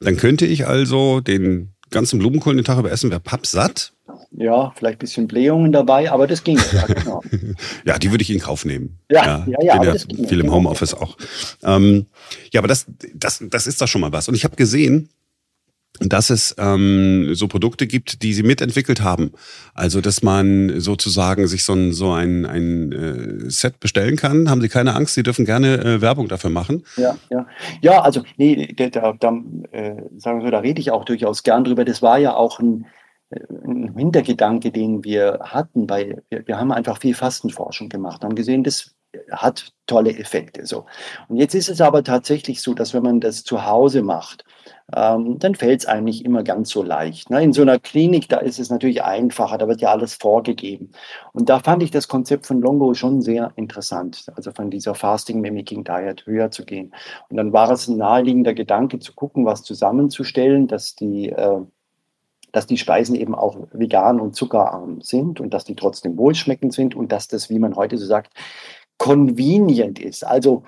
Dann 0.00 0.16
könnte 0.18 0.44
ich 0.46 0.66
also 0.66 1.20
den 1.20 1.70
ganzen 1.90 2.18
Blumenkohl 2.18 2.54
den 2.54 2.64
Tag 2.64 2.78
über 2.78 2.92
essen, 2.92 3.10
wäre 3.10 3.20
pappsatt 3.20 3.92
ja, 4.36 4.72
vielleicht 4.76 4.96
ein 4.96 4.98
bisschen 4.98 5.28
Blähungen 5.28 5.72
dabei, 5.72 6.10
aber 6.10 6.26
das 6.26 6.42
ging. 6.44 6.58
Ja, 6.72 6.86
genau. 6.86 7.22
ja 7.84 7.98
die 7.98 8.10
würde 8.10 8.22
ich 8.22 8.30
in 8.30 8.40
Kauf 8.40 8.64
nehmen. 8.64 8.98
Ja, 9.10 9.44
ja, 9.46 9.46
ja. 9.60 9.82
ja, 9.82 9.94
ja 9.94 10.26
viel 10.28 10.40
im 10.40 10.50
Homeoffice 10.50 10.94
auch. 10.94 11.16
Ähm, 11.62 12.06
ja, 12.52 12.60
aber 12.60 12.68
das, 12.68 12.86
das, 13.14 13.42
das 13.48 13.66
ist 13.66 13.80
doch 13.80 13.88
schon 13.88 14.00
mal 14.00 14.12
was. 14.12 14.28
Und 14.28 14.34
ich 14.34 14.44
habe 14.44 14.56
gesehen, 14.56 15.10
dass 16.00 16.30
es 16.30 16.54
ähm, 16.58 17.34
so 17.34 17.48
Produkte 17.48 17.86
gibt, 17.86 18.22
die 18.22 18.32
sie 18.32 18.42
mitentwickelt 18.42 19.02
haben. 19.02 19.32
Also, 19.74 20.00
dass 20.00 20.22
man 20.22 20.80
sozusagen 20.80 21.46
sich 21.46 21.64
so 21.64 21.74
ein, 21.74 21.92
so 21.92 22.12
ein, 22.12 22.46
ein 22.46 22.92
äh, 22.92 23.50
Set 23.50 23.78
bestellen 23.78 24.16
kann. 24.16 24.48
Haben 24.48 24.62
Sie 24.62 24.68
keine 24.68 24.94
Angst, 24.94 25.14
Sie 25.14 25.22
dürfen 25.22 25.44
gerne 25.44 25.78
äh, 25.78 26.00
Werbung 26.00 26.28
dafür 26.28 26.50
machen. 26.50 26.84
Ja, 26.96 27.16
ja. 27.30 27.46
Ja, 27.82 28.00
also, 28.00 28.22
nee, 28.38 28.72
da, 28.74 28.88
da, 28.88 29.12
da, 29.12 29.28
äh, 29.72 29.96
sagen 30.16 30.38
wir 30.38 30.46
so, 30.46 30.50
da 30.50 30.60
rede 30.60 30.80
ich 30.80 30.90
auch 30.90 31.04
durchaus 31.04 31.42
gern 31.42 31.64
drüber. 31.64 31.84
Das 31.84 32.00
war 32.00 32.18
ja 32.18 32.34
auch 32.34 32.58
ein, 32.58 32.86
ein 33.50 33.96
Hintergedanke, 33.96 34.70
den 34.70 35.04
wir 35.04 35.40
hatten, 35.42 35.88
weil 35.88 36.22
wir, 36.30 36.46
wir 36.46 36.58
haben 36.58 36.72
einfach 36.72 36.98
viel 36.98 37.14
Fastenforschung 37.14 37.88
gemacht, 37.88 38.24
haben 38.24 38.34
gesehen, 38.34 38.64
das 38.64 38.94
hat 39.30 39.72
tolle 39.86 40.16
Effekte. 40.16 40.66
So. 40.66 40.86
Und 41.28 41.36
jetzt 41.36 41.54
ist 41.54 41.68
es 41.68 41.80
aber 41.80 42.02
tatsächlich 42.02 42.62
so, 42.62 42.74
dass 42.74 42.94
wenn 42.94 43.02
man 43.02 43.20
das 43.20 43.44
zu 43.44 43.66
Hause 43.66 44.02
macht 44.02 44.44
ähm, 44.94 45.38
dann 45.38 45.54
fällt 45.54 45.80
es 45.80 45.86
einem 45.86 46.04
nicht 46.04 46.24
immer 46.24 46.42
ganz 46.42 46.70
so 46.70 46.82
leicht. 46.82 47.30
Ne? 47.30 47.42
In 47.42 47.52
so 47.52 47.62
einer 47.62 47.78
Klinik, 47.78 48.28
da 48.28 48.38
ist 48.38 48.58
es 48.58 48.70
natürlich 48.70 49.02
einfacher, 49.02 49.58
da 49.58 49.68
wird 49.68 49.80
ja 49.80 49.90
alles 49.90 50.14
vorgegeben. 50.14 50.92
Und 51.32 51.48
da 51.48 51.60
fand 51.60 51.82
ich 51.82 51.90
das 51.90 52.08
Konzept 52.08 52.46
von 52.46 52.60
Longo 52.60 52.92
schon 52.94 53.22
sehr 53.22 53.52
interessant, 53.56 54.26
also 54.34 54.52
von 54.52 54.70
dieser 54.70 54.94
Fasting 54.94 55.40
Mimicking 55.40 55.84
Diet 55.84 56.26
höher 56.26 56.50
zu 56.50 56.64
gehen. 56.64 56.94
Und 57.28 57.36
dann 57.36 57.52
war 57.52 57.70
es 57.70 57.88
ein 57.88 57.96
naheliegender 57.96 58.54
Gedanke 58.54 58.98
zu 58.98 59.14
gucken, 59.14 59.46
was 59.46 59.62
zusammenzustellen, 59.62 60.68
dass 60.68 60.94
die 60.94 61.30
äh, 61.30 61.60
dass 62.52 62.66
die 62.66 62.78
Speisen 62.78 63.14
eben 63.14 63.34
auch 63.34 63.56
vegan 63.72 64.20
und 64.20 64.36
zuckerarm 64.36 65.00
sind 65.00 65.40
und 65.40 65.52
dass 65.54 65.64
die 65.64 65.74
trotzdem 65.74 66.16
wohlschmeckend 66.16 66.72
sind 66.72 66.94
und 66.94 67.10
dass 67.10 67.28
das, 67.28 67.50
wie 67.50 67.58
man 67.58 67.76
heute 67.76 67.98
so 67.98 68.06
sagt, 68.06 68.32
convenient 68.98 69.98
ist. 69.98 70.24
Also 70.24 70.62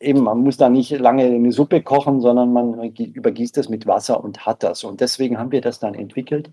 eben, 0.00 0.20
man 0.20 0.38
muss 0.38 0.56
da 0.56 0.68
nicht 0.68 0.90
lange 0.90 1.24
eine 1.24 1.52
Suppe 1.52 1.82
kochen, 1.82 2.20
sondern 2.20 2.52
man 2.52 2.74
übergießt 2.96 3.56
das 3.56 3.68
mit 3.68 3.86
Wasser 3.86 4.22
und 4.22 4.46
hat 4.46 4.62
das. 4.62 4.84
Und 4.84 5.00
deswegen 5.00 5.38
haben 5.38 5.52
wir 5.52 5.60
das 5.60 5.78
dann 5.78 5.94
entwickelt. 5.94 6.50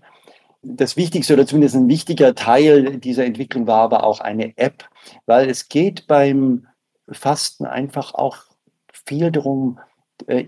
Das 0.62 0.96
Wichtigste 0.96 1.34
oder 1.34 1.46
zumindest 1.46 1.74
ein 1.74 1.88
wichtiger 1.88 2.34
Teil 2.34 2.98
dieser 2.98 3.24
Entwicklung 3.24 3.66
war 3.66 3.80
aber 3.80 4.04
auch 4.04 4.20
eine 4.20 4.56
App, 4.56 4.84
weil 5.26 5.50
es 5.50 5.68
geht 5.68 6.06
beim 6.06 6.68
Fasten 7.10 7.66
einfach 7.66 8.14
auch 8.14 8.36
viel 8.92 9.32
darum, 9.32 9.80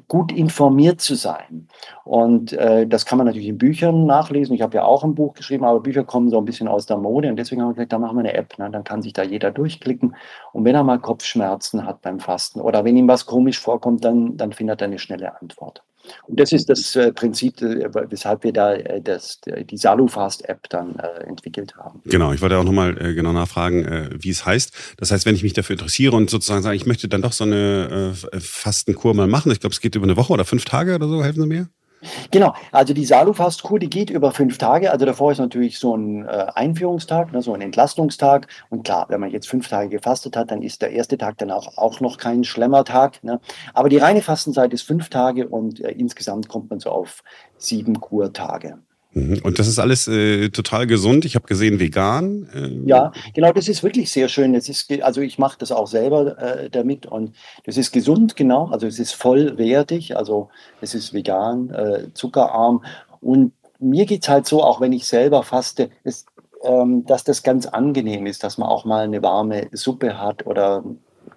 gut 0.09 0.33
informiert 0.33 1.01
zu 1.01 1.15
sein. 1.15 1.69
Und 2.05 2.53
äh, 2.53 2.87
das 2.87 3.07
kann 3.07 3.19
man 3.19 3.27
natürlich 3.27 3.49
in 3.49 3.59
Büchern 3.59 4.07
nachlesen. 4.07 4.55
Ich 4.55 4.63
habe 4.63 4.77
ja 4.77 4.85
auch 4.85 5.05
ein 5.05 5.15
Buch 5.15 5.35
geschrieben, 5.35 5.65
aber 5.65 5.81
Bücher 5.81 6.05
kommen 6.05 6.31
so 6.31 6.39
ein 6.39 6.45
bisschen 6.45 6.69
aus 6.69 6.87
der 6.87 6.97
Mode. 6.97 7.29
Und 7.29 7.37
deswegen 7.37 7.63
haben 7.63 7.71
wir 7.71 7.75
gesagt, 7.75 7.93
da 7.93 7.99
machen 7.99 8.17
wir 8.17 8.21
eine 8.21 8.35
App. 8.35 8.59
Ne? 8.59 8.71
Dann 8.71 8.85
kann 8.85 9.03
sich 9.03 9.13
da 9.13 9.23
jeder 9.23 9.51
durchklicken. 9.51 10.17
Und 10.53 10.65
wenn 10.65 10.75
er 10.75 10.85
mal 10.85 10.99
Kopfschmerzen 10.99 11.87
hat 11.87 12.03
beim 12.03 12.21
Fasten 12.21 12.61
oder 12.61 12.85
wenn 12.85 12.97
ihm 12.97 13.09
was 13.09 13.27
komisch 13.27 13.59
vorkommt, 13.59 14.05
dann, 14.05 14.37
dann 14.37 14.53
findet 14.53 14.81
er 14.81 14.87
eine 14.87 14.99
schnelle 14.99 15.41
Antwort. 15.41 15.83
Und 16.27 16.41
das 16.41 16.53
ist 16.53 16.69
das 16.69 16.97
äh, 16.97 17.13
Prinzip, 17.13 17.61
äh, 17.63 17.89
weshalb 18.11 18.45
wir 18.45 18.53
da 18.53 18.75
äh, 18.75 19.01
das, 19.01 19.41
die 19.71 19.77
Salufast-App 19.77 20.69
dann 20.69 20.97
äh, 20.97 21.25
entwickelt 21.25 21.77
haben. 21.77 22.01
Genau, 22.05 22.33
ich 22.33 22.41
wollte 22.41 22.59
auch 22.59 22.65
nochmal 22.65 22.97
äh, 23.01 23.15
genau 23.15 23.33
nachfragen, 23.33 23.85
äh, 23.85 24.11
wie 24.19 24.31
es 24.31 24.45
heißt. 24.45 24.73
Das 24.99 25.11
heißt, 25.11 25.27
wenn 25.27 25.35
ich 25.35 25.43
mich 25.43 25.53
dafür 25.53 25.75
interessiere 25.75 26.17
und 26.17 26.31
sozusagen 26.31 26.63
sage, 26.63 26.77
ich 26.77 26.87
möchte 26.87 27.09
dann 27.09 27.23
doch 27.23 27.33
so 27.33 27.45
eine 27.45 28.15
Fastenkur 28.15 29.15
mal 29.15 29.27
machen, 29.27 29.53
ich 29.53 29.61
glaube, 29.61 29.73
es 29.73 29.81
geht 29.81 29.95
über 29.95 30.05
eine 30.05 30.17
Woche 30.17 30.33
oder 30.33 30.45
fünf 30.45 30.65
Tage 30.65 30.95
oder 30.95 31.09
so, 31.09 31.23
helfen 31.23 31.43
Sie 31.43 31.49
mir? 31.49 31.69
Genau, 32.31 32.55
also 32.73 32.95
die 32.95 33.05
Salufastkur, 33.05 33.79
die 33.79 33.91
geht 33.91 34.11
über 34.11 34.33
fünf 34.33 34.59
Tage. 34.59 34.91
Also 34.91 35.07
davor 35.07 35.33
ist 35.33 35.39
natürlich 35.39 35.79
so 35.79 35.97
ein 35.97 36.27
äh, 36.27 36.47
Einführungstag, 36.55 37.33
ne, 37.33 37.43
so 37.43 37.55
ein 37.55 37.61
Entlastungstag. 37.61 38.49
Und 38.71 38.85
klar, 38.85 39.07
wenn 39.09 39.21
man 39.21 39.31
jetzt 39.31 39.49
fünf 39.49 39.69
Tage 39.69 39.89
gefastet 39.89 40.37
hat, 40.37 40.51
dann 40.51 40.63
ist 40.63 40.83
der 40.83 40.91
erste 40.91 41.19
Tag 41.19 41.39
dann 41.39 41.51
auch, 41.51 41.77
auch 41.77 42.01
noch 42.01 42.19
kein 42.19 42.45
Schlemmertag. 42.45 43.23
Ne? 43.23 43.41
Aber 43.73 43.89
die 43.89 43.99
reine 43.99 44.23
Fastenzeit 44.23 44.73
ist 44.73 44.83
fünf 44.83 45.09
Tage 45.09 45.49
und 45.49 45.81
äh, 45.81 45.91
insgesamt 45.91 46.49
kommt 46.49 46.71
man 46.71 46.81
so 46.81 46.91
auf 46.91 47.23
sieben 47.59 48.01
Kurtage. 48.01 48.79
Mhm. 49.15 49.41
Und 49.43 49.59
das 49.59 49.69
ist 49.69 49.79
alles 49.79 50.09
äh, 50.09 50.51
total 50.51 50.87
gesund. 50.87 51.25
Ich 51.25 51.37
habe 51.37 51.47
gesehen, 51.47 51.79
vegan. 51.79 52.49
Äh. 52.53 52.89
Ja, 52.89 53.13
genau, 53.33 53.53
das 53.53 53.69
ist 53.69 53.83
wirklich 53.83 54.11
sehr 54.11 54.29
schön. 54.29 54.53
Das 54.53 54.69
ist, 54.69 54.91
also 55.03 55.21
ich 55.21 55.39
mache 55.39 55.57
das 55.59 55.73
auch 55.73 55.87
selber 55.87 56.39
äh, 56.39 56.71
damit 56.71 57.07
und 57.07 57.35
das 57.65 57.77
ist 57.77 57.93
gesund, 57.93 58.37
genau. 58.37 58.67
Also 58.67 58.87
es 58.87 58.99
ist 58.99 59.15
vollwertig, 59.15 60.17
also 60.17 60.49
es 60.81 60.95
ist 60.95 61.15
vegan, 61.15 61.71
äh, 61.71 62.13
zuckerarm. 62.13 62.85
Und 63.21 63.53
mir 63.79 64.05
geht 64.05 64.25
es 64.25 64.29
halt 64.29 64.47
so, 64.47 64.63
auch 64.63 64.81
wenn 64.81 64.93
ich 64.93 65.07
selber 65.07 65.43
faste, 65.45 65.91
ist, 66.03 66.27
ähm, 66.65 67.05
dass 67.07 67.25
das 67.25 67.43
ganz 67.43 67.67
angenehm 67.67 68.27
ist, 68.27 68.43
dass 68.43 68.59
man 68.59 68.69
auch 68.69 68.85
mal 68.85 69.05
eine 69.05 69.23
warme 69.23 69.69
Suppe 69.73 70.19
hat 70.19 70.47
oder 70.47 70.83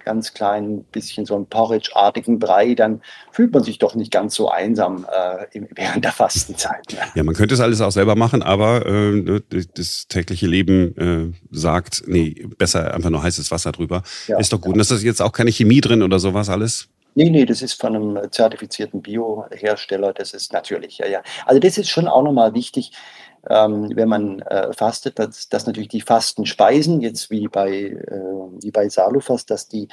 ganz 0.08 0.34
klein 0.34 0.86
bisschen 0.86 1.26
so 1.26 1.36
einen 1.36 1.48
Porridge-artigen 1.48 2.40
Brei, 2.40 2.76
dann 2.76 3.02
fühlt 3.30 3.54
man 3.54 3.62
sich 3.62 3.78
doch 3.78 3.94
nicht 3.94 4.10
ganz 4.10 4.36
so 4.36 4.50
einsam 4.50 5.06
äh, 5.06 5.60
während 5.76 6.06
der 6.06 6.14
Fastenzeit. 6.14 6.94
Ne? 6.94 7.00
Ja, 7.14 7.24
man 7.24 7.36
könnte 7.36 7.56
es 7.56 7.60
alles 7.60 7.82
auch 7.82 7.92
selber 7.92 8.16
machen, 8.16 8.42
aber 8.42 8.86
äh, 8.86 9.12
ne, 9.12 9.44
das 9.74 10.08
tägliche 10.08 10.48
Leben 10.48 10.96
äh, 10.98 11.34
sagt, 11.52 12.04
nee, 12.08 12.48
besser 12.58 12.94
einfach 12.94 13.10
nur 13.10 13.22
heißes 13.22 13.52
Wasser 13.52 13.74
drüber. 13.74 14.02
Ja, 14.28 14.40
ist 14.40 14.54
doch 14.54 14.62
gut. 14.62 14.74
Und 14.74 14.80
das 14.80 14.92
ist 14.92 15.04
jetzt 15.04 15.22
auch 15.22 15.34
keine 15.34 15.52
Chemie 15.52 15.82
drin 15.82 16.02
oder 16.02 16.20
sowas 16.20 16.48
alles? 16.48 16.88
Nee, 17.16 17.30
nee, 17.30 17.46
das 17.46 17.62
ist 17.62 17.74
von 17.74 17.96
einem 17.96 18.32
zertifizierten 18.32 19.02
Biohersteller. 19.02 20.14
Das 20.14 20.34
ist 20.34 20.54
natürlich, 20.54 21.00
ja, 21.00 21.08
ja. 21.08 21.22
Also 21.46 21.60
das 21.60 21.78
ist 21.78 21.90
schon 21.90 22.08
auch 22.08 22.22
nochmal 22.24 22.54
wichtig 22.54 22.94
ähm, 23.50 23.92
wenn 23.96 24.10
man 24.10 24.40
äh, 24.40 24.74
fastet, 24.74 25.20
dass, 25.20 25.50
dass 25.50 25.66
natürlich 25.66 25.90
die 25.90 26.02
Fastenspeisen, 26.02 27.02
jetzt 27.02 27.30
wie 27.30 27.48
bei, 27.48 27.72
äh, 27.72 28.62
wie 28.62 28.72
bei 28.72 28.90
Salufast, 28.90 29.50
dass 29.52 29.68
die 29.68 29.88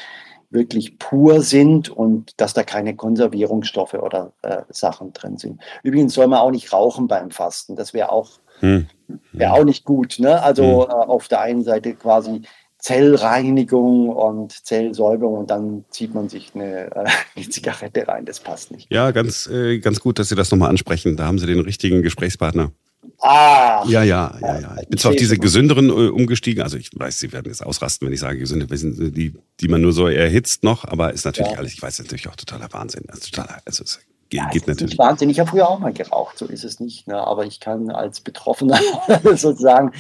wirklich 0.50 0.98
pur 0.98 1.42
sind 1.42 1.90
und 1.90 2.40
dass 2.40 2.54
da 2.54 2.62
keine 2.62 2.94
Konservierungsstoffe 2.94 3.94
oder 3.94 4.32
äh, 4.42 4.62
Sachen 4.70 5.12
drin 5.12 5.36
sind. 5.36 5.60
Übrigens 5.82 6.14
soll 6.14 6.28
man 6.28 6.38
auch 6.38 6.52
nicht 6.52 6.72
rauchen 6.72 7.08
beim 7.08 7.30
Fasten. 7.30 7.76
Das 7.76 7.92
wäre 7.92 8.10
auch, 8.10 8.38
hm. 8.60 8.86
wär 9.32 9.52
auch 9.52 9.64
nicht 9.64 9.84
gut. 9.84 10.16
Ne? 10.18 10.40
Also 10.42 10.84
hm. 10.84 10.90
äh, 10.90 10.94
auf 10.94 11.28
der 11.28 11.40
einen 11.40 11.64
Seite 11.64 11.94
quasi 11.94 12.42
Zellreinigung 12.78 14.10
und 14.10 14.52
Zellsäuberung 14.52 15.38
und 15.38 15.50
dann 15.50 15.86
zieht 15.88 16.14
man 16.14 16.28
sich 16.28 16.52
eine, 16.54 16.94
äh, 16.94 17.04
eine 17.36 17.48
Zigarette 17.48 18.06
rein. 18.06 18.24
Das 18.24 18.40
passt 18.40 18.70
nicht. 18.70 18.92
Ja, 18.92 19.10
ganz, 19.10 19.46
äh, 19.46 19.78
ganz 19.78 20.00
gut, 20.00 20.18
dass 20.18 20.28
Sie 20.28 20.34
das 20.34 20.50
nochmal 20.50 20.70
ansprechen. 20.70 21.16
Da 21.16 21.24
haben 21.24 21.38
Sie 21.38 21.46
den 21.46 21.60
richtigen 21.60 22.02
Gesprächspartner. 22.02 22.72
Ah. 23.20 23.84
Ja, 23.86 24.02
ja, 24.02 24.36
ja, 24.40 24.60
ja. 24.60 24.76
Ich 24.80 24.88
bin 24.88 24.98
zwar 24.98 25.12
auf 25.12 25.16
diese 25.16 25.38
gesünderen 25.38 25.88
äh, 25.88 25.92
umgestiegen, 25.92 26.62
also 26.62 26.76
ich 26.76 26.90
weiß, 26.94 27.18
Sie 27.18 27.32
werden 27.32 27.48
jetzt 27.48 27.64
ausrasten, 27.64 28.06
wenn 28.06 28.12
ich 28.12 28.20
sage 28.20 28.38
gesünde, 28.38 28.66
die, 28.66 29.34
die 29.60 29.68
man 29.68 29.80
nur 29.80 29.92
so 29.92 30.08
erhitzt 30.08 30.62
noch, 30.62 30.84
aber 30.84 31.12
ist 31.12 31.24
natürlich 31.24 31.52
ja. 31.52 31.58
alles, 31.58 31.72
ich 31.72 31.82
weiß 31.82 31.98
natürlich 32.00 32.28
auch 32.28 32.36
totaler 32.36 32.72
Wahnsinn. 32.72 33.04
Also 33.08 33.30
totaler, 33.30 33.60
also 33.64 33.84
es 33.84 34.00
geht, 34.28 34.40
ja, 34.40 34.48
geht 34.50 34.66
natürlich. 34.66 34.98
Wahnsinn. 34.98 35.30
Ich 35.30 35.40
habe 35.40 35.50
früher 35.50 35.68
auch 35.68 35.78
mal 35.78 35.92
geraucht, 35.92 36.38
so 36.38 36.46
ist 36.46 36.64
es 36.64 36.80
nicht, 36.80 37.08
ne? 37.08 37.16
aber 37.16 37.46
ich 37.46 37.60
kann 37.60 37.90
als 37.90 38.20
Betroffener 38.20 38.78
sozusagen 39.34 39.92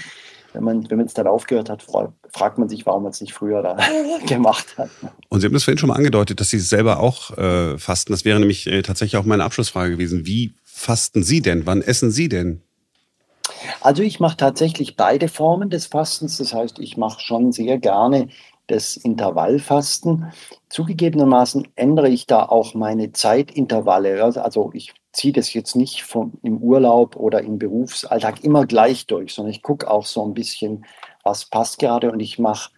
wenn 0.54 0.64
man 0.64 0.88
wenn 0.88 1.00
es 1.00 1.14
dann 1.14 1.26
aufgehört 1.26 1.68
hat, 1.68 1.84
fragt 2.30 2.58
man 2.58 2.68
sich, 2.68 2.86
warum 2.86 3.02
man 3.02 3.12
es 3.12 3.20
nicht 3.20 3.34
früher 3.34 3.62
da 3.62 3.76
gemacht 4.26 4.78
hat. 4.78 4.88
Und 5.28 5.40
Sie 5.40 5.46
haben 5.46 5.52
das 5.52 5.64
vorhin 5.64 5.78
schon 5.78 5.88
mal 5.88 5.96
angedeutet, 5.96 6.40
dass 6.40 6.48
Sie 6.50 6.60
selber 6.60 7.00
auch 7.00 7.36
äh, 7.36 7.76
fasten. 7.76 8.12
Das 8.12 8.24
wäre 8.24 8.38
nämlich 8.38 8.66
äh, 8.66 8.82
tatsächlich 8.82 9.16
auch 9.16 9.24
meine 9.24 9.44
Abschlussfrage 9.44 9.90
gewesen. 9.90 10.26
Wie 10.26 10.54
fasten 10.62 11.22
Sie 11.22 11.42
denn? 11.42 11.66
Wann 11.66 11.82
essen 11.82 12.10
Sie 12.10 12.28
denn? 12.28 12.62
Also 13.84 14.02
ich 14.02 14.18
mache 14.18 14.38
tatsächlich 14.38 14.96
beide 14.96 15.28
Formen 15.28 15.68
des 15.68 15.84
Fastens. 15.84 16.38
Das 16.38 16.54
heißt, 16.54 16.78
ich 16.78 16.96
mache 16.96 17.20
schon 17.20 17.52
sehr 17.52 17.76
gerne 17.76 18.28
das 18.66 18.96
Intervallfasten. 18.96 20.32
Zugegebenermaßen 20.70 21.68
ändere 21.76 22.08
ich 22.08 22.26
da 22.26 22.46
auch 22.46 22.72
meine 22.72 23.12
Zeitintervalle. 23.12 24.24
Also 24.24 24.70
ich 24.72 24.94
ziehe 25.12 25.34
das 25.34 25.52
jetzt 25.52 25.76
nicht 25.76 26.02
vom, 26.02 26.32
im 26.42 26.62
Urlaub 26.62 27.16
oder 27.16 27.42
im 27.42 27.58
Berufsalltag 27.58 28.42
immer 28.42 28.64
gleich 28.64 29.06
durch, 29.06 29.34
sondern 29.34 29.52
ich 29.52 29.62
gucke 29.62 29.90
auch 29.90 30.06
so 30.06 30.24
ein 30.24 30.32
bisschen, 30.32 30.86
was 31.22 31.44
passt 31.44 31.78
gerade 31.78 32.10
und 32.10 32.20
ich 32.20 32.38
mache 32.38 32.70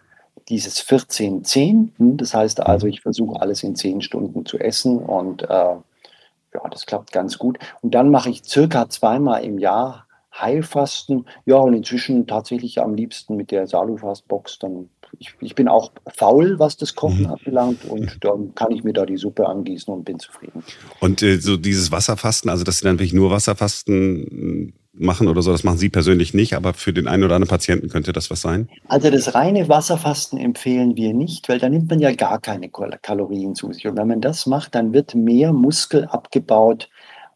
dieses 0.49 0.85
14-10. 0.85 1.91
Hm, 1.97 2.17
das 2.17 2.33
heißt 2.33 2.59
also, 2.59 2.85
ich 2.85 2.99
versuche 2.99 3.39
alles 3.39 3.63
in 3.63 3.77
10 3.77 4.01
Stunden 4.01 4.45
zu 4.45 4.59
essen 4.59 4.99
und 4.99 5.43
äh, 5.43 5.47
ja, 5.47 6.69
das 6.69 6.85
klappt 6.85 7.13
ganz 7.13 7.37
gut. 7.37 7.59
Und 7.81 7.95
dann 7.95 8.11
mache 8.11 8.29
ich 8.29 8.43
circa 8.43 8.89
zweimal 8.89 9.45
im 9.45 9.57
Jahr 9.57 10.06
Heilfasten. 10.39 11.25
Ja, 11.45 11.57
und 11.57 11.73
inzwischen 11.73 12.27
tatsächlich 12.27 12.81
am 12.81 12.93
liebsten 12.93 13.35
mit 13.35 13.51
der 13.51 13.67
Salufast-Box. 13.67 14.59
Dann, 14.59 14.89
ich, 15.19 15.33
ich, 15.39 15.55
bin 15.55 15.67
auch 15.67 15.91
faul, 16.07 16.59
was 16.59 16.77
das 16.77 16.95
Kochen 16.95 17.21
mhm. 17.21 17.27
anbelangt 17.27 17.85
und 17.85 18.17
dann 18.21 18.53
kann 18.55 18.71
ich 18.71 18.83
mir 18.83 18.93
da 18.93 19.05
die 19.05 19.17
Suppe 19.17 19.47
angießen 19.47 19.93
und 19.93 20.05
bin 20.05 20.19
zufrieden. 20.19 20.63
Und 20.99 21.21
äh, 21.21 21.37
so 21.37 21.57
dieses 21.57 21.91
Wasserfasten, 21.91 22.49
also 22.49 22.63
dass 22.63 22.79
Sie 22.79 22.85
dann 22.85 22.95
wirklich 22.95 23.13
nur 23.13 23.31
Wasserfasten 23.31 24.73
machen 24.99 25.27
oder 25.27 25.41
so, 25.41 25.51
das 25.51 25.63
machen 25.63 25.77
Sie 25.77 25.89
persönlich 25.89 26.33
nicht, 26.33 26.55
aber 26.55 26.73
für 26.73 26.93
den 26.93 27.07
einen 27.07 27.23
oder 27.23 27.35
anderen 27.35 27.49
Patienten 27.49 27.89
könnte 27.89 28.13
das 28.13 28.29
was 28.29 28.41
sein? 28.41 28.69
Also 28.87 29.09
das 29.09 29.35
reine 29.35 29.69
Wasserfasten 29.69 30.39
empfehlen 30.39 30.95
wir 30.95 31.13
nicht, 31.13 31.49
weil 31.49 31.59
da 31.59 31.69
nimmt 31.69 31.89
man 31.89 31.99
ja 31.99 32.13
gar 32.13 32.39
keine 32.39 32.69
Kalorien 32.69 33.55
zu 33.55 33.71
sich. 33.71 33.87
Und 33.87 33.97
wenn 33.97 34.07
man 34.07 34.21
das 34.21 34.45
macht, 34.45 34.75
dann 34.75 34.93
wird 34.93 35.15
mehr 35.15 35.53
Muskel 35.53 36.05
abgebaut, 36.05 36.89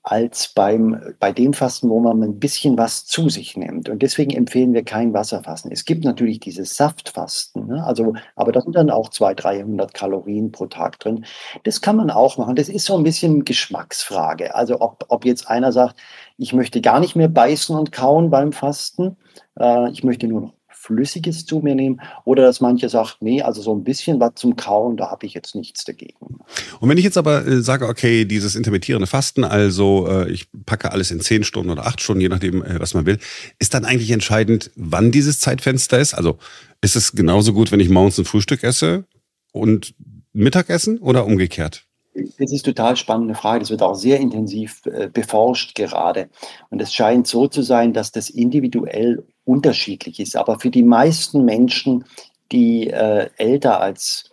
als 0.03 0.47
beim, 0.47 1.15
bei 1.19 1.31
dem 1.31 1.53
Fasten, 1.53 1.89
wo 1.89 1.99
man 1.99 2.23
ein 2.23 2.39
bisschen 2.39 2.77
was 2.77 3.05
zu 3.05 3.29
sich 3.29 3.55
nimmt. 3.55 3.87
Und 3.87 4.01
deswegen 4.01 4.31
empfehlen 4.31 4.73
wir 4.73 4.83
kein 4.83 5.13
Wasserfasten. 5.13 5.71
Es 5.71 5.85
gibt 5.85 6.03
natürlich 6.03 6.39
dieses 6.39 6.75
Saftfasten, 6.75 7.67
ne? 7.67 7.83
also, 7.83 8.13
aber 8.35 8.51
da 8.51 8.61
sind 8.61 8.75
dann 8.75 8.89
auch 8.89 9.09
200, 9.09 9.43
300 9.43 9.93
Kalorien 9.93 10.51
pro 10.51 10.65
Tag 10.65 10.99
drin. 10.99 11.25
Das 11.63 11.81
kann 11.81 11.97
man 11.97 12.09
auch 12.09 12.37
machen. 12.37 12.55
Das 12.55 12.67
ist 12.67 12.85
so 12.85 12.97
ein 12.97 13.03
bisschen 13.03 13.45
Geschmacksfrage. 13.45 14.55
Also 14.55 14.81
ob, 14.81 15.05
ob 15.09 15.23
jetzt 15.23 15.47
einer 15.47 15.71
sagt, 15.71 15.97
ich 16.37 16.53
möchte 16.53 16.81
gar 16.81 16.99
nicht 16.99 17.15
mehr 17.15 17.29
beißen 17.29 17.75
und 17.77 17.91
kauen 17.91 18.31
beim 18.31 18.53
Fasten, 18.53 19.17
äh, 19.59 19.91
ich 19.91 20.03
möchte 20.03 20.27
nur 20.27 20.41
noch 20.41 20.53
Flüssiges 20.81 21.45
zu 21.45 21.59
mir 21.59 21.75
nehmen 21.75 22.01
oder 22.25 22.41
dass 22.41 22.59
manche 22.59 22.89
sagen, 22.89 23.11
nee, 23.19 23.43
also 23.43 23.61
so 23.61 23.75
ein 23.75 23.83
bisschen 23.83 24.19
was 24.19 24.31
zum 24.35 24.55
Kauen, 24.55 24.97
da 24.97 25.11
habe 25.11 25.27
ich 25.27 25.35
jetzt 25.35 25.53
nichts 25.53 25.83
dagegen. 25.83 26.39
Und 26.79 26.89
wenn 26.89 26.97
ich 26.97 27.03
jetzt 27.03 27.17
aber 27.17 27.45
äh, 27.45 27.61
sage, 27.61 27.87
okay, 27.87 28.25
dieses 28.25 28.55
intermittierende 28.55 29.05
Fasten, 29.05 29.43
also 29.43 30.07
äh, 30.09 30.31
ich 30.31 30.47
packe 30.65 30.91
alles 30.91 31.11
in 31.11 31.19
zehn 31.19 31.43
Stunden 31.43 31.69
oder 31.69 31.85
acht 31.85 32.01
Stunden, 32.01 32.21
je 32.21 32.29
nachdem, 32.29 32.63
äh, 32.63 32.79
was 32.79 32.95
man 32.95 33.05
will, 33.05 33.19
ist 33.59 33.75
dann 33.75 33.85
eigentlich 33.85 34.09
entscheidend, 34.09 34.71
wann 34.75 35.11
dieses 35.11 35.39
Zeitfenster 35.39 35.99
ist? 35.99 36.15
Also 36.15 36.39
ist 36.81 36.95
es 36.95 37.11
genauso 37.11 37.53
gut, 37.53 37.71
wenn 37.71 37.79
ich 37.79 37.89
morgens 37.89 38.17
ein 38.17 38.25
Frühstück 38.25 38.63
esse 38.63 39.05
und 39.51 39.93
Mittagessen 40.33 40.97
oder 40.97 41.27
umgekehrt? 41.27 41.85
Das 42.13 42.51
ist 42.51 42.63
total 42.63 42.97
spannende 42.97 43.35
Frage. 43.35 43.59
Das 43.59 43.69
wird 43.69 43.81
auch 43.81 43.95
sehr 43.95 44.19
intensiv 44.19 44.85
äh, 44.85 45.07
beforscht 45.07 45.75
gerade. 45.75 46.29
Und 46.69 46.81
es 46.81 46.93
scheint 46.93 47.27
so 47.27 47.47
zu 47.47 47.61
sein, 47.61 47.93
dass 47.93 48.11
das 48.11 48.29
individuell 48.29 49.25
unterschiedlich 49.45 50.19
ist. 50.19 50.35
Aber 50.35 50.59
für 50.59 50.69
die 50.69 50.83
meisten 50.83 51.45
Menschen, 51.45 52.03
die 52.51 52.87
äh, 52.87 53.29
älter 53.37 53.79
als 53.79 54.31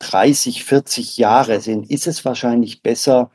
30, 0.00 0.64
40 0.64 1.16
Jahre 1.18 1.60
sind, 1.60 1.90
ist 1.90 2.06
es 2.06 2.24
wahrscheinlich 2.24 2.82
besser, 2.82 3.30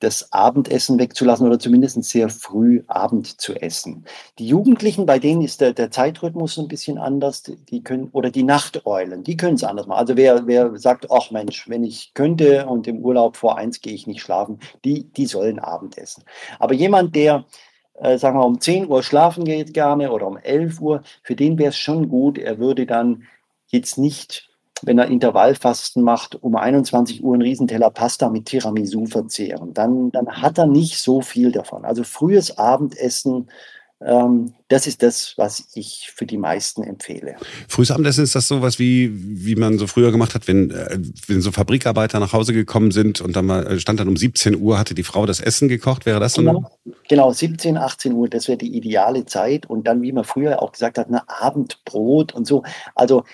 das 0.00 0.32
Abendessen 0.32 0.98
wegzulassen 0.98 1.46
oder 1.46 1.58
zumindest 1.58 2.02
sehr 2.04 2.28
früh 2.28 2.82
Abend 2.88 3.40
zu 3.40 3.54
essen. 3.54 4.04
Die 4.38 4.46
Jugendlichen, 4.46 5.06
bei 5.06 5.18
denen 5.18 5.42
ist 5.42 5.60
der, 5.60 5.72
der 5.72 5.90
Zeitrhythmus 5.90 6.58
ein 6.58 6.68
bisschen 6.68 6.98
anders, 6.98 7.42
die 7.42 7.82
können, 7.82 8.08
oder 8.12 8.30
die 8.30 8.42
Nachteulen, 8.42 9.22
die 9.22 9.36
können 9.36 9.54
es 9.54 9.64
anders 9.64 9.86
machen. 9.86 10.00
Also 10.00 10.16
wer, 10.16 10.46
wer 10.46 10.76
sagt, 10.78 11.10
ach 11.10 11.30
Mensch, 11.30 11.68
wenn 11.68 11.84
ich 11.84 12.12
könnte 12.14 12.66
und 12.66 12.88
im 12.88 12.98
Urlaub 12.98 13.36
vor 13.36 13.58
eins 13.58 13.80
gehe 13.80 13.94
ich 13.94 14.06
nicht 14.06 14.22
schlafen, 14.22 14.58
die, 14.84 15.04
die 15.12 15.26
sollen 15.26 15.58
Abendessen. 15.58 16.24
Aber 16.58 16.74
jemand, 16.74 17.14
der 17.14 17.44
äh, 17.94 18.18
sagen 18.18 18.38
wir, 18.38 18.46
um 18.46 18.60
10 18.60 18.88
Uhr 18.88 19.02
schlafen 19.02 19.44
geht 19.44 19.74
gerne 19.74 20.10
oder 20.10 20.26
um 20.26 20.38
11 20.38 20.80
Uhr, 20.80 21.02
für 21.22 21.36
den 21.36 21.58
wäre 21.58 21.70
es 21.70 21.78
schon 21.78 22.08
gut, 22.08 22.38
er 22.38 22.58
würde 22.58 22.86
dann 22.86 23.24
jetzt 23.68 23.98
nicht 23.98 24.49
wenn 24.82 24.98
er 24.98 25.06
Intervallfasten 25.06 26.02
macht, 26.02 26.36
um 26.42 26.56
21 26.56 27.22
Uhr 27.22 27.34
einen 27.34 27.42
Riesenteller 27.42 27.90
Pasta 27.90 28.28
mit 28.30 28.46
Tiramisu 28.46 29.06
verzehren. 29.06 29.74
Dann, 29.74 30.10
dann 30.10 30.28
hat 30.28 30.58
er 30.58 30.66
nicht 30.66 30.98
so 30.98 31.20
viel 31.20 31.52
davon. 31.52 31.84
Also 31.84 32.04
frühes 32.04 32.58
Abendessen, 32.58 33.48
ähm, 34.02 34.54
das 34.68 34.86
ist 34.86 35.02
das, 35.02 35.34
was 35.36 35.68
ich 35.74 36.10
für 36.14 36.24
die 36.24 36.38
meisten 36.38 36.82
empfehle. 36.82 37.36
Frühes 37.68 37.90
Abendessen 37.90 38.24
ist 38.24 38.34
das 38.34 38.48
so 38.48 38.62
was 38.62 38.78
wie, 38.78 39.10
wie 39.12 39.56
man 39.56 39.78
so 39.78 39.86
früher 39.86 40.10
gemacht 40.10 40.34
hat, 40.34 40.48
wenn, 40.48 40.70
äh, 40.70 40.98
wenn 41.26 41.42
so 41.42 41.52
Fabrikarbeiter 41.52 42.18
nach 42.18 42.32
Hause 42.32 42.54
gekommen 42.54 42.92
sind 42.92 43.20
und 43.20 43.36
dann 43.36 43.44
mal 43.44 43.66
äh, 43.66 43.78
stand 43.78 44.00
dann 44.00 44.08
um 44.08 44.16
17 44.16 44.56
Uhr, 44.56 44.78
hatte 44.78 44.94
die 44.94 45.02
Frau 45.02 45.26
das 45.26 45.40
Essen 45.40 45.68
gekocht, 45.68 46.06
wäre 46.06 46.18
das 46.18 46.32
so? 46.32 46.42
Genau, 46.42 46.70
genau 47.08 47.30
17, 47.30 47.76
18 47.76 48.14
Uhr, 48.14 48.28
das 48.28 48.48
wäre 48.48 48.56
die 48.56 48.74
ideale 48.74 49.26
Zeit. 49.26 49.66
Und 49.66 49.86
dann, 49.86 50.00
wie 50.00 50.12
man 50.12 50.24
früher 50.24 50.62
auch 50.62 50.72
gesagt 50.72 50.96
hat, 50.96 51.08
eine 51.08 51.28
Abendbrot 51.28 52.32
und 52.32 52.46
so. 52.46 52.62
Also 52.94 53.24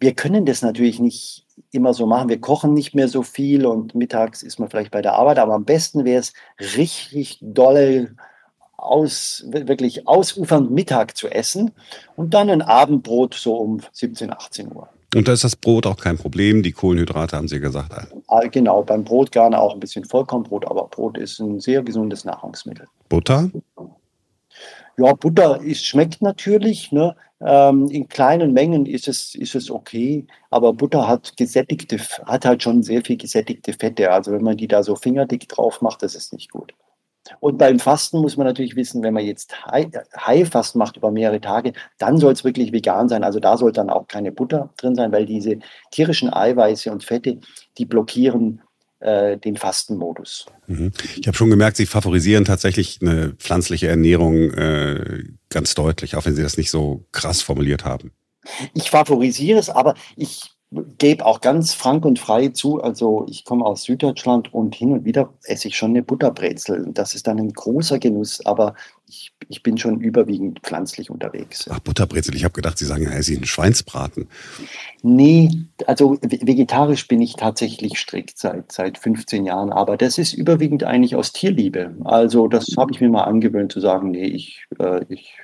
wir 0.00 0.14
können 0.14 0.46
das 0.46 0.62
natürlich 0.62 0.98
nicht 0.98 1.46
immer 1.72 1.94
so 1.94 2.06
machen. 2.06 2.28
Wir 2.28 2.40
kochen 2.40 2.74
nicht 2.74 2.94
mehr 2.94 3.08
so 3.08 3.22
viel 3.22 3.66
und 3.66 3.94
mittags 3.94 4.42
ist 4.42 4.58
man 4.58 4.70
vielleicht 4.70 4.90
bei 4.90 5.02
der 5.02 5.14
Arbeit, 5.14 5.38
aber 5.38 5.54
am 5.54 5.64
besten 5.64 6.04
wäre 6.04 6.20
es 6.20 6.32
richtig 6.76 7.38
dolle 7.40 8.16
aus, 8.76 9.44
wirklich 9.46 10.08
ausufernd 10.08 10.70
Mittag 10.70 11.16
zu 11.16 11.28
essen 11.28 11.72
und 12.16 12.34
dann 12.34 12.48
ein 12.48 12.62
Abendbrot 12.62 13.34
so 13.34 13.54
um 13.56 13.80
17, 13.92 14.32
18 14.32 14.72
Uhr. 14.74 14.88
Und 15.14 15.26
da 15.26 15.32
ist 15.32 15.44
das 15.44 15.56
Brot 15.56 15.86
auch 15.86 15.96
kein 15.96 16.16
Problem. 16.16 16.62
Die 16.62 16.72
Kohlenhydrate 16.72 17.36
haben 17.36 17.48
Sie 17.48 17.58
gesagt. 17.58 17.92
Ah, 18.28 18.46
genau, 18.46 18.82
beim 18.82 19.04
Brot 19.04 19.32
gerne 19.32 19.60
auch 19.60 19.74
ein 19.74 19.80
bisschen 19.80 20.04
Vollkornbrot, 20.04 20.66
aber 20.66 20.86
Brot 20.86 21.18
ist 21.18 21.40
ein 21.40 21.58
sehr 21.60 21.82
gesundes 21.82 22.24
Nahrungsmittel. 22.24 22.86
Butter? 23.08 23.50
Ja, 25.00 25.14
Butter 25.14 25.62
ist, 25.62 25.86
schmeckt 25.86 26.20
natürlich. 26.20 26.92
Ne? 26.92 27.16
Ähm, 27.40 27.88
in 27.88 28.06
kleinen 28.08 28.52
Mengen 28.52 28.84
ist 28.84 29.08
es, 29.08 29.34
ist 29.34 29.54
es 29.54 29.70
okay, 29.70 30.26
aber 30.50 30.74
Butter 30.74 31.08
hat 31.08 31.38
gesättigte, 31.38 31.96
hat 32.26 32.44
halt 32.44 32.62
schon 32.62 32.82
sehr 32.82 33.02
viel 33.02 33.16
gesättigte 33.16 33.72
Fette. 33.72 34.10
Also 34.12 34.30
wenn 34.32 34.42
man 34.42 34.58
die 34.58 34.68
da 34.68 34.82
so 34.82 34.96
fingerdick 34.96 35.48
drauf 35.48 35.80
macht, 35.80 36.02
das 36.02 36.14
ist 36.14 36.34
nicht 36.34 36.50
gut. 36.50 36.74
Und 37.38 37.56
beim 37.56 37.78
Fasten 37.78 38.20
muss 38.20 38.36
man 38.36 38.46
natürlich 38.46 38.76
wissen, 38.76 39.02
wenn 39.02 39.14
man 39.14 39.24
jetzt 39.24 39.54
High-Fast 39.70 40.76
macht 40.76 40.98
über 40.98 41.10
mehrere 41.10 41.40
Tage, 41.40 41.72
dann 41.98 42.18
soll 42.18 42.34
es 42.34 42.44
wirklich 42.44 42.72
vegan 42.72 43.08
sein. 43.08 43.24
Also 43.24 43.40
da 43.40 43.56
soll 43.56 43.72
dann 43.72 43.88
auch 43.88 44.06
keine 44.06 44.32
Butter 44.32 44.68
drin 44.76 44.96
sein, 44.96 45.12
weil 45.12 45.24
diese 45.24 45.58
tierischen 45.92 46.30
Eiweiße 46.30 46.92
und 46.92 47.04
Fette, 47.04 47.38
die 47.78 47.86
blockieren 47.86 48.60
den 49.02 49.56
Fastenmodus. 49.56 50.44
Mhm. 50.66 50.92
Ich 51.18 51.26
habe 51.26 51.36
schon 51.36 51.48
gemerkt, 51.48 51.78
Sie 51.78 51.86
favorisieren 51.86 52.44
tatsächlich 52.44 52.98
eine 53.00 53.30
pflanzliche 53.30 53.88
Ernährung 53.88 54.50
äh, 54.52 55.24
ganz 55.48 55.74
deutlich, 55.74 56.16
auch 56.16 56.26
wenn 56.26 56.36
Sie 56.36 56.42
das 56.42 56.58
nicht 56.58 56.70
so 56.70 57.06
krass 57.10 57.40
formuliert 57.40 57.84
haben. 57.84 58.12
Ich 58.74 58.90
favorisiere 58.90 59.58
es, 59.58 59.70
aber 59.70 59.94
ich 60.16 60.50
gebe 60.98 61.26
auch 61.26 61.40
ganz 61.40 61.74
frank 61.74 62.04
und 62.04 62.20
frei 62.20 62.48
zu, 62.48 62.80
also 62.80 63.26
ich 63.28 63.44
komme 63.44 63.64
aus 63.64 63.82
Süddeutschland 63.82 64.54
und 64.54 64.74
hin 64.74 64.92
und 64.92 65.04
wieder 65.04 65.32
esse 65.44 65.66
ich 65.66 65.76
schon 65.76 65.90
eine 65.90 66.02
Butterbrezel. 66.02 66.90
Das 66.92 67.14
ist 67.14 67.26
dann 67.26 67.38
ein 67.38 67.52
großer 67.52 67.98
Genuss, 67.98 68.44
aber 68.46 68.76
ich, 69.08 69.32
ich 69.48 69.64
bin 69.64 69.78
schon 69.78 70.00
überwiegend 70.00 70.60
pflanzlich 70.60 71.10
unterwegs. 71.10 71.68
Ach, 71.68 71.80
Butterbrezel, 71.80 72.36
ich 72.36 72.44
habe 72.44 72.54
gedacht, 72.54 72.78
Sie 72.78 72.84
sagen, 72.84 73.02
ja, 73.02 73.20
Sie 73.20 73.34
einen 73.34 73.46
Schweinsbraten. 73.46 74.28
Nee, 75.02 75.50
also 75.86 76.18
vegetarisch 76.20 77.08
bin 77.08 77.20
ich 77.20 77.34
tatsächlich 77.34 77.98
strikt 77.98 78.38
seit, 78.38 78.70
seit 78.70 78.96
15 78.98 79.46
Jahren, 79.46 79.72
aber 79.72 79.96
das 79.96 80.18
ist 80.18 80.34
überwiegend 80.34 80.84
eigentlich 80.84 81.16
aus 81.16 81.32
Tierliebe. 81.32 81.96
Also 82.04 82.46
das 82.46 82.76
habe 82.78 82.92
ich 82.92 83.00
mir 83.00 83.08
mal 83.08 83.24
angewöhnt 83.24 83.72
zu 83.72 83.80
sagen, 83.80 84.12
nee, 84.12 84.26
ich, 84.26 84.66
äh, 84.78 85.04
ich 85.08 85.34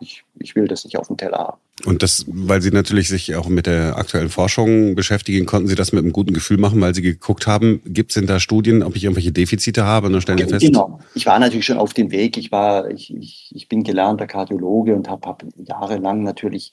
ich, 0.00 0.24
ich 0.38 0.54
will 0.54 0.68
das 0.68 0.84
nicht 0.84 0.98
auf 0.98 1.08
dem 1.08 1.16
Teller 1.16 1.38
haben. 1.38 1.60
Und 1.84 2.02
das, 2.02 2.24
weil 2.28 2.62
Sie 2.62 2.70
natürlich 2.70 3.08
sich 3.08 3.34
auch 3.34 3.48
mit 3.48 3.66
der 3.66 3.98
aktuellen 3.98 4.30
Forschung 4.30 4.94
beschäftigen, 4.94 5.44
konnten 5.44 5.68
Sie 5.68 5.74
das 5.74 5.92
mit 5.92 6.04
einem 6.04 6.12
guten 6.12 6.32
Gefühl 6.32 6.56
machen, 6.56 6.80
weil 6.80 6.94
Sie 6.94 7.02
geguckt 7.02 7.46
haben, 7.46 7.82
gibt 7.84 8.12
es 8.12 8.14
denn 8.14 8.26
da 8.26 8.38
Studien, 8.38 8.82
ob 8.82 8.94
ich 8.94 9.04
irgendwelche 9.04 9.32
Defizite 9.32 9.84
habe? 9.84 10.06
Und 10.06 10.12
dann 10.12 10.22
stellen 10.22 10.38
Sie 10.38 10.46
fest. 10.46 10.64
Genau. 10.64 11.00
Ich 11.14 11.26
war 11.26 11.38
natürlich 11.38 11.66
schon 11.66 11.78
auf 11.78 11.92
dem 11.92 12.12
Weg. 12.12 12.36
Ich 12.36 12.52
war, 12.52 12.88
ich, 12.90 13.12
ich, 13.14 13.50
ich 13.52 13.68
bin 13.68 13.82
gelernter 13.82 14.26
Kardiologe 14.26 14.94
und 14.94 15.08
habe 15.08 15.28
hab 15.28 15.44
jahrelang 15.56 16.22
natürlich 16.22 16.70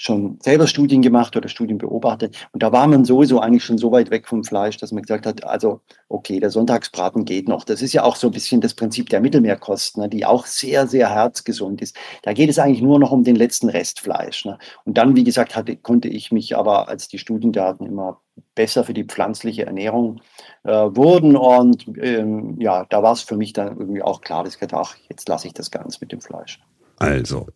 schon 0.00 0.38
selber 0.40 0.66
Studien 0.66 1.02
gemacht 1.02 1.36
oder 1.36 1.50
Studien 1.50 1.76
beobachtet. 1.76 2.34
Und 2.52 2.62
da 2.62 2.72
war 2.72 2.86
man 2.86 3.04
sowieso 3.04 3.38
eigentlich 3.38 3.64
schon 3.64 3.76
so 3.76 3.92
weit 3.92 4.10
weg 4.10 4.26
vom 4.26 4.44
Fleisch, 4.44 4.78
dass 4.78 4.92
man 4.92 5.02
gesagt 5.02 5.26
hat, 5.26 5.44
also 5.44 5.82
okay, 6.08 6.40
der 6.40 6.48
Sonntagsbraten 6.48 7.26
geht 7.26 7.48
noch. 7.48 7.64
Das 7.64 7.82
ist 7.82 7.92
ja 7.92 8.02
auch 8.02 8.16
so 8.16 8.28
ein 8.28 8.32
bisschen 8.32 8.62
das 8.62 8.72
Prinzip 8.72 9.10
der 9.10 9.20
Mittelmeerkost, 9.20 9.98
ne, 9.98 10.08
die 10.08 10.24
auch 10.24 10.46
sehr, 10.46 10.86
sehr 10.86 11.10
herzgesund 11.10 11.82
ist. 11.82 11.96
Da 12.22 12.32
geht 12.32 12.48
es 12.48 12.58
eigentlich 12.58 12.80
nur 12.80 12.98
noch 12.98 13.12
um 13.12 13.24
den 13.24 13.36
letzten 13.36 13.68
Restfleisch. 13.68 14.46
Ne. 14.46 14.58
Und 14.86 14.96
dann, 14.96 15.16
wie 15.16 15.24
gesagt, 15.24 15.54
hatte, 15.54 15.76
konnte 15.76 16.08
ich 16.08 16.32
mich 16.32 16.56
aber, 16.56 16.88
als 16.88 17.08
die 17.08 17.18
Studiendaten 17.18 17.84
immer 17.84 18.22
besser 18.54 18.84
für 18.84 18.94
die 18.94 19.04
pflanzliche 19.04 19.66
Ernährung 19.66 20.22
äh, 20.64 20.70
wurden. 20.72 21.36
Und 21.36 21.86
ähm, 21.98 22.58
ja, 22.58 22.86
da 22.88 23.02
war 23.02 23.12
es 23.12 23.20
für 23.20 23.36
mich 23.36 23.52
dann 23.52 23.78
irgendwie 23.78 24.02
auch 24.02 24.22
klar, 24.22 24.44
dass 24.44 24.54
ich 24.54 24.60
gedacht, 24.60 24.82
ach, 24.82 24.96
jetzt 25.10 25.28
lasse 25.28 25.46
ich 25.46 25.52
das 25.52 25.70
ganz 25.70 26.00
mit 26.00 26.10
dem 26.10 26.22
Fleisch. 26.22 26.58
Also, 26.96 27.48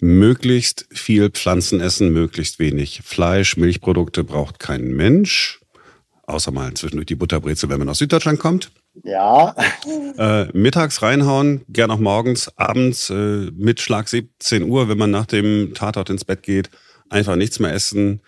möglichst 0.00 0.86
viel 0.90 1.30
Pflanzen 1.30 1.80
essen, 1.80 2.12
möglichst 2.12 2.58
wenig 2.58 3.02
Fleisch, 3.04 3.56
Milchprodukte 3.56 4.24
braucht 4.24 4.58
kein 4.58 4.88
Mensch. 4.94 5.60
Außer 6.22 6.52
mal 6.52 6.74
zwischendurch 6.74 7.06
die 7.06 7.16
Butterbrezel, 7.16 7.68
wenn 7.68 7.80
man 7.80 7.88
aus 7.88 7.98
Süddeutschland 7.98 8.38
kommt. 8.38 8.70
Ja. 9.04 9.54
Äh, 10.18 10.46
mittags 10.52 11.02
reinhauen, 11.02 11.62
gern 11.68 11.90
auch 11.90 11.98
morgens, 11.98 12.56
abends 12.56 13.10
äh, 13.10 13.50
mit 13.54 13.80
Schlag 13.80 14.08
17 14.08 14.64
Uhr, 14.64 14.88
wenn 14.88 14.98
man 14.98 15.10
nach 15.10 15.26
dem 15.26 15.72
Tatort 15.74 16.10
ins 16.10 16.24
Bett 16.24 16.42
geht, 16.42 16.70
einfach 17.08 17.36
nichts 17.36 17.58
mehr 17.58 17.72
essen 17.72 18.20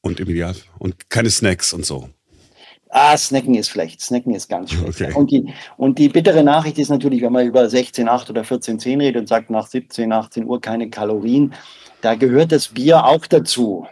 und 0.00 0.20
im 0.20 0.28
Ideal 0.28 0.56
und 0.78 1.10
keine 1.10 1.30
Snacks 1.30 1.72
und 1.72 1.84
so. 1.84 2.08
Ah, 2.90 3.16
Snacken 3.16 3.54
ist 3.54 3.68
schlecht. 3.68 4.00
Snacken 4.00 4.34
ist 4.34 4.48
ganz 4.48 4.72
schlecht. 4.72 4.98
Okay. 4.98 5.12
Und, 5.14 5.30
die, 5.30 5.54
und 5.76 5.98
die 5.98 6.08
bittere 6.08 6.42
Nachricht 6.42 6.78
ist 6.78 6.88
natürlich, 6.88 7.22
wenn 7.22 7.32
man 7.32 7.46
über 7.46 7.62
16,8 7.62 8.30
oder 8.30 8.42
14,10 8.42 8.98
redet 8.98 9.20
und 9.20 9.26
sagt 9.28 9.48
nach 9.48 9.66
17, 9.66 10.12
18 10.12 10.44
Uhr 10.44 10.60
keine 10.60 10.90
Kalorien, 10.90 11.54
da 12.00 12.14
gehört 12.14 12.50
das 12.52 12.68
Bier 12.68 13.04
auch 13.04 13.26
dazu. 13.26 13.86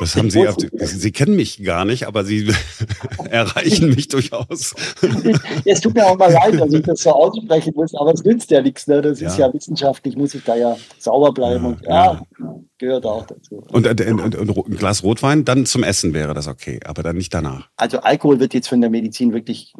Das 0.00 0.16
haben 0.16 0.30
Sie, 0.30 0.46
Sie 0.72 1.12
kennen 1.12 1.36
mich 1.36 1.62
gar 1.62 1.84
nicht, 1.84 2.06
aber 2.06 2.24
Sie 2.24 2.50
erreichen 3.30 3.90
mich 3.90 4.08
durchaus. 4.08 4.74
es 5.64 5.80
tut 5.80 5.94
mir 5.94 6.06
auch 6.06 6.16
mal 6.16 6.32
leid, 6.32 6.58
dass 6.58 6.72
ich 6.72 6.82
das 6.82 7.02
so 7.02 7.10
aussprechen 7.10 7.74
muss, 7.76 7.94
aber 7.94 8.14
es 8.14 8.24
nützt 8.24 8.50
ja 8.50 8.62
nichts. 8.62 8.86
Ne? 8.86 9.02
Das 9.02 9.20
ja. 9.20 9.28
ist 9.28 9.38
ja 9.38 9.52
wissenschaftlich, 9.52 10.16
muss 10.16 10.34
ich 10.34 10.42
da 10.42 10.56
ja 10.56 10.76
sauber 10.98 11.32
bleiben. 11.32 11.64
Ja, 11.64 11.70
und 11.70 11.82
ja, 11.82 12.26
ja, 12.38 12.60
gehört 12.78 13.04
auch 13.04 13.26
dazu. 13.26 13.62
Und, 13.70 13.86
und, 13.86 14.00
und, 14.00 14.34
und, 14.36 14.66
ein 14.68 14.76
Glas 14.76 15.02
Rotwein, 15.02 15.44
dann 15.44 15.66
zum 15.66 15.84
Essen 15.84 16.14
wäre 16.14 16.32
das 16.32 16.48
okay, 16.48 16.80
aber 16.84 17.02
dann 17.02 17.16
nicht 17.16 17.32
danach. 17.34 17.68
Also 17.76 18.00
Alkohol 18.00 18.40
wird 18.40 18.54
jetzt 18.54 18.68
von 18.68 18.80
der 18.80 18.90
Medizin 18.90 19.34
wirklich 19.34 19.74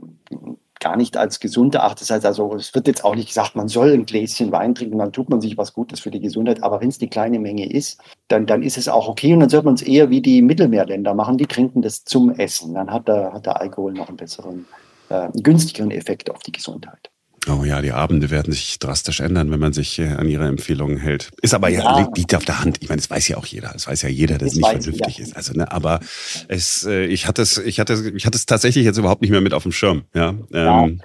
gar 0.80 0.96
nicht 0.96 1.16
als 1.16 1.40
gesund 1.40 1.74
erachtet. 1.74 2.02
Das 2.02 2.10
heißt 2.10 2.26
also, 2.26 2.54
es 2.54 2.74
wird 2.74 2.86
jetzt 2.88 3.04
auch 3.04 3.14
nicht 3.14 3.28
gesagt, 3.28 3.54
man 3.54 3.68
soll 3.68 3.92
ein 3.92 4.06
Gläschen 4.06 4.50
Wein 4.50 4.74
trinken, 4.74 4.98
dann 4.98 5.12
tut 5.12 5.28
man 5.28 5.40
sich 5.40 5.56
was 5.56 5.72
Gutes 5.72 6.00
für 6.00 6.10
die 6.10 6.20
Gesundheit. 6.20 6.62
Aber 6.62 6.80
wenn 6.80 6.88
es 6.88 6.98
die 6.98 7.08
kleine 7.08 7.38
Menge 7.38 7.70
ist, 7.70 8.00
dann, 8.28 8.46
dann 8.46 8.62
ist 8.62 8.78
es 8.78 8.88
auch 8.88 9.08
okay. 9.08 9.32
Und 9.32 9.40
dann 9.40 9.50
sollte 9.50 9.66
man 9.66 9.74
es 9.74 9.82
eher 9.82 10.10
wie 10.10 10.20
die 10.20 10.42
Mittelmeerländer 10.42 11.14
machen, 11.14 11.38
die 11.38 11.46
trinken 11.46 11.82
das 11.82 12.04
zum 12.04 12.30
Essen. 12.30 12.74
Dann 12.74 12.90
hat 12.90 13.06
der, 13.08 13.32
hat 13.32 13.46
der 13.46 13.60
Alkohol 13.60 13.92
noch 13.92 14.08
einen 14.08 14.16
besseren, 14.16 14.66
äh, 15.10 15.28
günstigeren 15.42 15.90
Effekt 15.90 16.30
auf 16.30 16.40
die 16.40 16.52
Gesundheit. 16.52 17.09
Oh 17.48 17.64
ja, 17.64 17.80
die 17.80 17.92
Abende 17.92 18.30
werden 18.30 18.52
sich 18.52 18.78
drastisch 18.78 19.20
ändern, 19.20 19.50
wenn 19.50 19.60
man 19.60 19.72
sich 19.72 19.98
äh, 19.98 20.08
an 20.08 20.28
ihre 20.28 20.46
Empfehlungen 20.46 20.98
hält. 20.98 21.30
Ist 21.40 21.54
aber 21.54 21.70
ja, 21.70 21.98
ja 21.98 22.08
liegt 22.14 22.34
auf 22.34 22.44
der 22.44 22.60
Hand. 22.60 22.78
Ich 22.82 22.88
meine, 22.90 23.00
das 23.00 23.08
weiß 23.08 23.28
ja 23.28 23.38
auch 23.38 23.46
jeder. 23.46 23.70
Das 23.72 23.86
weiß 23.86 24.02
ja 24.02 24.10
jeder, 24.10 24.36
dass 24.36 24.50
es 24.50 24.56
nicht 24.56 24.68
vernünftig 24.68 25.18
ja. 25.18 25.24
ist. 25.24 25.36
Also, 25.36 25.54
ne, 25.54 25.70
aber 25.72 26.00
es, 26.48 26.84
äh, 26.84 27.06
ich 27.06 27.26
hatte 27.26 27.40
es, 27.40 27.56
ich 27.56 27.80
hatte, 27.80 28.12
ich 28.14 28.26
hatte 28.26 28.36
es 28.36 28.44
tatsächlich 28.44 28.84
jetzt 28.84 28.98
überhaupt 28.98 29.22
nicht 29.22 29.30
mehr 29.30 29.40
mit 29.40 29.54
auf 29.54 29.62
dem 29.62 29.72
Schirm. 29.72 30.02
Ja. 30.14 30.34
Ähm, 30.52 31.00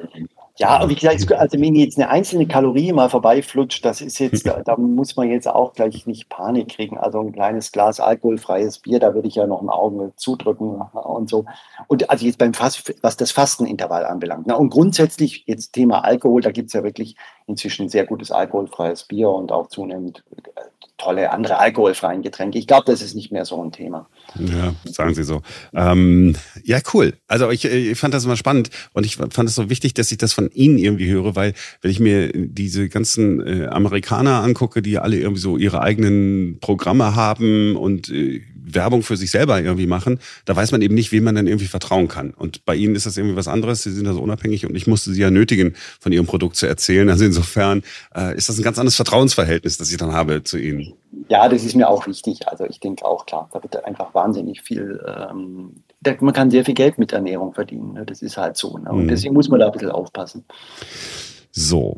Ja, 0.58 0.88
wie 0.88 0.96
gesagt, 0.96 1.34
also 1.34 1.60
wenn 1.60 1.76
jetzt 1.76 1.98
eine 1.98 2.10
einzelne 2.10 2.48
Kalorie 2.48 2.94
mal 2.94 3.10
vorbeiflutscht, 3.10 3.84
das 3.84 4.00
ist 4.00 4.20
jetzt, 4.20 4.46
da, 4.48 4.62
da, 4.64 4.78
muss 4.78 5.18
man 5.18 5.30
jetzt 5.30 5.48
auch 5.50 5.74
gleich 5.74 6.08
nicht 6.08 6.30
Panik 6.30 6.70
kriegen. 6.70 6.98
Also 6.98 7.20
ein 7.20 7.34
kleines 7.34 7.74
Glas 7.74 8.00
alkoholfreies 8.00 8.80
Bier, 8.80 9.00
da 9.00 9.14
würde 9.14 9.28
ich 9.28 9.36
ja 9.36 9.48
noch 9.48 9.62
ein 9.62 9.70
Auge 9.70 10.14
zudrücken 10.16 10.82
und 10.94 11.30
so. 11.30 11.46
Und 11.88 12.10
also 12.10 12.26
jetzt 12.26 12.38
beim 12.38 12.54
Fast, 12.54 12.94
was 13.02 13.18
das 13.18 13.32
Fastenintervall 13.32 14.06
anbelangt. 14.06 14.48
Na, 14.48 14.56
und 14.56 14.70
grundsätzlich 14.70 15.44
jetzt 15.46 15.74
Thema 15.74 16.06
Alkohol, 16.06 16.42
da 16.42 16.52
gibt 16.52 16.68
es 16.68 16.74
ja 16.74 16.84
wirklich 16.84 17.18
inzwischen 17.48 17.90
sehr 17.90 18.06
gutes 18.06 18.32
alkoholfreies 18.32 19.04
Bier 19.04 19.30
und 19.30 19.52
auch 19.52 19.68
zunehmend 19.68 20.24
äh, 20.55 20.55
tolle 20.98 21.32
andere 21.32 21.58
alkoholfreien 21.60 22.22
Getränke. 22.22 22.58
Ich 22.58 22.68
glaube, 22.68 22.86
das 22.86 23.02
ist 23.02 23.16
nicht 23.16 23.32
mehr 23.32 23.46
so 23.46 23.62
ein 23.64 23.72
Thema. 23.72 24.08
Ja, 24.40 24.74
sagen 24.86 25.14
Sie 25.14 25.24
so. 25.24 25.42
Ähm, 25.74 26.36
ja, 26.64 26.80
cool. 26.94 27.14
Also 27.28 27.50
ich, 27.52 27.66
ich 27.66 27.98
fand 27.98 28.14
das 28.14 28.26
immer 28.26 28.38
spannend 28.38 28.70
und 28.94 29.06
ich 29.06 29.18
fand 29.18 29.50
es 29.50 29.56
so 29.56 29.70
wichtig, 29.70 29.94
dass 29.94 30.12
ich 30.12 30.18
das 30.18 30.34
von 30.34 30.50
Ihnen 30.52 30.78
irgendwie 30.78 31.10
höre, 31.10 31.36
weil 31.36 31.54
wenn 31.82 31.92
ich 31.92 32.00
mir 32.00 32.32
diese 32.34 32.90
ganzen 32.90 33.46
äh, 33.46 33.68
Amerikaner 33.68 34.42
angucke, 34.42 34.82
die 34.82 34.98
alle 34.98 35.18
irgendwie 35.18 35.42
so 35.42 35.58
ihre 35.58 35.82
eigenen 35.82 36.60
Programme 36.60 37.16
haben 37.16 37.76
und 37.76 38.10
äh, 38.10 38.42
Werbung 38.66 39.04
für 39.04 39.18
sich 39.18 39.32
selber 39.32 39.62
irgendwie 39.62 39.88
machen, 39.88 40.20
da 40.46 40.56
weiß 40.56 40.72
man 40.72 40.82
eben 40.82 40.96
nicht, 40.96 41.12
wem 41.12 41.24
man 41.24 41.36
dann 41.36 41.48
irgendwie 41.48 41.68
vertrauen 41.68 42.08
kann. 42.08 42.32
Und 42.32 42.66
bei 42.66 42.76
Ihnen 42.76 42.96
ist 42.96 43.06
das 43.06 43.18
irgendwie 43.18 43.36
was 43.36 43.48
anderes. 43.48 43.84
Sie 43.84 43.92
sind 43.92 44.06
da 44.06 44.14
so 44.14 44.22
unabhängig 44.22 44.66
und 44.66 44.76
ich 44.76 44.88
musste 44.88 45.12
Sie 45.12 45.22
ja 45.22 45.32
nötigen, 45.32 45.76
von 46.00 46.12
Ihrem 46.12 46.26
Produkt 46.26 46.56
zu 46.56 46.66
erzählen. 46.66 47.10
Also 47.10 47.26
insofern 47.26 47.84
äh, 48.16 48.36
ist 48.36 48.50
das 48.50 48.58
ein 48.58 48.64
ganz 48.64 48.80
anderes 48.80 48.96
Vertrauensverhältnis, 48.96 49.78
das 49.78 49.92
ich 49.92 49.98
dann 49.98 50.14
habe 50.14 50.44
zu 50.44 50.58
Ihnen. 50.58 50.94
Ja, 51.30 51.48
das 51.50 51.64
ist 51.64 51.76
mir 51.76 51.90
auch 51.90 52.08
wichtig. 52.08 52.48
Also 52.48 52.66
ich 52.66 52.80
denke 52.80 53.06
auch 53.06 53.26
klar, 53.26 53.50
da 53.54 53.62
wird 53.62 53.84
einfach 53.86 54.14
wahnsinnig 54.14 54.62
viel, 54.62 55.02
ähm, 55.08 55.84
da, 56.02 56.14
man 56.20 56.34
kann 56.34 56.52
sehr 56.52 56.66
viel 56.66 56.76
Geld 56.76 56.98
mit 56.98 57.14
Ernährung 57.14 57.54
verdienen. 57.54 57.94
Ne? 57.94 58.06
Das 58.06 58.22
ist 58.22 58.38
halt 58.38 58.58
so. 58.58 58.78
Ne? 58.78 58.90
Und 58.90 59.04
mhm. 59.04 59.08
deswegen 59.08 59.34
muss 59.34 59.50
man 59.50 59.60
da 59.60 59.68
ein 59.68 59.72
bisschen 59.72 59.92
aufpassen. 59.92 60.46
So, 61.52 61.98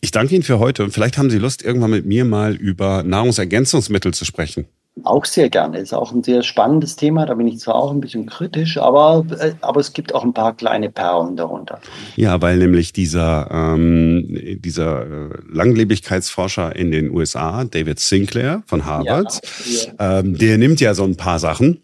ich 0.00 0.10
danke 0.10 0.34
Ihnen 0.34 0.42
für 0.42 0.58
heute 0.58 0.82
und 0.82 0.92
vielleicht 0.92 1.18
haben 1.18 1.30
Sie 1.30 1.38
Lust, 1.38 1.62
irgendwann 1.62 1.90
mit 1.90 2.06
mir 2.06 2.24
mal 2.24 2.54
über 2.54 3.02
Nahrungsergänzungsmittel 3.02 4.14
zu 4.14 4.24
sprechen. 4.24 4.66
Auch 5.04 5.24
sehr 5.24 5.48
gerne. 5.48 5.78
Ist 5.78 5.94
auch 5.94 6.12
ein 6.12 6.22
sehr 6.22 6.42
spannendes 6.42 6.96
Thema. 6.96 7.24
Da 7.24 7.34
bin 7.34 7.46
ich 7.46 7.58
zwar 7.58 7.76
auch 7.76 7.90
ein 7.90 8.00
bisschen 8.00 8.26
kritisch, 8.26 8.76
aber, 8.76 9.24
äh, 9.38 9.52
aber 9.60 9.80
es 9.80 9.92
gibt 9.92 10.14
auch 10.14 10.24
ein 10.24 10.34
paar 10.34 10.54
kleine 10.54 10.90
Perlen 10.90 11.36
darunter. 11.36 11.80
Ja, 12.16 12.42
weil 12.42 12.58
nämlich 12.58 12.92
dieser, 12.92 13.48
ähm, 13.50 14.58
dieser 14.58 15.02
äh, 15.02 15.28
Langlebigkeitsforscher 15.50 16.74
in 16.76 16.90
den 16.90 17.10
USA, 17.10 17.64
David 17.64 18.00
Sinclair 18.00 18.62
von 18.66 18.84
Harvard, 18.84 19.40
ja, 19.64 19.92
ja. 19.98 20.18
Ähm, 20.18 20.36
der 20.36 20.58
nimmt 20.58 20.80
ja 20.80 20.92
so 20.94 21.04
ein 21.04 21.16
paar 21.16 21.38
Sachen. 21.38 21.82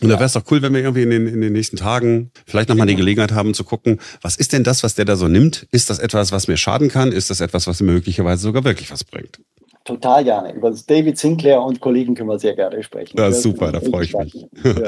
Und 0.00 0.08
ja. 0.08 0.14
da 0.14 0.20
wäre 0.20 0.26
es 0.26 0.34
doch 0.34 0.44
cool, 0.50 0.62
wenn 0.62 0.74
wir 0.74 0.80
irgendwie 0.80 1.02
in 1.02 1.10
den, 1.10 1.26
in 1.26 1.40
den 1.40 1.52
nächsten 1.52 1.76
Tagen 1.76 2.30
vielleicht 2.46 2.68
nochmal 2.68 2.86
die 2.86 2.94
Gelegenheit 2.94 3.32
haben 3.32 3.54
zu 3.54 3.64
gucken, 3.64 3.98
was 4.20 4.36
ist 4.36 4.52
denn 4.52 4.62
das, 4.62 4.84
was 4.84 4.94
der 4.94 5.06
da 5.06 5.16
so 5.16 5.26
nimmt? 5.26 5.66
Ist 5.72 5.90
das 5.90 5.98
etwas, 5.98 6.30
was 6.30 6.46
mir 6.46 6.56
schaden 6.56 6.88
kann? 6.88 7.10
Ist 7.10 7.30
das 7.30 7.40
etwas, 7.40 7.66
was 7.66 7.80
möglicherweise 7.80 8.42
sogar 8.42 8.64
wirklich 8.64 8.92
was 8.92 9.02
bringt? 9.02 9.40
Total 9.88 10.22
gerne. 10.22 10.52
Über 10.52 10.70
das 10.70 10.84
David 10.84 11.16
Sinclair 11.16 11.62
und 11.62 11.80
Kollegen 11.80 12.14
können 12.14 12.28
wir 12.28 12.38
sehr 12.38 12.54
gerne 12.54 12.82
sprechen. 12.82 13.16
Das 13.16 13.38
ist 13.38 13.42
super, 13.42 13.72
da 13.72 13.80
freue 13.80 14.04
ich 14.04 14.14
mich. 14.14 14.44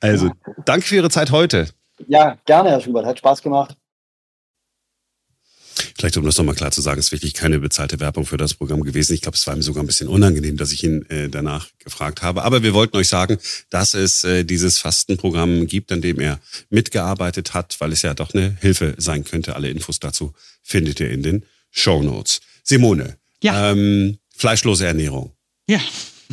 Also, 0.00 0.32
danke 0.64 0.84
für 0.84 0.96
Ihre 0.96 1.08
Zeit 1.08 1.30
heute. 1.30 1.68
Ja, 2.08 2.36
gerne, 2.46 2.70
Herr 2.70 2.80
Schubert. 2.80 3.06
Hat 3.06 3.16
Spaß 3.16 3.42
gemacht. 3.42 3.76
Vielleicht, 5.96 6.16
um 6.16 6.24
das 6.24 6.36
nochmal 6.36 6.56
klar 6.56 6.72
zu 6.72 6.80
sagen, 6.80 6.98
ist 6.98 7.12
wirklich 7.12 7.32
keine 7.32 7.60
bezahlte 7.60 8.00
Werbung 8.00 8.26
für 8.26 8.38
das 8.38 8.54
Programm 8.54 8.82
gewesen. 8.82 9.14
Ich 9.14 9.20
glaube, 9.20 9.36
es 9.36 9.46
war 9.46 9.54
ihm 9.54 9.62
sogar 9.62 9.84
ein 9.84 9.86
bisschen 9.86 10.08
unangenehm, 10.08 10.56
dass 10.56 10.72
ich 10.72 10.82
ihn 10.82 11.08
äh, 11.10 11.28
danach 11.28 11.68
gefragt 11.78 12.22
habe. 12.22 12.42
Aber 12.42 12.64
wir 12.64 12.74
wollten 12.74 12.96
euch 12.96 13.08
sagen, 13.08 13.38
dass 13.70 13.94
es 13.94 14.24
äh, 14.24 14.42
dieses 14.42 14.78
Fastenprogramm 14.78 15.68
gibt, 15.68 15.92
an 15.92 16.00
dem 16.00 16.18
er 16.18 16.40
mitgearbeitet 16.70 17.54
hat, 17.54 17.76
weil 17.80 17.92
es 17.92 18.02
ja 18.02 18.14
doch 18.14 18.34
eine 18.34 18.56
Hilfe 18.60 18.94
sein 18.98 19.22
könnte. 19.22 19.54
Alle 19.54 19.70
Infos 19.70 20.00
dazu 20.00 20.34
findet 20.60 20.98
ihr 20.98 21.12
in 21.12 21.22
den 21.22 21.44
Show 21.70 22.02
Notes. 22.02 22.40
Simone, 22.64 23.16
ja. 23.44 23.70
ähm, 23.70 24.18
Fleischlose 24.40 24.86
Ernährung. 24.86 25.32
Ja. 25.68 25.80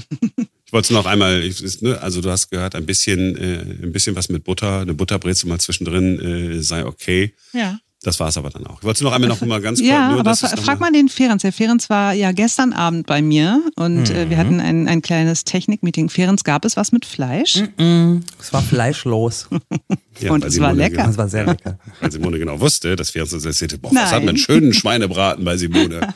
ich 0.65 0.71
wollte 0.71 0.85
es 0.85 0.89
noch 0.91 1.05
einmal, 1.05 1.43
ich, 1.43 1.81
ne, 1.81 1.99
also 2.01 2.21
du 2.21 2.29
hast 2.29 2.49
gehört, 2.49 2.73
ein 2.73 2.85
bisschen, 2.85 3.35
äh, 3.35 3.83
ein 3.83 3.91
bisschen 3.91 4.15
was 4.15 4.29
mit 4.29 4.45
Butter, 4.45 4.79
eine 4.79 4.93
Butterbrezel 4.93 5.49
mal 5.49 5.59
zwischendrin 5.59 6.19
äh, 6.19 6.61
sei 6.63 6.85
okay. 6.85 7.33
Ja. 7.51 7.79
Das 8.03 8.19
war 8.19 8.27
es 8.27 8.37
aber 8.37 8.51
dann 8.51 8.65
auch. 8.67 8.77
Ich 8.79 8.83
wollte 8.83 9.03
noch 9.03 9.11
einmal 9.11 9.27
noch 9.27 9.41
mal 9.41 9.59
ganz 9.59 9.79
kurz. 9.79 9.89
Ja, 9.89 10.11
nur, 10.11 10.19
aber 10.19 10.35
frag 10.35 10.79
mal 10.79 10.91
den 10.91 11.09
Ferenc. 11.09 11.41
Der 11.41 11.51
Ferenc 11.51 11.89
war 11.89 12.13
ja 12.13 12.31
gestern 12.31 12.71
Abend 12.71 13.07
bei 13.07 13.21
mir 13.23 13.63
und 13.75 14.09
mhm. 14.09 14.15
äh, 14.15 14.29
wir 14.29 14.37
mhm. 14.37 14.39
hatten 14.39 14.59
ein, 14.59 14.87
ein 14.87 15.01
kleines 15.01 15.43
Technikmeeting. 15.45 16.09
Ferenc, 16.09 16.43
gab 16.43 16.63
es 16.63 16.77
was 16.77 16.91
mit 16.91 17.05
Fleisch? 17.05 17.63
Mhm. 17.77 18.23
Es 18.39 18.53
war 18.53 18.61
fleischlos. 18.61 19.47
ja, 20.19 20.31
und 20.31 20.45
es 20.45 20.59
war 20.59 20.73
lecker. 20.73 20.97
Genau, 20.97 21.09
es 21.09 21.17
war 21.17 21.27
sehr 21.27 21.45
lecker. 21.45 21.79
Weil 21.99 22.11
Simone 22.11 22.37
genau 22.37 22.59
wusste, 22.59 22.95
dass 22.95 23.09
Ferenc 23.09 23.33
uns 23.33 23.45
erzählte, 23.45 23.79
boah, 23.79 23.91
was 23.93 24.11
hat 24.11 24.19
man 24.19 24.29
einen 24.29 24.37
schönen 24.37 24.73
Schweinebraten 24.73 25.43
bei 25.43 25.57
Simone. 25.57 26.13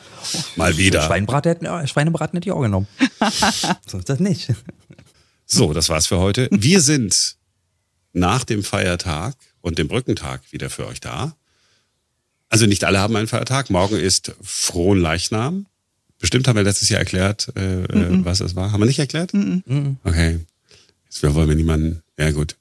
Mal 0.56 0.76
wieder. 0.76 1.02
Schweinebraten 1.02 1.52
hätte, 1.52 1.88
Schweinebraten 1.88 2.36
hätte 2.36 2.48
ich 2.48 2.52
auch 2.52 2.62
genommen. 2.62 2.86
so 3.86 3.98
ist 3.98 4.08
das 4.08 4.20
nicht. 4.20 4.52
So, 5.46 5.72
das 5.72 5.88
war's 5.88 6.06
für 6.06 6.18
heute. 6.18 6.48
Wir 6.52 6.80
sind 6.80 7.36
nach 8.12 8.44
dem 8.44 8.62
Feiertag 8.62 9.34
und 9.60 9.78
dem 9.78 9.88
Brückentag 9.88 10.40
wieder 10.52 10.70
für 10.70 10.86
euch 10.86 11.00
da. 11.00 11.36
Also 12.52 12.66
nicht 12.66 12.84
alle 12.84 13.00
haben 13.00 13.16
einen 13.16 13.28
Feiertag. 13.28 13.70
Morgen 13.70 13.96
ist 13.96 14.34
Frohen 14.42 15.00
Leichnam. 15.00 15.64
Bestimmt 16.18 16.46
haben 16.46 16.56
wir 16.56 16.62
letztes 16.62 16.90
Jahr 16.90 17.00
erklärt, 17.00 17.50
äh, 17.56 17.60
mm 17.60 17.86
-mm. 17.86 18.24
was 18.26 18.40
es 18.40 18.54
war. 18.54 18.72
Haben 18.72 18.82
wir 18.82 18.86
nicht 18.86 18.98
erklärt? 18.98 19.32
Mm 19.32 19.96
okay. 20.04 20.38
Jetzt 21.06 21.22
wollen 21.34 21.48
wir 21.48 21.56
niemanden. 21.56 22.02
Ja, 22.18 22.30
gut. 22.30 22.56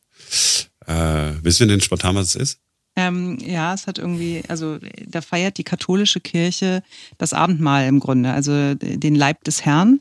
Äh, 0.88 1.34
wissen 1.44 1.60
wir 1.60 1.68
denn 1.68 1.82
spontan, 1.82 2.16
was 2.16 2.28
es 2.28 2.36
ist? 2.36 2.60
Ähm, 2.96 3.38
ja, 3.46 3.74
es 3.74 3.86
hat 3.86 3.98
irgendwie, 3.98 4.44
also 4.48 4.80
da 5.08 5.20
feiert 5.20 5.58
die 5.58 5.66
katholische 5.66 6.22
Kirche 6.22 6.84
das 7.18 7.34
Abendmahl 7.34 7.86
im 7.88 8.00
Grunde, 8.00 8.32
also 8.32 8.76
den 8.76 9.16
Leib 9.16 9.44
des 9.44 9.66
Herrn. 9.66 10.00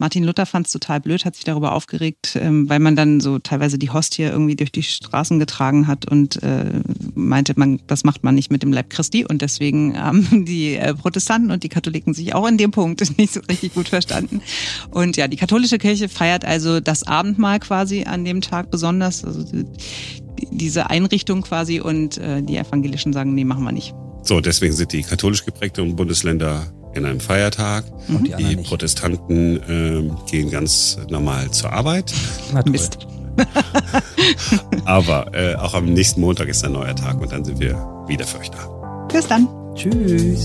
Martin 0.00 0.24
Luther 0.24 0.46
fand 0.46 0.66
es 0.66 0.72
total 0.72 0.98
blöd, 0.98 1.26
hat 1.26 1.36
sich 1.36 1.44
darüber 1.44 1.72
aufgeregt, 1.72 2.34
ähm, 2.40 2.70
weil 2.70 2.78
man 2.78 2.96
dann 2.96 3.20
so 3.20 3.38
teilweise 3.38 3.78
die 3.78 3.90
Hostie 3.90 4.22
irgendwie 4.22 4.56
durch 4.56 4.72
die 4.72 4.82
Straßen 4.82 5.38
getragen 5.38 5.86
hat 5.86 6.10
und 6.10 6.42
äh, 6.42 6.80
meinte, 7.14 7.52
man, 7.56 7.82
das 7.86 8.02
macht 8.02 8.24
man 8.24 8.34
nicht 8.34 8.50
mit 8.50 8.62
dem 8.62 8.72
Leib 8.72 8.88
Christi. 8.88 9.26
Und 9.26 9.42
deswegen 9.42 10.00
haben 10.00 10.44
die 10.46 10.76
äh, 10.76 10.94
Protestanten 10.94 11.50
und 11.50 11.64
die 11.64 11.68
Katholiken 11.68 12.14
sich 12.14 12.34
auch 12.34 12.48
in 12.48 12.56
dem 12.56 12.70
Punkt 12.70 13.02
nicht 13.18 13.34
so 13.34 13.40
richtig 13.40 13.74
gut 13.74 13.90
verstanden. 13.90 14.40
Und 14.90 15.18
ja, 15.18 15.28
die 15.28 15.36
katholische 15.36 15.76
Kirche 15.76 16.08
feiert 16.08 16.46
also 16.46 16.80
das 16.80 17.06
Abendmahl 17.06 17.60
quasi 17.60 18.04
an 18.04 18.24
dem 18.24 18.40
Tag 18.40 18.70
besonders. 18.70 19.22
Also 19.22 19.44
diese 20.50 20.88
Einrichtung 20.88 21.42
quasi 21.42 21.78
und 21.78 22.16
äh, 22.16 22.42
die 22.42 22.56
Evangelischen 22.56 23.12
sagen, 23.12 23.34
nee, 23.34 23.44
machen 23.44 23.64
wir 23.64 23.72
nicht. 23.72 23.94
So, 24.22 24.40
deswegen 24.40 24.72
sind 24.72 24.94
die 24.94 25.02
katholisch 25.02 25.44
geprägten 25.44 25.94
Bundesländer 25.94 26.72
in 26.94 27.04
einem 27.04 27.20
Feiertag. 27.20 27.84
Mhm. 28.08 28.24
Die, 28.24 28.44
die 28.44 28.56
Protestanten 28.56 29.56
äh, 29.56 30.30
gehen 30.30 30.50
ganz 30.50 30.98
normal 31.08 31.50
zur 31.50 31.72
Arbeit. 31.72 32.12
Mist. 32.68 33.06
Aber 34.84 35.32
äh, 35.34 35.54
auch 35.54 35.74
am 35.74 35.86
nächsten 35.86 36.20
Montag 36.20 36.48
ist 36.48 36.64
ein 36.64 36.72
neuer 36.72 36.94
Tag 36.94 37.20
und 37.20 37.32
dann 37.32 37.44
sind 37.44 37.60
wir 37.60 37.74
wieder 38.06 38.26
für 38.26 38.38
euch 38.38 38.50
da. 38.50 39.06
Bis 39.12 39.26
dann. 39.26 39.48
Tschüss. 39.74 40.44